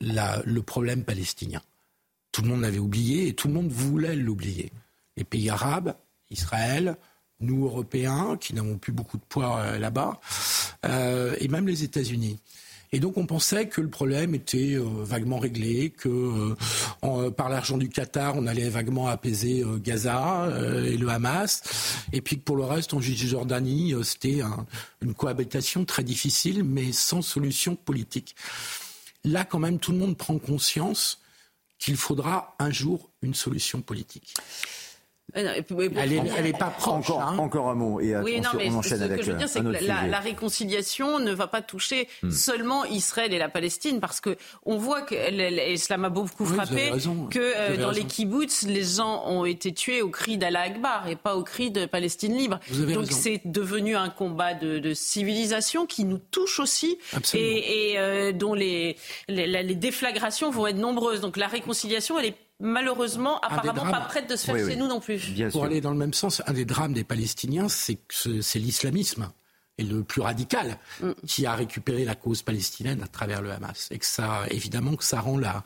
la, 0.00 0.42
le 0.44 0.62
problème 0.62 1.04
palestinien. 1.04 1.62
Tout 2.32 2.42
le 2.42 2.48
monde 2.48 2.60
l'avait 2.62 2.78
oublié 2.78 3.28
et 3.28 3.34
tout 3.34 3.48
le 3.48 3.54
monde 3.54 3.70
voulait 3.70 4.14
l'oublier. 4.14 4.70
Les 5.16 5.24
pays 5.24 5.48
arabes, 5.48 5.94
Israël, 6.30 6.96
nous 7.40 7.64
Européens, 7.66 8.36
qui 8.38 8.54
n'avons 8.54 8.78
plus 8.78 8.92
beaucoup 8.92 9.16
de 9.16 9.22
poids 9.28 9.58
euh, 9.60 9.78
là-bas, 9.78 10.20
euh, 10.84 11.36
et 11.40 11.48
même 11.48 11.66
les 11.66 11.84
États-Unis. 11.84 12.38
Et 12.96 12.98
donc 12.98 13.18
on 13.18 13.26
pensait 13.26 13.68
que 13.68 13.82
le 13.82 13.90
problème 13.90 14.34
était 14.34 14.72
euh, 14.72 14.82
vaguement 14.82 15.38
réglé, 15.38 15.90
que 15.90 16.08
euh, 16.08 16.56
euh, 17.04 17.30
par 17.30 17.50
l'argent 17.50 17.76
du 17.76 17.90
Qatar, 17.90 18.38
on 18.38 18.46
allait 18.46 18.70
vaguement 18.70 19.06
apaiser 19.06 19.62
Gaza 19.82 20.48
et 20.82 20.96
le 20.96 21.06
Hamas, 21.10 21.62
et 22.14 22.22
puis 22.22 22.38
que 22.38 22.42
pour 22.42 22.56
le 22.56 22.64
reste, 22.64 22.94
en 22.94 23.02
Cisjordanie, 23.02 23.92
c'était 24.02 24.40
une 25.02 25.12
cohabitation 25.12 25.84
très 25.84 26.04
difficile, 26.04 26.64
mais 26.64 26.90
sans 26.92 27.20
solution 27.20 27.76
politique. 27.76 28.34
là, 29.24 29.44
quand 29.44 29.58
même, 29.58 29.78
tout 29.78 29.92
le 29.92 29.98
monde 29.98 30.16
prend 30.16 30.38
conscience 30.38 31.20
qu'il 31.78 31.96
faudra 31.96 32.56
un 32.58 32.70
jour 32.70 33.10
une 33.20 33.34
solution 33.34 33.82
politique. 33.82 34.32
Elle 35.34 35.64
n'est 36.42 36.52
pas 36.52 36.70
proche. 36.70 37.10
Encore, 37.10 37.22
hein. 37.22 37.38
encore 37.38 37.68
un 37.68 37.74
mot. 37.74 38.00
Et 38.00 38.16
oui, 38.18 38.40
non, 38.40 38.50
mais 38.56 38.70
on 38.70 38.82
ce 38.82 38.94
avec 38.94 39.18
que 39.18 39.24
je 39.24 39.32
veux 39.32 39.38
dire, 39.38 39.48
c'est 39.48 39.60
que 39.60 39.84
la, 39.84 40.06
la, 40.06 40.20
réconciliation 40.20 41.18
ne 41.18 41.32
va 41.32 41.46
pas 41.46 41.62
toucher 41.62 42.08
hmm. 42.22 42.30
seulement 42.30 42.84
Israël 42.84 43.34
et 43.34 43.38
la 43.38 43.48
Palestine, 43.48 44.00
parce 44.00 44.20
que 44.20 44.36
on 44.64 44.76
voit 44.76 45.02
que, 45.02 45.14
et 45.14 45.76
cela 45.76 45.98
m'a 45.98 46.10
beaucoup 46.10 46.46
frappé, 46.46 46.92
que 47.30 47.38
euh, 47.38 47.76
dans 47.76 47.90
les 47.90 48.04
kibbutz, 48.04 48.62
les 48.62 48.84
gens 48.84 49.24
ont 49.26 49.44
été 49.44 49.74
tués 49.74 50.00
au 50.00 50.10
cri 50.10 50.38
d'Allah 50.38 50.62
Akbar 50.62 51.08
et 51.08 51.16
pas 51.16 51.36
au 51.36 51.42
cri 51.42 51.70
de 51.70 51.86
Palestine 51.86 52.36
libre. 52.36 52.60
Donc 52.70 53.06
c'est 53.10 53.42
devenu 53.44 53.96
un 53.96 54.08
combat 54.08 54.54
de, 54.54 54.78
de, 54.78 54.94
civilisation 54.94 55.86
qui 55.86 56.04
nous 56.04 56.18
touche 56.18 56.60
aussi 56.60 56.98
Absolument. 57.12 57.48
et, 57.48 57.92
et 57.92 57.98
euh, 57.98 58.32
dont 58.32 58.54
les, 58.54 58.96
les, 59.28 59.46
les 59.46 59.74
déflagrations 59.74 60.50
vont 60.50 60.66
être 60.66 60.76
nombreuses. 60.76 61.20
Donc 61.20 61.36
la 61.36 61.48
réconciliation, 61.48 62.18
elle 62.18 62.26
est 62.26 62.36
malheureusement 62.60 63.38
apparemment 63.40 63.90
pas 63.90 64.00
prête 64.00 64.28
de 64.28 64.36
se 64.36 64.46
faire 64.46 64.56
chez 64.56 64.76
nous 64.76 64.88
non 64.88 65.00
plus. 65.00 65.34
Pour 65.52 65.64
aller 65.64 65.80
dans 65.80 65.90
le 65.90 65.96
même 65.96 66.14
sens, 66.14 66.42
un 66.46 66.52
des 66.52 66.64
drames 66.64 66.92
des 66.92 67.04
Palestiniens, 67.04 67.68
c'est 67.68 67.98
l'islamisme 68.54 69.28
et 69.78 69.84
le 69.84 70.02
plus 70.02 70.22
radical 70.22 70.78
mm. 71.02 71.10
qui 71.26 71.46
a 71.46 71.54
récupéré 71.54 72.04
la 72.04 72.14
cause 72.14 72.42
palestinienne 72.42 73.02
à 73.02 73.06
travers 73.06 73.42
le 73.42 73.50
Hamas. 73.50 73.88
Et 73.90 73.98
que 73.98 74.06
ça, 74.06 74.42
évidemment, 74.50 74.96
que 74.96 75.04
ça 75.04 75.20
rend 75.20 75.38
la, 75.38 75.62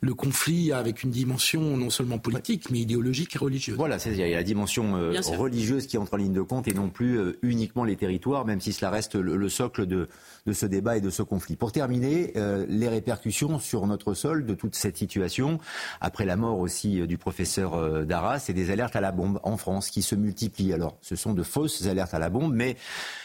le 0.00 0.14
conflit 0.14 0.72
avec 0.72 1.02
une 1.02 1.10
dimension 1.10 1.76
non 1.76 1.90
seulement 1.90 2.18
politique, 2.18 2.70
mais 2.70 2.80
idéologique 2.80 3.36
et 3.36 3.38
religieuse. 3.38 3.76
Voilà, 3.76 3.98
c'est-à-dire 3.98 4.26
il 4.26 4.30
y 4.30 4.34
a 4.34 4.38
la 4.38 4.42
dimension 4.42 4.96
euh, 4.96 5.20
religieuse 5.36 5.86
qui 5.86 5.98
entre 5.98 6.14
en 6.14 6.16
ligne 6.16 6.32
de 6.32 6.42
compte 6.42 6.68
et 6.68 6.74
non 6.74 6.88
plus 6.88 7.18
euh, 7.18 7.38
uniquement 7.42 7.84
les 7.84 7.96
territoires, 7.96 8.44
même 8.44 8.60
si 8.60 8.72
cela 8.72 8.90
reste 8.90 9.14
le 9.14 9.48
socle 9.48 9.86
de, 9.86 10.08
de 10.46 10.52
ce 10.52 10.66
débat 10.66 10.96
et 10.96 11.00
de 11.00 11.10
ce 11.10 11.22
conflit. 11.22 11.56
Pour 11.56 11.72
terminer, 11.72 12.32
euh, 12.36 12.64
les 12.68 12.88
répercussions 12.88 13.58
sur 13.58 13.86
notre 13.86 14.14
sol 14.14 14.46
de 14.46 14.54
toute 14.54 14.74
cette 14.74 14.96
situation, 14.96 15.58
après 16.00 16.24
la 16.24 16.36
mort 16.36 16.58
aussi 16.58 17.00
euh, 17.00 17.06
du 17.06 17.18
professeur 17.18 17.74
euh, 17.74 18.04
Darras, 18.04 18.46
et 18.48 18.52
des 18.52 18.70
alertes 18.70 18.96
à 18.96 19.00
la 19.00 19.12
bombe 19.12 19.40
en 19.42 19.56
France 19.56 19.90
qui 19.90 20.02
se 20.02 20.14
multiplient. 20.14 20.72
Alors, 20.72 20.96
ce 21.02 21.16
sont 21.16 21.34
de 21.34 21.42
fausses 21.42 21.86
alertes 21.86 22.14
à 22.14 22.18
la 22.18 22.30
bombe, 22.30 22.54
mais 22.54 22.76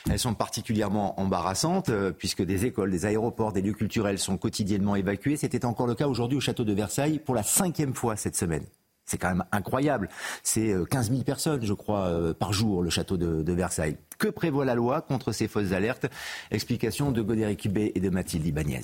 elles 0.09 0.19
sont 0.19 0.24
particulièrement 0.34 1.19
embarrassantes 1.19 1.91
puisque 2.17 2.43
des 2.43 2.65
écoles, 2.65 2.91
des 2.91 3.05
aéroports, 3.05 3.53
des 3.53 3.61
lieux 3.61 3.73
culturels 3.73 4.19
sont 4.19 4.38
quotidiennement 4.38 4.95
évacués. 4.95 5.38
C'était 5.38 5.65
encore 5.65 5.88
le 5.88 5.95
cas 5.95 6.07
aujourd'hui 6.07 6.38
au 6.38 6.41
château 6.41 6.63
de 6.63 6.73
Versailles 6.73 7.19
pour 7.19 7.36
la 7.36 7.43
cinquième 7.43 7.93
fois 7.93 8.15
cette 8.15 8.36
semaine. 8.36 8.63
C'est 9.05 9.17
quand 9.17 9.30
même 9.30 9.45
incroyable. 9.51 10.09
C'est 10.41 10.73
15 10.89 11.11
000 11.11 11.21
personnes, 11.23 11.63
je 11.63 11.73
crois, 11.73 12.34
par 12.39 12.53
jour, 12.53 12.82
le 12.82 12.89
château 12.89 13.17
de, 13.17 13.43
de 13.43 13.53
Versailles. 13.53 13.97
Que 14.17 14.28
prévoit 14.28 14.65
la 14.65 14.73
loi 14.73 15.01
contre 15.01 15.32
ces 15.32 15.47
fausses 15.47 15.73
alertes? 15.73 16.07
Explication 16.49 17.11
de 17.11 17.21
Godéric 17.21 17.65
Hubé 17.65 17.91
et 17.93 17.99
de 17.99 18.09
Mathilde 18.09 18.47
Ibanez. 18.47 18.82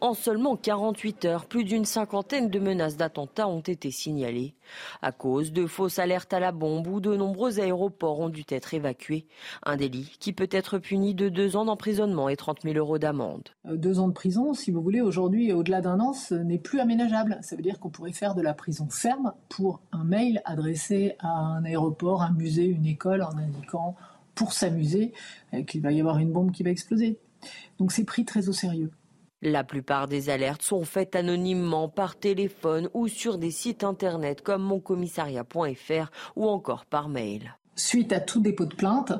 En 0.00 0.14
seulement 0.14 0.56
48 0.56 1.24
heures, 1.24 1.46
plus 1.46 1.64
d'une 1.64 1.84
cinquantaine 1.84 2.50
de 2.50 2.60
menaces 2.60 2.96
d'attentats 2.96 3.48
ont 3.48 3.60
été 3.60 3.90
signalées. 3.90 4.54
À 5.02 5.10
cause 5.10 5.52
de 5.52 5.66
fausses 5.66 5.98
alertes 5.98 6.32
à 6.32 6.38
la 6.38 6.52
bombe 6.52 6.86
où 6.86 7.00
de 7.00 7.16
nombreux 7.16 7.58
aéroports 7.58 8.20
ont 8.20 8.28
dû 8.28 8.44
être 8.48 8.74
évacués. 8.74 9.26
Un 9.64 9.76
délit 9.76 10.16
qui 10.20 10.32
peut 10.32 10.48
être 10.52 10.78
puni 10.78 11.16
de 11.16 11.28
deux 11.28 11.56
ans 11.56 11.64
d'emprisonnement 11.64 12.28
et 12.28 12.36
30 12.36 12.62
000 12.62 12.76
euros 12.76 12.98
d'amende. 12.98 13.48
Euh, 13.66 13.76
deux 13.76 13.98
ans 13.98 14.06
de 14.06 14.12
prison, 14.12 14.54
si 14.54 14.70
vous 14.70 14.80
voulez, 14.80 15.00
aujourd'hui, 15.00 15.52
au-delà 15.52 15.80
d'un 15.80 15.98
an, 15.98 16.12
ce 16.12 16.36
n'est 16.36 16.58
plus 16.58 16.78
aménageable. 16.78 17.38
Ça 17.42 17.56
veut 17.56 17.62
dire 17.62 17.80
qu'on 17.80 17.90
pourrait 17.90 18.12
faire 18.12 18.36
de 18.36 18.42
la 18.42 18.54
prison 18.54 18.86
ferme 18.88 19.32
pour 19.48 19.80
un 19.90 20.04
mail 20.04 20.42
adressé 20.44 21.16
à 21.18 21.28
un 21.28 21.64
aéroport, 21.64 22.22
un 22.22 22.32
musée, 22.32 22.66
une 22.66 22.86
école 22.86 23.22
en 23.22 23.36
indiquant 23.36 23.96
pour 24.36 24.52
s'amuser 24.52 25.12
euh, 25.54 25.64
qu'il 25.64 25.82
va 25.82 25.90
y 25.90 25.98
avoir 25.98 26.18
une 26.18 26.30
bombe 26.30 26.52
qui 26.52 26.62
va 26.62 26.70
exploser. 26.70 27.18
Donc 27.80 27.90
c'est 27.90 28.04
pris 28.04 28.24
très 28.24 28.48
au 28.48 28.52
sérieux. 28.52 28.92
La 29.40 29.62
plupart 29.62 30.08
des 30.08 30.30
alertes 30.30 30.62
sont 30.62 30.84
faites 30.84 31.14
anonymement 31.14 31.88
par 31.88 32.16
téléphone 32.16 32.88
ou 32.92 33.06
sur 33.06 33.38
des 33.38 33.52
sites 33.52 33.84
internet 33.84 34.42
comme 34.42 34.62
moncommissariat.fr 34.62 36.10
ou 36.34 36.48
encore 36.48 36.86
par 36.86 37.08
mail. 37.08 37.54
Suite 37.76 38.12
à 38.12 38.18
tout 38.18 38.40
dépôt 38.40 38.66
de 38.66 38.74
plainte, 38.74 39.12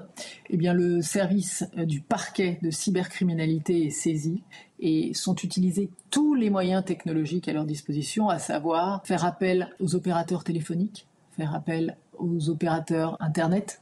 eh 0.51 0.57
le 0.57 1.01
service 1.03 1.65
du 1.77 2.01
parquet 2.01 2.59
de 2.63 2.73
cybercriminalité 2.73 3.87
est 3.87 3.91
saisi 3.91 4.43
et 4.81 5.15
sont 5.15 5.37
utilisés 5.37 5.91
tous 6.11 6.35
les 6.35 6.51
moyens 6.51 6.85
technologiques 6.85 7.47
à 7.47 7.53
leur 7.53 7.65
disposition, 7.65 8.29
à 8.29 8.41
savoir 8.41 9.07
faire 9.07 9.25
appel 9.25 9.73
aux 9.79 9.95
opérateurs 9.95 10.43
téléphoniques, 10.43 11.07
faire 11.37 11.55
appel 11.55 11.97
aux 12.19 12.51
opérateurs 12.51 13.17
Internet 13.21 13.81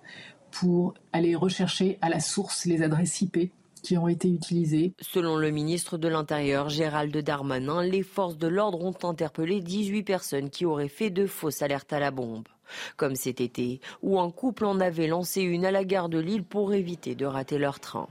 pour 0.51 0.93
aller 1.14 1.34
rechercher 1.34 1.97
à 2.03 2.11
la 2.11 2.20
source 2.20 2.66
les 2.66 2.82
adresses 2.82 3.22
IP 3.22 3.51
qui 3.87 3.97
ont 3.97 4.09
été 4.09 4.28
utilisés. 4.28 4.95
Selon 5.01 5.37
le 5.37 5.53
ministre 5.53 5.97
de 5.97 6.09
l'Intérieur 6.09 6.68
Gérald 6.68 7.16
Darmanin, 7.16 7.84
les 7.84 8.03
forces 8.03 8.37
de 8.37 8.49
l'ordre 8.49 8.82
ont 8.82 9.09
interpellé 9.09 9.61
18 9.61 10.03
personnes 10.03 10.51
qui 10.51 10.66
auraient 10.66 10.89
fait 10.89 11.11
de 11.11 11.24
fausses 11.24 11.62
alertes 11.62 11.93
à 11.93 12.01
la 12.01 12.11
bombe. 12.11 12.49
Comme 12.97 13.14
cet 13.14 13.41
été, 13.41 13.80
où 14.03 14.18
un 14.18 14.32
couple 14.32 14.64
en 14.64 14.80
avait 14.80 15.07
lancé 15.07 15.41
une 15.43 15.64
à 15.64 15.70
la 15.70 15.84
gare 15.84 16.09
de 16.09 16.18
Lille 16.18 16.43
pour 16.43 16.74
éviter 16.74 17.14
de 17.14 17.26
rater 17.26 17.59
leur 17.59 17.78
train. 17.78 18.09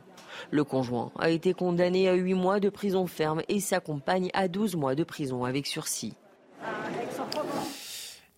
Le 0.50 0.64
conjoint 0.64 1.12
a 1.20 1.30
été 1.30 1.54
condamné 1.54 2.08
à 2.08 2.14
8 2.14 2.36
mois 2.36 2.62
de 2.62 2.70
prison 2.70 3.06
ferme 3.06 3.42
et 3.50 3.60
sa 3.60 3.82
compagne 3.82 4.30
à 4.34 4.48
12 4.48 4.78
mois 4.78 4.96
de 4.96 5.04
prison 5.04 5.44
avec 5.44 5.68
sursis. 5.68 6.14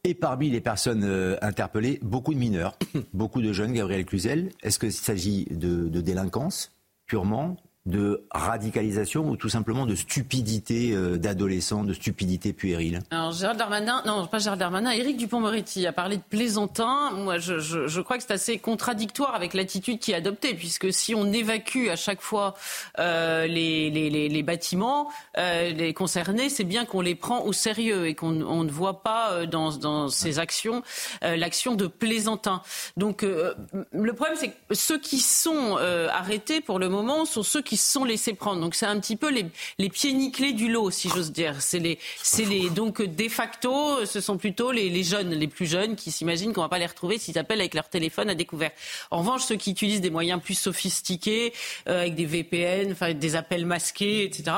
Et 0.04 0.16
parmi 0.16 0.50
les 0.50 0.62
personnes 0.62 1.04
euh, 1.04 1.38
interpellées, 1.44 2.00
beaucoup 2.02 2.34
de 2.34 2.40
mineurs, 2.40 2.80
beaucoup 3.14 3.44
de 3.44 3.54
jeunes, 3.54 3.74
Gabriel 3.74 4.06
Cluzel. 4.06 4.50
Est-ce 4.64 4.80
qu'il 4.80 4.92
s'agit 4.92 5.46
de 5.52 6.02
délinquance? 6.02 6.72
Purement 7.08 7.58
de 7.88 8.26
radicalisation 8.32 9.30
ou 9.30 9.38
tout 9.38 9.48
simplement 9.48 9.86
de 9.86 9.96
stupidité 9.96 10.92
euh, 10.94 11.18
d'adolescents, 11.18 11.84
de 11.84 11.94
stupidité 11.94 12.52
puérile? 12.52 13.00
Alors 13.12 13.32
Gérald 13.32 13.58
Darmanin, 13.58 14.04
non 14.06 14.28
pas 14.28 14.40
Gérald 14.40 14.60
Darmanin, 14.60 14.92
Éric 14.92 15.16
Dupont-Moretti 15.18 15.88
a 15.88 15.94
parlé 15.94 16.18
de 16.18 16.22
plaisantin. 16.30 17.12
Moi 17.12 17.38
je, 17.40 17.60
je, 17.60 17.88
je 17.88 18.02
crois 18.02 18.18
que 18.18 18.24
c'est 18.24 18.34
assez 18.34 18.60
contradictoire 18.60 19.36
avec 19.36 19.54
l'attitude 19.54 20.00
qui 20.00 20.12
est 20.12 20.16
adoptée, 20.16 20.54
puisque 20.54 20.92
si 20.92 21.16
on 21.16 21.32
évacue 21.32 21.88
à 21.90 21.96
chaque 21.96 22.22
fois 22.22 22.56
euh, 23.00 23.48
les, 23.48 23.90
les, 23.90 24.10
les, 24.10 24.28
les, 24.28 24.44
bâtiments 24.44 25.10
euh, 25.38 25.72
les 25.72 25.94
concernés, 25.94 26.50
c'est 26.50 26.66
bien 26.66 26.84
qu'on 26.84 27.02
les 27.02 27.16
prend 27.16 27.44
au 27.44 27.54
sérieux 27.54 28.08
et 28.08 28.16
qu'on 28.16 28.42
on 28.42 28.66
ne 28.66 28.70
voit 28.70 29.02
pas 29.02 29.32
euh, 29.32 29.46
dans, 29.46 29.72
dans 29.78 30.10
ces 30.10 30.40
actions 30.40 30.84
l'action 31.22 31.76
de 31.76 31.88
plaisantin. 31.88 32.62
Donc 32.98 33.22
le 33.22 34.14
problème 34.14 34.36
c'est 34.38 34.50
que 34.50 34.76
ceux 34.76 35.00
qui 35.00 35.20
sont 35.20 35.78
arrêtés 36.12 36.62
pour 36.62 36.80
le 36.80 36.90
moment 36.90 37.26
sont 37.26 37.44
ceux 37.44 37.62
qui 37.62 37.76
sont 37.78 38.03
laissés 38.03 38.34
prendre. 38.34 38.61
Donc 38.61 38.75
c'est 38.75 38.86
un 38.86 38.99
petit 38.99 39.15
peu 39.15 39.30
les, 39.30 39.45
les 39.78 39.89
pieds 39.89 40.13
nickelés 40.13 40.53
du 40.53 40.69
lot, 40.69 40.91
si 40.91 41.09
j'ose 41.09 41.32
dire. 41.32 41.61
C'est 41.61 41.80
les, 41.80 41.99
c'est 42.21 42.45
les, 42.45 42.69
donc 42.69 43.01
de 43.01 43.28
facto, 43.30 44.05
ce 44.05 44.21
sont 44.21 44.38
plutôt 44.38 44.71
les, 44.71 44.89
les 44.89 45.03
jeunes, 45.03 45.32
les 45.32 45.47
plus 45.47 45.65
jeunes, 45.65 45.95
qui 45.95 46.11
s'imaginent 46.11 46.53
qu'on 46.53 46.61
va 46.61 46.69
pas 46.69 46.80
les 46.80 46.86
retrouver 46.86 47.17
s'ils 47.17 47.38
appellent 47.38 47.59
avec 47.59 47.73
leur 47.73 47.89
téléphone 47.89 48.30
à 48.30 48.36
découvert. 48.36 48.71
En 49.11 49.19
revanche, 49.19 49.43
ceux 49.43 49.55
qui 49.55 49.71
utilisent 49.71 50.01
des 50.01 50.09
moyens 50.09 50.41
plus 50.41 50.57
sophistiqués, 50.57 51.53
euh, 51.88 52.01
avec 52.01 52.15
des 52.15 52.25
VPN, 52.25 52.91
enfin 52.91 53.13
des 53.13 53.36
appels 53.36 53.65
masqués, 53.65 54.23
etc. 54.23 54.51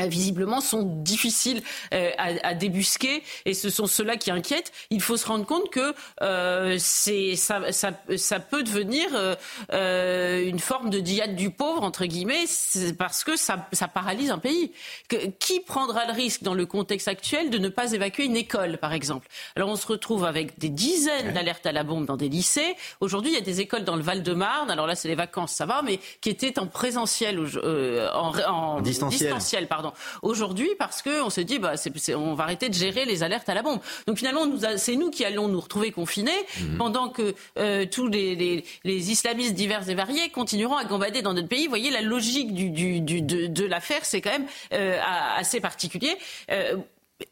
Euh, 0.00 0.06
visiblement 0.06 0.60
sont 0.60 0.82
difficiles 0.82 1.62
euh, 1.92 2.10
à, 2.18 2.48
à, 2.48 2.54
débusquer 2.54 3.22
et 3.44 3.54
ce 3.54 3.70
sont 3.70 3.86
ceux-là 3.86 4.16
qui 4.16 4.32
inquiètent. 4.32 4.72
Il 4.90 5.00
faut 5.00 5.16
se 5.16 5.26
rendre 5.26 5.46
compte 5.46 5.70
que 5.70 5.94
euh, 6.22 6.76
c'est 6.80 7.36
ça, 7.36 7.70
ça, 7.70 7.92
ça, 8.16 8.40
peut 8.40 8.64
devenir 8.64 9.06
euh, 9.72 10.44
une 10.44 10.58
forme 10.58 10.90
de 10.90 10.98
diade 10.98 11.36
du 11.36 11.50
pauvre 11.50 11.84
entre 11.84 12.06
guillemets 12.06 12.44
parce 12.98 13.22
que 13.22 13.36
ça, 13.36 13.68
ça 13.72 13.86
paralyse 13.86 14.32
un 14.32 14.38
pays. 14.38 14.72
Que, 15.08 15.26
qui 15.38 15.60
prendra 15.60 16.06
le 16.06 16.12
risque 16.12 16.42
dans 16.42 16.54
le 16.54 16.66
contexte 16.66 17.06
actuel 17.06 17.50
de 17.50 17.58
ne 17.58 17.68
pas 17.68 17.92
évacuer 17.92 18.24
une 18.24 18.36
école 18.36 18.78
par 18.78 18.92
exemple? 18.92 19.28
Alors 19.54 19.68
on 19.68 19.76
se 19.76 19.86
retrouve 19.86 20.24
avec 20.24 20.58
des 20.58 20.70
dizaines 20.70 21.32
d'alertes 21.32 21.66
à 21.66 21.72
la 21.72 21.84
bombe 21.84 22.04
dans 22.04 22.16
des 22.16 22.28
lycées. 22.28 22.74
Aujourd'hui 23.00 23.30
il 23.30 23.34
y 23.34 23.38
a 23.38 23.42
des 23.42 23.60
écoles 23.60 23.84
dans 23.84 23.96
le 23.96 24.02
Val-de-Marne. 24.02 24.72
Alors 24.72 24.88
là 24.88 24.96
c'est 24.96 25.08
les 25.08 25.14
vacances 25.14 25.52
ça 25.52 25.66
va, 25.66 25.82
mais 25.82 26.00
qui 26.20 26.30
étaient 26.30 26.58
en 26.58 26.66
présentiel 26.66 27.38
en, 27.38 28.32
en, 28.48 28.80
distanciel. 28.80 29.30
distanciel 29.30 29.68
pardon 29.68 29.83
aujourd'hui 30.22 30.70
parce 30.78 31.02
qu'on 31.02 31.30
se 31.30 31.40
dit 31.40 31.58
bah, 31.58 31.74
on 32.16 32.34
va 32.34 32.44
arrêter 32.44 32.68
de 32.68 32.74
gérer 32.74 33.04
les 33.04 33.22
alertes 33.22 33.48
à 33.48 33.54
la 33.54 33.62
bombe. 33.62 33.80
Donc 34.06 34.18
finalement, 34.18 34.42
c'est 34.76 34.96
nous 34.96 35.10
qui 35.10 35.24
allons 35.24 35.48
nous 35.48 35.60
retrouver 35.60 35.90
confinés 35.90 36.32
mhm. 36.60 36.76
pendant 36.78 37.08
que 37.08 37.34
euh, 37.58 37.86
tous 37.86 38.08
les, 38.08 38.64
islamistes 38.84 39.54
divers 39.54 39.88
et 39.88 39.94
variés 39.94 40.28
continueront 40.30 40.76
à 40.76 40.84
gambader 40.84 41.22
dans 41.22 41.34
notre 41.34 41.48
pays. 41.48 41.64
Vous 41.64 41.70
voyez, 41.70 41.90
la 41.90 42.02
logique 42.02 42.54
du, 42.54 43.00
de, 43.00 43.64
l'affaire, 43.64 44.04
c'est 44.04 44.20
quand 44.20 44.30
même 44.30 44.46
euh, 44.72 44.98
assez 45.36 45.60
particulier. 45.60 46.16
Euh, 46.50 46.76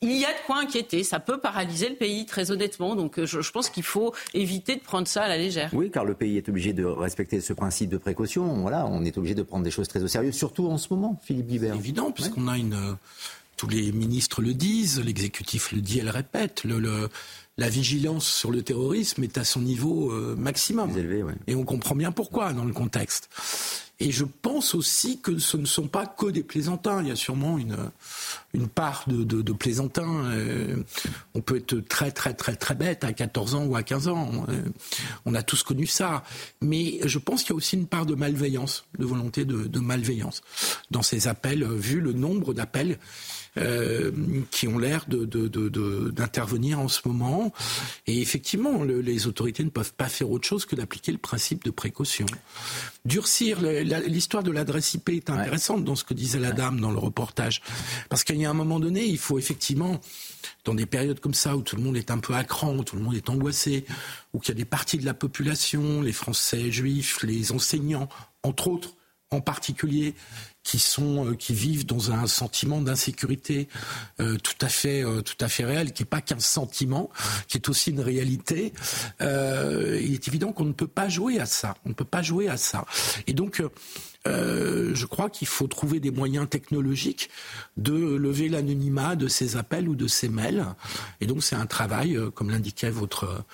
il 0.01 0.13
y 0.13 0.25
a 0.25 0.33
de 0.33 0.47
quoi 0.47 0.59
inquiéter. 0.61 1.05
Ça 1.05 1.21
peut 1.21 1.39
paralyser 1.39 1.89
le 1.89 1.97
pays, 1.97 2.27
très 2.27 2.51
honnêtement. 2.51 2.97
Donc 2.97 3.23
je, 3.25 3.41
je 3.41 3.51
pense 3.51 3.71
qu'il 3.71 3.83
faut 3.83 4.15
éviter 4.35 4.77
de 4.77 4.81
prendre 4.81 5.07
ça 5.07 5.23
à 5.23 5.29
la 5.29 5.37
légère. 5.37 5.71
Oui, 5.73 5.91
car 5.91 6.05
le 6.05 6.15
pays 6.15 6.37
est 6.37 6.49
obligé 6.49 6.73
de 6.73 6.85
respecter 6.85 7.41
ce 7.41 7.53
principe 7.53 7.91
de 7.91 7.99
précaution. 7.99 8.47
Voilà, 8.63 8.87
on 8.87 9.05
est 9.05 9.17
obligé 9.19 9.35
de 9.35 9.43
prendre 9.43 9.65
des 9.65 9.71
choses 9.71 9.89
très 9.89 10.03
au 10.03 10.09
sérieux, 10.09 10.33
surtout 10.33 10.69
en 10.69 10.79
ce 10.79 10.89
moment, 10.93 11.21
Philippe 11.23 11.47
Guibert. 11.47 11.75
évident, 11.75 12.11
puisqu'on 12.11 12.49
a 12.49 12.59
une. 12.59 12.97
Tous 13.59 13.69
les 13.69 13.93
ministres 13.93 14.43
le 14.43 14.55
disent, 14.55 15.01
l'exécutif 15.01 15.71
le 15.71 15.81
dit, 15.81 16.01
elle 16.01 16.09
répète. 16.11 16.65
Le, 16.65 17.09
la 17.59 17.69
vigilance 17.69 18.27
sur 18.27 18.51
le 18.51 18.63
terrorisme 18.63 19.23
est 19.25 19.39
à 19.39 19.45
son 19.45 19.61
niveau 19.61 20.11
euh, 20.11 20.35
maximum. 20.37 20.91
Et 21.47 21.55
on 21.55 21.65
comprend 21.65 21.95
bien 21.95 22.13
pourquoi 22.13 22.53
dans 22.53 22.65
le 22.65 22.73
contexte. 22.73 23.29
Et 24.01 24.11
je 24.11 24.25
pense 24.25 24.75
aussi 24.75 25.21
que 25.21 25.39
ce 25.39 25.57
ne 25.57 25.65
sont 25.65 25.87
pas 25.87 26.07
que 26.07 26.27
des 26.27 26.43
plaisantins. 26.43 27.03
Il 27.03 27.09
y 27.09 27.13
a 27.13 27.17
sûrement 27.17 27.57
une, 27.57 27.77
une 28.53 28.67
part 28.67 29.05
de, 29.07 29.23
de, 29.23 29.53
plaisantins. 29.53 30.25
Euh, 30.25 30.83
on 31.35 31.41
peut 31.41 31.59
être 31.59 31.79
très, 31.87 32.11
très, 32.11 32.35
très, 32.35 32.57
très 32.57 32.75
bête 32.75 33.05
à 33.05 33.13
14 33.13 33.55
ans 33.55 33.65
ou 33.65 33.77
à 33.77 33.85
15 33.85 34.09
ans. 34.09 34.45
Euh, 34.49 34.63
on 35.25 35.35
a 35.35 35.43
tous 35.45 35.63
connu 35.63 35.87
ça. 35.87 36.25
Mais 36.61 36.99
je 37.05 37.19
pense 37.21 37.43
qu'il 37.43 37.51
y 37.51 37.53
a 37.53 37.57
aussi 37.57 37.77
une 37.77 37.87
part 37.87 38.05
de 38.05 38.17
malveillance, 38.17 38.87
de 38.99 39.05
volonté 39.05 39.45
de, 39.45 39.69
de 39.69 39.79
malveillance 39.79 40.43
dans 40.91 41.03
ces 41.03 41.29
appels, 41.29 41.65
vu 41.65 42.01
le 42.01 42.13
nombre 42.13 42.55
d'appels 42.55 42.99
euh, 43.59 44.11
qui 44.51 44.67
ont 44.67 44.79
l'air 44.79 45.05
d'intervenir 45.07 46.79
de, 46.79 46.83
de, 46.83 46.85
en 46.85 46.89
ce 46.89 47.07
moment. 47.07 47.53
Et 48.07 48.23
effectivement, 48.23 48.83
le, 48.83 49.01
les 49.01 49.27
autorités 49.27 49.63
ne 49.63 49.69
peuvent 49.69 49.93
pas 49.93 50.09
faire 50.09 50.31
autre 50.31 50.49
chose 50.49 50.65
que 50.65 50.75
d'appliquer 50.75 51.13
le 51.13 51.19
principe 51.19 51.65
de 51.65 51.71
précaution. 51.71 52.27
Durcir 53.05 53.61
l'histoire 53.61 54.43
de 54.43 54.51
l'adresse 54.51 54.95
IP 54.95 55.11
est 55.11 55.29
intéressante 55.31 55.85
dans 55.85 55.97
ce 55.97 56.05
que 56.05 56.15
disait 56.15 56.39
la 56.39 56.53
dame 56.53 56.81
dans 56.81 56.93
le 56.93 56.99
reportage, 56.99 57.63
parce 58.09 58.25
qu'il 58.25 58.37
y 58.37 58.47
a 58.47 58.51
un 58.51 58.55
moment 58.55 58.81
donné, 58.81 59.05
il 59.05 59.19
faut 59.19 59.39
effectivement 59.39 60.01
dans 60.65 60.75
des 60.75 60.87
périodes 60.87 61.21
comme 61.21 61.35
ça 61.35 61.57
où 61.57 61.63
tout 61.63 61.77
le 61.77 61.83
monde 61.83 61.97
est 61.97 62.11
un 62.11 62.19
peu 62.19 62.35
à 62.35 62.45
cran, 62.45 62.77
où 62.77 62.85
tout 62.85 62.97
le 62.97 63.03
monde 63.03 63.17
est 63.17 63.29
angoissé, 63.29 63.85
où 64.33 64.41
il 64.43 64.49
y 64.49 64.51
a 64.51 64.55
des 64.55 64.65
parties 64.65 64.99
de 64.99 65.05
la 65.05 65.15
population, 65.15 66.01
les 66.01 66.13
Français 66.13 66.71
juifs, 66.71 67.23
les 67.23 67.53
enseignants, 67.53 68.09
entre 68.43 68.69
autres, 68.69 68.95
en 69.33 69.41
particulier, 69.41 70.15
qui 70.63 70.79
sont 70.79 71.27
euh, 71.27 71.35
qui 71.35 71.55
vivent 71.55 71.87
dans 71.87 72.13
un 72.13 72.27
sentiment 72.27 72.81
d'insécurité 72.81 73.69
euh, 74.21 74.37
tout 74.39 74.55
à 74.61 74.69
fait 74.69 75.05
euh, 75.05 75.21
tout 75.21 75.37
à 75.41 75.49
fait 75.49 75.65
réel 75.65 75.93
qui 75.93 76.03
n'est 76.03 76.09
pas 76.09 76.21
qu'un 76.21 76.39
sentiment 76.39 77.11
qui 77.49 77.59
est 77.59 77.69
aussi 77.69 77.91
une 77.91 78.01
réalité. 78.01 78.73
Il 79.21 80.15
est 80.15 80.29
évident 80.29 80.53
qu'on 80.53 80.65
ne 80.65 80.73
peut 80.73 80.87
pas 80.87 81.09
jouer 81.09 81.41
à 81.41 81.47
ça. 81.47 81.75
On 81.85 81.91
ne 81.91 81.95
peut 81.95 82.05
pas 82.05 82.23
jouer 82.23 82.49
à 82.49 82.57
ça. 82.57 82.85
Et 83.27 83.35
donc 83.35 83.63
euh, 84.29 84.95
je 84.95 85.07
crois 85.07 85.29
qu'il 85.31 85.49
faut 85.49 85.67
trouver 85.67 85.99
des 85.99 86.13
moyens 86.13 86.49
technologiques 86.49 87.29
de 87.77 87.93
lever 87.93 88.49
l'anonymat 88.49 89.17
de 89.17 89.27
ces 89.27 89.57
appels 89.57 89.89
ou 89.89 89.97
de 89.97 90.07
ces 90.07 90.29
mails. 90.29 90.65
Et 91.21 91.27
donc 91.27 91.43
c'est 91.43 91.57
un 91.57 91.67
travail, 91.67 92.17
euh, 92.17 92.31
comme 92.31 92.51
l'indiquait 92.51 92.91
votre 92.91 93.45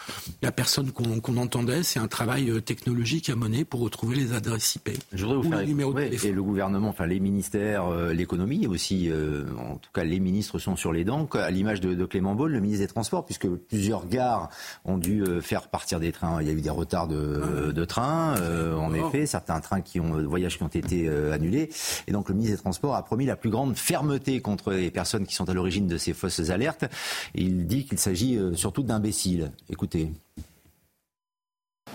la 0.42 0.52
personne 0.52 0.92
qu'on 0.92 1.36
entendait, 1.36 1.82
c'est 1.82 1.98
un 1.98 2.08
travail 2.08 2.50
euh, 2.50 2.60
technologique 2.60 3.30
à 3.30 3.36
mener 3.36 3.64
pour 3.64 3.80
retrouver 3.80 4.16
les 4.16 4.34
adresses 4.34 4.74
IP. 4.76 4.90
Je 5.12 5.24
voudrais 5.24 5.38
vous 5.38 5.50
faire 5.50 5.60
et 5.60 6.32
le 6.32 6.42
gouvernement, 6.42 6.88
enfin 6.88 7.06
les 7.06 7.20
ministères, 7.20 7.90
l'économie 8.12 8.66
aussi, 8.66 9.10
en 9.58 9.76
tout 9.76 9.90
cas 9.94 10.04
les 10.04 10.20
ministres 10.20 10.58
sont 10.58 10.76
sur 10.76 10.92
les 10.92 11.04
dents, 11.04 11.28
à 11.32 11.50
l'image 11.50 11.80
de, 11.80 12.04
Clément 12.04 12.34
Beaune, 12.34 12.52
le 12.52 12.60
ministre 12.60 12.84
des 12.84 12.88
Transports, 12.88 13.24
puisque 13.24 13.48
plusieurs 13.48 14.06
gares 14.06 14.48
ont 14.84 14.98
dû 14.98 15.24
faire 15.40 15.68
partir 15.68 16.00
des 16.00 16.12
trains. 16.12 16.40
Il 16.40 16.48
y 16.48 16.50
a 16.50 16.54
eu 16.54 16.60
des 16.60 16.70
retards 16.70 17.08
de, 17.08 17.72
de 17.72 17.84
trains, 17.84 18.36
en 18.76 18.92
effet, 18.94 19.26
certains 19.26 19.60
trains 19.60 19.80
qui 19.80 20.00
ont 20.00 20.22
voyagé 20.26 20.57
qui 20.58 20.62
ont 20.64 20.68
été 20.68 21.08
euh, 21.08 21.32
annulés. 21.32 21.70
Et 22.06 22.12
donc 22.12 22.28
le 22.28 22.34
ministre 22.34 22.56
des 22.56 22.62
Transports 22.62 22.94
a 22.94 23.02
promis 23.02 23.24
la 23.24 23.36
plus 23.36 23.50
grande 23.50 23.76
fermeté 23.76 24.40
contre 24.40 24.72
les 24.72 24.90
personnes 24.90 25.26
qui 25.26 25.34
sont 25.34 25.48
à 25.48 25.54
l'origine 25.54 25.86
de 25.86 25.96
ces 25.96 26.12
fausses 26.12 26.50
alertes. 26.50 26.84
il 27.34 27.66
dit 27.66 27.86
qu'il 27.86 27.98
s'agit 27.98 28.36
euh, 28.36 28.54
surtout 28.54 28.82
d'imbéciles. 28.82 29.52
Écoutez. 29.70 30.10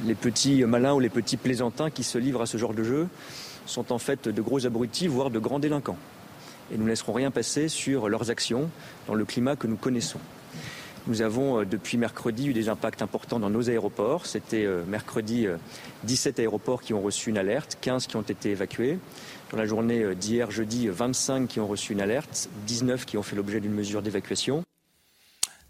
Les 0.03 0.15
petits 0.15 0.63
malins 0.65 0.93
ou 0.95 0.99
les 0.99 1.09
petits 1.09 1.37
plaisantins 1.37 1.91
qui 1.91 2.03
se 2.03 2.17
livrent 2.17 2.41
à 2.41 2.45
ce 2.47 2.57
genre 2.57 2.73
de 2.73 2.83
jeu 2.83 3.07
sont 3.65 3.91
en 3.91 3.99
fait 3.99 4.27
de 4.27 4.41
gros 4.41 4.65
abrutis, 4.65 5.07
voire 5.07 5.29
de 5.29 5.39
grands 5.39 5.59
délinquants. 5.59 5.97
Et 6.71 6.77
nous 6.77 6.85
ne 6.85 6.89
laisserons 6.89 7.13
rien 7.13 7.29
passer 7.29 7.67
sur 7.67 8.09
leurs 8.09 8.31
actions 8.31 8.69
dans 9.07 9.13
le 9.13 9.25
climat 9.25 9.55
que 9.55 9.67
nous 9.67 9.75
connaissons. 9.75 10.19
Nous 11.07 11.21
avons 11.21 11.59
euh, 11.59 11.65
depuis 11.65 11.97
mercredi 11.97 12.47
eu 12.47 12.53
des 12.53 12.69
impacts 12.69 13.01
importants 13.01 13.39
dans 13.39 13.49
nos 13.49 13.69
aéroports. 13.69 14.25
C'était 14.25 14.65
euh, 14.65 14.83
mercredi 14.87 15.47
17 16.03 16.39
euh, 16.39 16.41
aéroports 16.43 16.81
qui 16.81 16.93
ont 16.93 17.01
reçu 17.01 17.29
une 17.29 17.37
alerte, 17.37 17.77
15 17.81 18.07
qui 18.07 18.15
ont 18.15 18.21
été 18.21 18.51
évacués. 18.51 18.97
Dans 19.51 19.57
la 19.57 19.65
journée 19.65 20.15
d'hier, 20.15 20.49
jeudi, 20.49 20.87
25 20.87 21.47
qui 21.47 21.59
ont 21.59 21.67
reçu 21.67 21.93
une 21.93 22.01
alerte, 22.01 22.49
19 22.65 23.05
qui 23.05 23.17
ont 23.17 23.23
fait 23.23 23.35
l'objet 23.35 23.59
d'une 23.59 23.73
mesure 23.73 24.01
d'évacuation. 24.01 24.63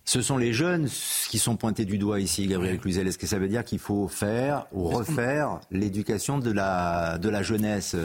Ce 0.05 0.21
sont 0.21 0.37
les 0.37 0.53
jeunes 0.53 0.87
qui 1.29 1.39
sont 1.39 1.55
pointés 1.55 1.85
du 1.85 1.97
doigt 1.97 2.19
ici, 2.19 2.47
Gabriel 2.47 2.77
Cluzel. 2.77 3.07
Est-ce 3.07 3.17
que 3.17 3.27
ça 3.27 3.39
veut 3.39 3.47
dire 3.47 3.65
qu'il 3.65 3.79
faut 3.79 4.07
faire 4.07 4.67
ou 4.71 4.85
refaire 4.85 5.59
l'éducation 5.71 6.37
de 6.37 6.51
la, 6.51 7.17
de 7.17 7.29
la 7.29 7.41
jeunesse 7.41 7.95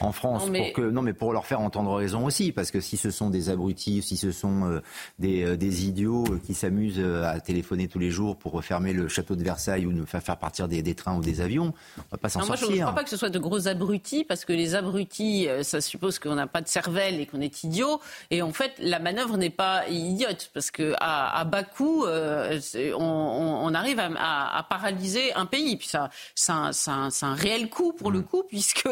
en 0.00 0.12
France 0.12 0.46
non 0.46 0.52
mais... 0.52 0.72
Pour 0.72 0.84
que, 0.84 0.90
non, 0.90 1.02
mais 1.02 1.12
pour 1.12 1.32
leur 1.32 1.46
faire 1.46 1.60
entendre 1.60 1.94
raison 1.94 2.24
aussi, 2.24 2.52
parce 2.52 2.70
que 2.70 2.80
si 2.80 2.96
ce 2.96 3.10
sont 3.10 3.30
des 3.30 3.50
abrutis, 3.50 4.02
si 4.02 4.16
ce 4.16 4.32
sont 4.32 4.64
euh, 4.64 4.80
des, 5.18 5.44
euh, 5.44 5.56
des, 5.56 5.86
idiots 5.86 6.24
euh, 6.30 6.40
qui 6.44 6.54
s'amusent 6.54 7.00
à 7.00 7.40
téléphoner 7.40 7.88
tous 7.88 7.98
les 7.98 8.10
jours 8.10 8.36
pour 8.36 8.52
refermer 8.52 8.92
le 8.92 9.08
château 9.08 9.36
de 9.36 9.42
Versailles 9.42 9.86
ou 9.86 9.92
nous 9.92 10.06
faire 10.06 10.22
partir 10.36 10.68
des, 10.68 10.82
des 10.82 10.94
trains 10.94 11.16
ou 11.16 11.20
des 11.20 11.40
avions, 11.40 11.72
on 11.98 12.02
va 12.10 12.18
pas 12.18 12.28
s'en 12.28 12.40
sortir. 12.42 12.66
Moi, 12.66 12.74
je 12.74 12.80
ne 12.80 12.82
crois 12.82 12.94
pas 12.94 13.04
que 13.04 13.10
ce 13.10 13.16
soit 13.16 13.30
de 13.30 13.38
gros 13.38 13.68
abrutis, 13.68 14.24
parce 14.24 14.44
que 14.44 14.52
les 14.52 14.74
abrutis, 14.74 15.48
ça 15.62 15.80
suppose 15.80 16.18
qu'on 16.18 16.34
n'a 16.34 16.46
pas 16.46 16.60
de 16.60 16.68
cervelle 16.68 17.20
et 17.20 17.26
qu'on 17.26 17.40
est 17.40 17.62
idiot. 17.64 18.00
Et 18.30 18.42
en 18.42 18.52
fait, 18.52 18.72
la 18.78 18.98
manœuvre 18.98 19.36
n'est 19.36 19.50
pas 19.50 19.86
idiote, 19.88 20.50
parce 20.54 20.70
que 20.70 20.94
à, 20.98 21.38
à 21.38 21.44
bas 21.44 21.62
coût, 21.62 22.04
on, 22.06 22.98
on, 22.98 23.74
arrive 23.74 23.98
à, 23.98 24.58
à, 24.58 24.62
paralyser 24.62 25.32
un 25.34 25.46
pays. 25.46 25.76
Puis 25.76 25.88
ça, 25.88 26.10
c'est 26.34 26.52
un, 26.52 26.70
un, 26.86 27.08
un, 27.22 27.34
réel 27.34 27.68
coût 27.68 27.92
pour 27.92 28.10
le 28.10 28.20
mmh. 28.20 28.24
coup, 28.24 28.42
puisque 28.48 28.88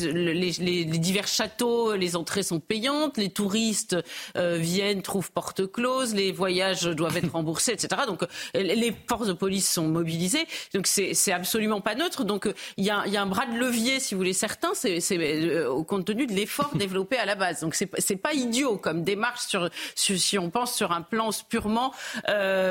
les, 0.00 0.84
divers 0.84 1.26
châteaux, 1.26 1.94
les 1.94 2.16
entrées 2.16 2.42
sont 2.42 2.60
payantes, 2.60 3.16
les 3.16 3.30
touristes 3.30 3.96
euh, 4.36 4.56
viennent, 4.56 5.02
trouvent 5.02 5.30
porte 5.30 5.70
close, 5.70 6.14
les 6.14 6.32
voyages 6.32 6.82
doivent 6.82 7.16
être 7.16 7.32
remboursés, 7.32 7.72
etc. 7.72 8.02
Donc 8.06 8.22
euh, 8.22 8.26
les 8.54 8.94
forces 9.08 9.28
de 9.28 9.32
police 9.32 9.70
sont 9.70 9.88
mobilisées. 9.88 10.46
Donc 10.74 10.86
c'est 10.86 11.32
absolument 11.32 11.80
pas 11.80 11.94
neutre. 11.94 12.24
Donc 12.24 12.46
euh, 12.46 12.54
il 12.76 12.84
y, 12.84 12.90
a, 12.90 13.02
un 13.02 13.26
bras 13.26 13.46
de 13.46 13.56
levier, 13.58 14.00
si 14.00 14.14
vous 14.14 14.18
voulez, 14.18 14.32
certains, 14.32 14.72
c'est 14.74 15.66
au 15.66 15.84
compte 15.84 16.04
tenu 16.04 16.26
de 16.26 16.32
l'effort 16.32 16.74
développé 16.74 17.16
à 17.16 17.26
la 17.26 17.34
base. 17.34 17.60
Donc 17.60 17.74
c'est 17.74 18.16
pas 18.16 18.32
idiot 18.32 18.76
comme 18.76 19.02
démarche 19.02 19.56
si 19.94 20.38
on 20.38 20.50
pense 20.50 20.74
sur 20.74 20.92
un 20.92 21.02
plan 21.02 21.30
purement 21.48 21.92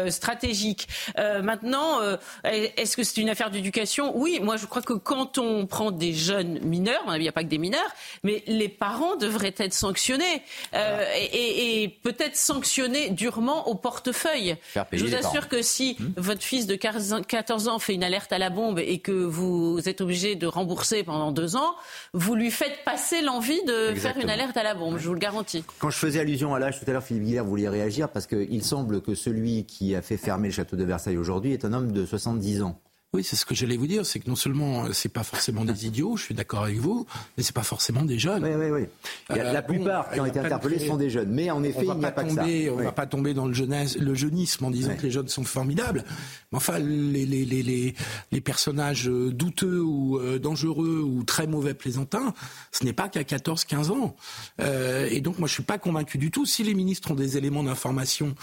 stratégique. 0.10 0.88
maintenant, 1.18 2.00
est-ce 2.44 2.96
que 2.96 3.04
c'est 3.04 3.22
une 3.22 3.30
affaire 3.30 3.52
d'éducation? 3.52 4.18
Oui, 4.18 4.40
moi 4.42 4.58
je 4.58 4.66
crois 4.66 4.82
que 4.82 4.94
quand 4.94 5.38
on 5.38 5.66
prend 5.66 5.92
des 5.92 6.14
jeunes 6.14 6.60
mineurs, 6.60 7.11
il 7.16 7.22
n'y 7.22 7.28
a 7.28 7.32
pas 7.32 7.44
que 7.44 7.50
des 7.50 7.58
mineurs, 7.58 7.92
mais 8.24 8.44
les 8.48 8.70
parents 8.70 9.16
devraient 9.16 9.56
être 9.58 9.74
sanctionnés 9.74 10.42
euh, 10.74 11.04
et, 11.16 12.00
peut-être 12.04 12.36
sanctionnés 12.36 13.10
durement 13.10 13.68
au 13.68 13.76
portefeuille. 13.76 14.56
Je 14.92 15.06
vous 15.06 15.16
assure 15.16 15.48
que 15.48 15.62
si 15.62 15.98
hmm. 16.00 16.14
votre 16.18 16.42
fils 16.42 16.68
de 16.68 16.76
14 16.76 17.68
ans 17.68 17.80
fait 17.80 17.94
une 17.94 18.04
alerte 18.04 18.32
à 18.32 18.38
la 18.38 18.50
bombe 18.50 18.80
et 18.80 19.00
que 19.00 19.12
vous 19.12 19.80
êtes 19.86 20.02
obligé 20.02 20.36
de 20.36 20.48
rembourser 20.48 21.04
pendant 21.04 21.32
deux 21.32 21.56
ans, 21.56 21.76
vous 22.14 22.36
lui 22.36 22.52
faites 22.52 22.84
passer 22.86 23.22
l'envie 23.22 23.64
de 23.66 23.94
faire 23.96 24.18
une 24.18 24.30
alerte 24.30 24.58
à 24.58 24.64
la 24.64 24.74
bombe, 24.74 24.98
je 24.98 25.08
vous 25.08 25.14
le 25.14 25.20
garantis. 25.20 25.64
Quand 25.80 25.90
je 25.90 25.98
faisais 25.98 26.20
allusion 26.20 26.54
à 26.54 26.60
l'âge 26.60 26.80
tout 26.80 26.90
à 26.90 26.94
l'heure, 26.94 27.04
Philippe 27.04 27.24
Guillard 27.24 27.46
voulait 27.46 27.70
réagir 27.70 28.10
parce 28.10 28.28
qu'il 28.28 28.64
semble 28.64 29.02
que 29.02 29.16
celui 29.16 29.66
qui 29.66 29.96
a 29.96 30.02
fait 30.02 30.18
fermer 30.18 30.50
le 30.50 30.54
château 30.54 30.76
de 30.76 30.84
Versailles 30.84 31.18
aujourd'hui 31.18 31.54
est 31.54 31.66
un 31.66 31.74
homme 31.74 31.92
de 31.92 32.06
70 32.06 32.62
ans. 32.64 32.80
Oui, 33.14 33.26
c'est 33.26 33.36
ce 33.36 33.44
que 33.44 33.54
j'allais 33.54 33.76
vous 33.76 33.88
dire, 33.88 34.06
c'est 34.06 34.22
que 34.22 34.30
non 34.30 34.38
seulement 34.38 34.86
euh, 34.86 34.94
c'est 34.94 35.12
pas 35.12 35.24
forcément 35.24 35.66
des 35.66 35.86
idiots, 35.86 36.16
je 36.16 36.24
suis 36.24 36.34
d'accord 36.34 36.64
avec 36.64 36.78
vous, 36.78 37.06
mais 37.36 37.44
c'est 37.44 37.54
pas 37.54 37.62
forcément 37.62 38.04
des 38.04 38.18
jeunes. 38.18 38.42
Oui, 38.42 38.52
oui, 38.56 38.72
oui. 38.72 39.36
Euh, 39.38 39.52
la 39.52 39.62
plupart 39.62 40.10
qui 40.12 40.22
ont 40.22 40.26
été 40.26 40.40
interpellés 40.40 40.88
sont 40.88 40.96
des 40.96 41.10
jeunes, 41.10 41.30
mais 41.30 41.52
en 41.52 41.62
effet, 41.62 41.82
il 41.82 41.94
n'y 41.94 42.06
a 42.06 42.12
pas, 42.12 42.24
tomber, 42.24 42.70
On 42.70 42.78
ne 42.78 42.84
va 42.84 42.94
pas 42.94 43.08
tomber 43.08 43.34
dans 43.34 43.48
le, 43.48 43.54
jeunesse, 43.54 43.98
le 43.98 44.16
jeunisme 44.16 44.64
en 44.64 44.72
disant 44.72 44.96
que 44.96 45.02
les 45.02 45.12
jeunes 45.12 45.28
sont 45.28 45.44
formidables, 45.44 46.06
mais 46.54 46.58
enfin, 46.58 46.80
les, 46.80 47.26
les, 47.26 47.44
les, 47.44 47.96
les, 48.32 48.42
personnages 48.42 49.10
euh, 49.10 49.30
douteux 49.34 49.82
ou 49.82 50.18
dangereux 50.40 51.02
ou 51.02 51.26
très 51.26 51.48
mauvais 51.48 51.74
plaisantins, 51.74 52.34
ce 52.72 52.86
n'est 52.86 52.94
pas 52.94 53.10
qu'à 53.10 53.24
14-15 53.24 53.92
ans. 53.92 54.16
Euh, 54.62 55.10
et 55.12 55.20
donc, 55.20 55.38
moi, 55.38 55.50
je 55.50 55.54
suis 55.54 55.64
pas 55.64 55.78
convaincu 55.78 56.18
du 56.18 56.32
tout. 56.32 56.46
Si 56.46 56.64
les 56.64 56.74
ministres 56.74 57.12
ont 57.12 57.16
des 57.16 57.36
éléments 57.36 57.64
d'information 57.64 58.36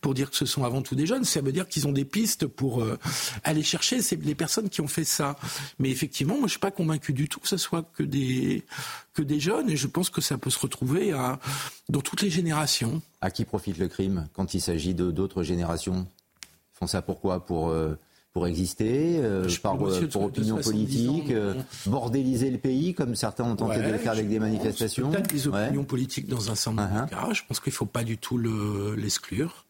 pour 0.00 0.14
dire 0.14 0.30
que 0.30 0.36
ce 0.36 0.46
sont 0.46 0.64
avant 0.64 0.82
tout 0.82 0.96
des 0.96 1.06
jeunes, 1.06 1.22
ça 1.22 1.40
veut 1.42 1.52
dire 1.52 1.68
qu'ils 1.68 1.86
ont 1.86 1.92
des 1.92 2.04
pistes 2.04 2.48
pour 2.48 2.84
aller 3.44 3.62
chercher 3.62 4.02
ces 4.02 4.15
les 4.22 4.34
personnes 4.34 4.68
qui 4.68 4.80
ont 4.80 4.88
fait 4.88 5.04
ça. 5.04 5.36
Mais 5.78 5.90
effectivement, 5.90 6.34
moi, 6.34 6.46
je 6.46 6.52
suis 6.52 6.60
pas 6.60 6.70
convaincu 6.70 7.12
du 7.12 7.28
tout 7.28 7.40
que 7.40 7.48
ce 7.48 7.56
soit 7.56 7.84
que 7.94 8.02
des 8.02 8.64
que 9.14 9.22
des 9.22 9.40
jeunes, 9.40 9.70
et 9.70 9.76
je 9.76 9.86
pense 9.86 10.10
que 10.10 10.20
ça 10.20 10.38
peut 10.38 10.50
se 10.50 10.58
retrouver 10.58 11.12
à, 11.12 11.38
dans 11.88 12.00
toutes 12.00 12.22
les 12.22 12.30
générations. 12.30 13.00
À 13.20 13.30
qui 13.30 13.44
profite 13.44 13.78
le 13.78 13.88
crime 13.88 14.28
quand 14.34 14.54
il 14.54 14.60
s'agit 14.60 14.94
de 14.94 15.10
d'autres 15.10 15.42
générations? 15.42 16.06
Ils 16.42 16.78
font 16.78 16.86
ça 16.86 17.02
pourquoi? 17.02 17.44
Pour 17.44 17.68
euh, 17.68 17.98
pour 18.32 18.46
exister, 18.46 19.18
euh, 19.18 19.48
euh, 19.48 20.06
pour 20.08 20.24
opinion 20.24 20.58
politique, 20.58 21.32
bordéliser 21.86 22.50
le 22.50 22.58
pays 22.58 22.92
comme 22.92 23.14
certains 23.14 23.44
ont 23.44 23.56
tenté 23.56 23.78
de 23.78 23.88
le 23.88 23.96
faire 23.96 24.12
avec 24.12 24.28
des 24.28 24.38
manifestations. 24.38 25.10
Peut-être 25.10 25.30
des 25.30 25.48
opinions 25.48 25.84
politiques 25.84 26.28
dans 26.28 26.50
un 26.50 26.54
certain 26.54 26.86
nombre 26.86 27.06
uh-huh. 27.10 27.34
Je 27.34 27.42
pense 27.48 27.60
qu'il 27.60 27.70
ne 27.70 27.76
faut 27.76 27.86
pas 27.86 28.04
du 28.04 28.18
tout 28.18 28.36
l'exclure. 28.94 29.65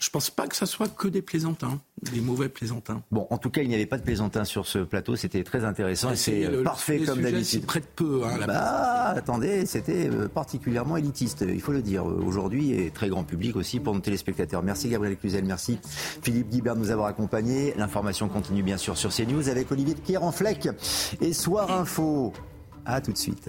Je 0.00 0.10
pense 0.10 0.30
pas 0.30 0.46
que 0.46 0.56
ce 0.56 0.66
soit 0.66 0.88
que 0.88 1.06
des 1.06 1.22
plaisantins, 1.22 1.80
des 2.02 2.20
mauvais 2.20 2.48
plaisantins. 2.48 3.02
Bon, 3.12 3.26
en 3.30 3.38
tout 3.38 3.50
cas, 3.50 3.62
il 3.62 3.68
n'y 3.68 3.74
avait 3.74 3.86
pas 3.86 3.96
de 3.96 4.02
plaisantins 4.02 4.44
sur 4.44 4.66
ce 4.66 4.80
plateau. 4.80 5.14
C'était 5.14 5.44
très 5.44 5.64
intéressant 5.64 6.10
et 6.10 6.16
c'est 6.16 6.44
euh, 6.46 6.64
parfait 6.64 7.00
comme 7.00 7.20
d'habitude. 7.20 7.64
près 7.64 7.80
de 7.80 7.86
peu. 7.94 8.22
Hein, 8.24 8.38
bah, 8.46 9.10
attendez, 9.10 9.66
c'était 9.66 10.08
euh, 10.10 10.28
particulièrement 10.28 10.96
élitiste, 10.96 11.44
il 11.46 11.60
faut 11.60 11.72
le 11.72 11.82
dire 11.82 12.08
euh, 12.08 12.22
aujourd'hui 12.26 12.72
et 12.72 12.90
très 12.90 13.08
grand 13.08 13.24
public 13.24 13.54
aussi 13.56 13.78
pour 13.78 13.94
nos 13.94 14.00
téléspectateurs. 14.00 14.62
Merci 14.62 14.88
Gabriel 14.88 15.16
Cluzel, 15.16 15.44
merci 15.44 15.78
Philippe 16.22 16.48
Guibert 16.48 16.74
de 16.74 16.80
nous 16.80 16.90
avoir 16.90 17.06
accompagnés. 17.06 17.72
L'information 17.76 18.28
continue 18.28 18.62
bien 18.62 18.78
sûr 18.78 18.96
sur 18.96 19.10
CNews 19.14 19.48
avec 19.48 19.70
Olivier 19.70 19.94
de 19.94 20.00
Pierre 20.00 20.24
en 20.24 20.32
Fleck 20.32 20.68
et 21.20 21.32
Soir 21.32 21.70
Info. 21.70 22.32
À 22.84 23.00
tout 23.00 23.12
de 23.12 23.18
suite. 23.18 23.48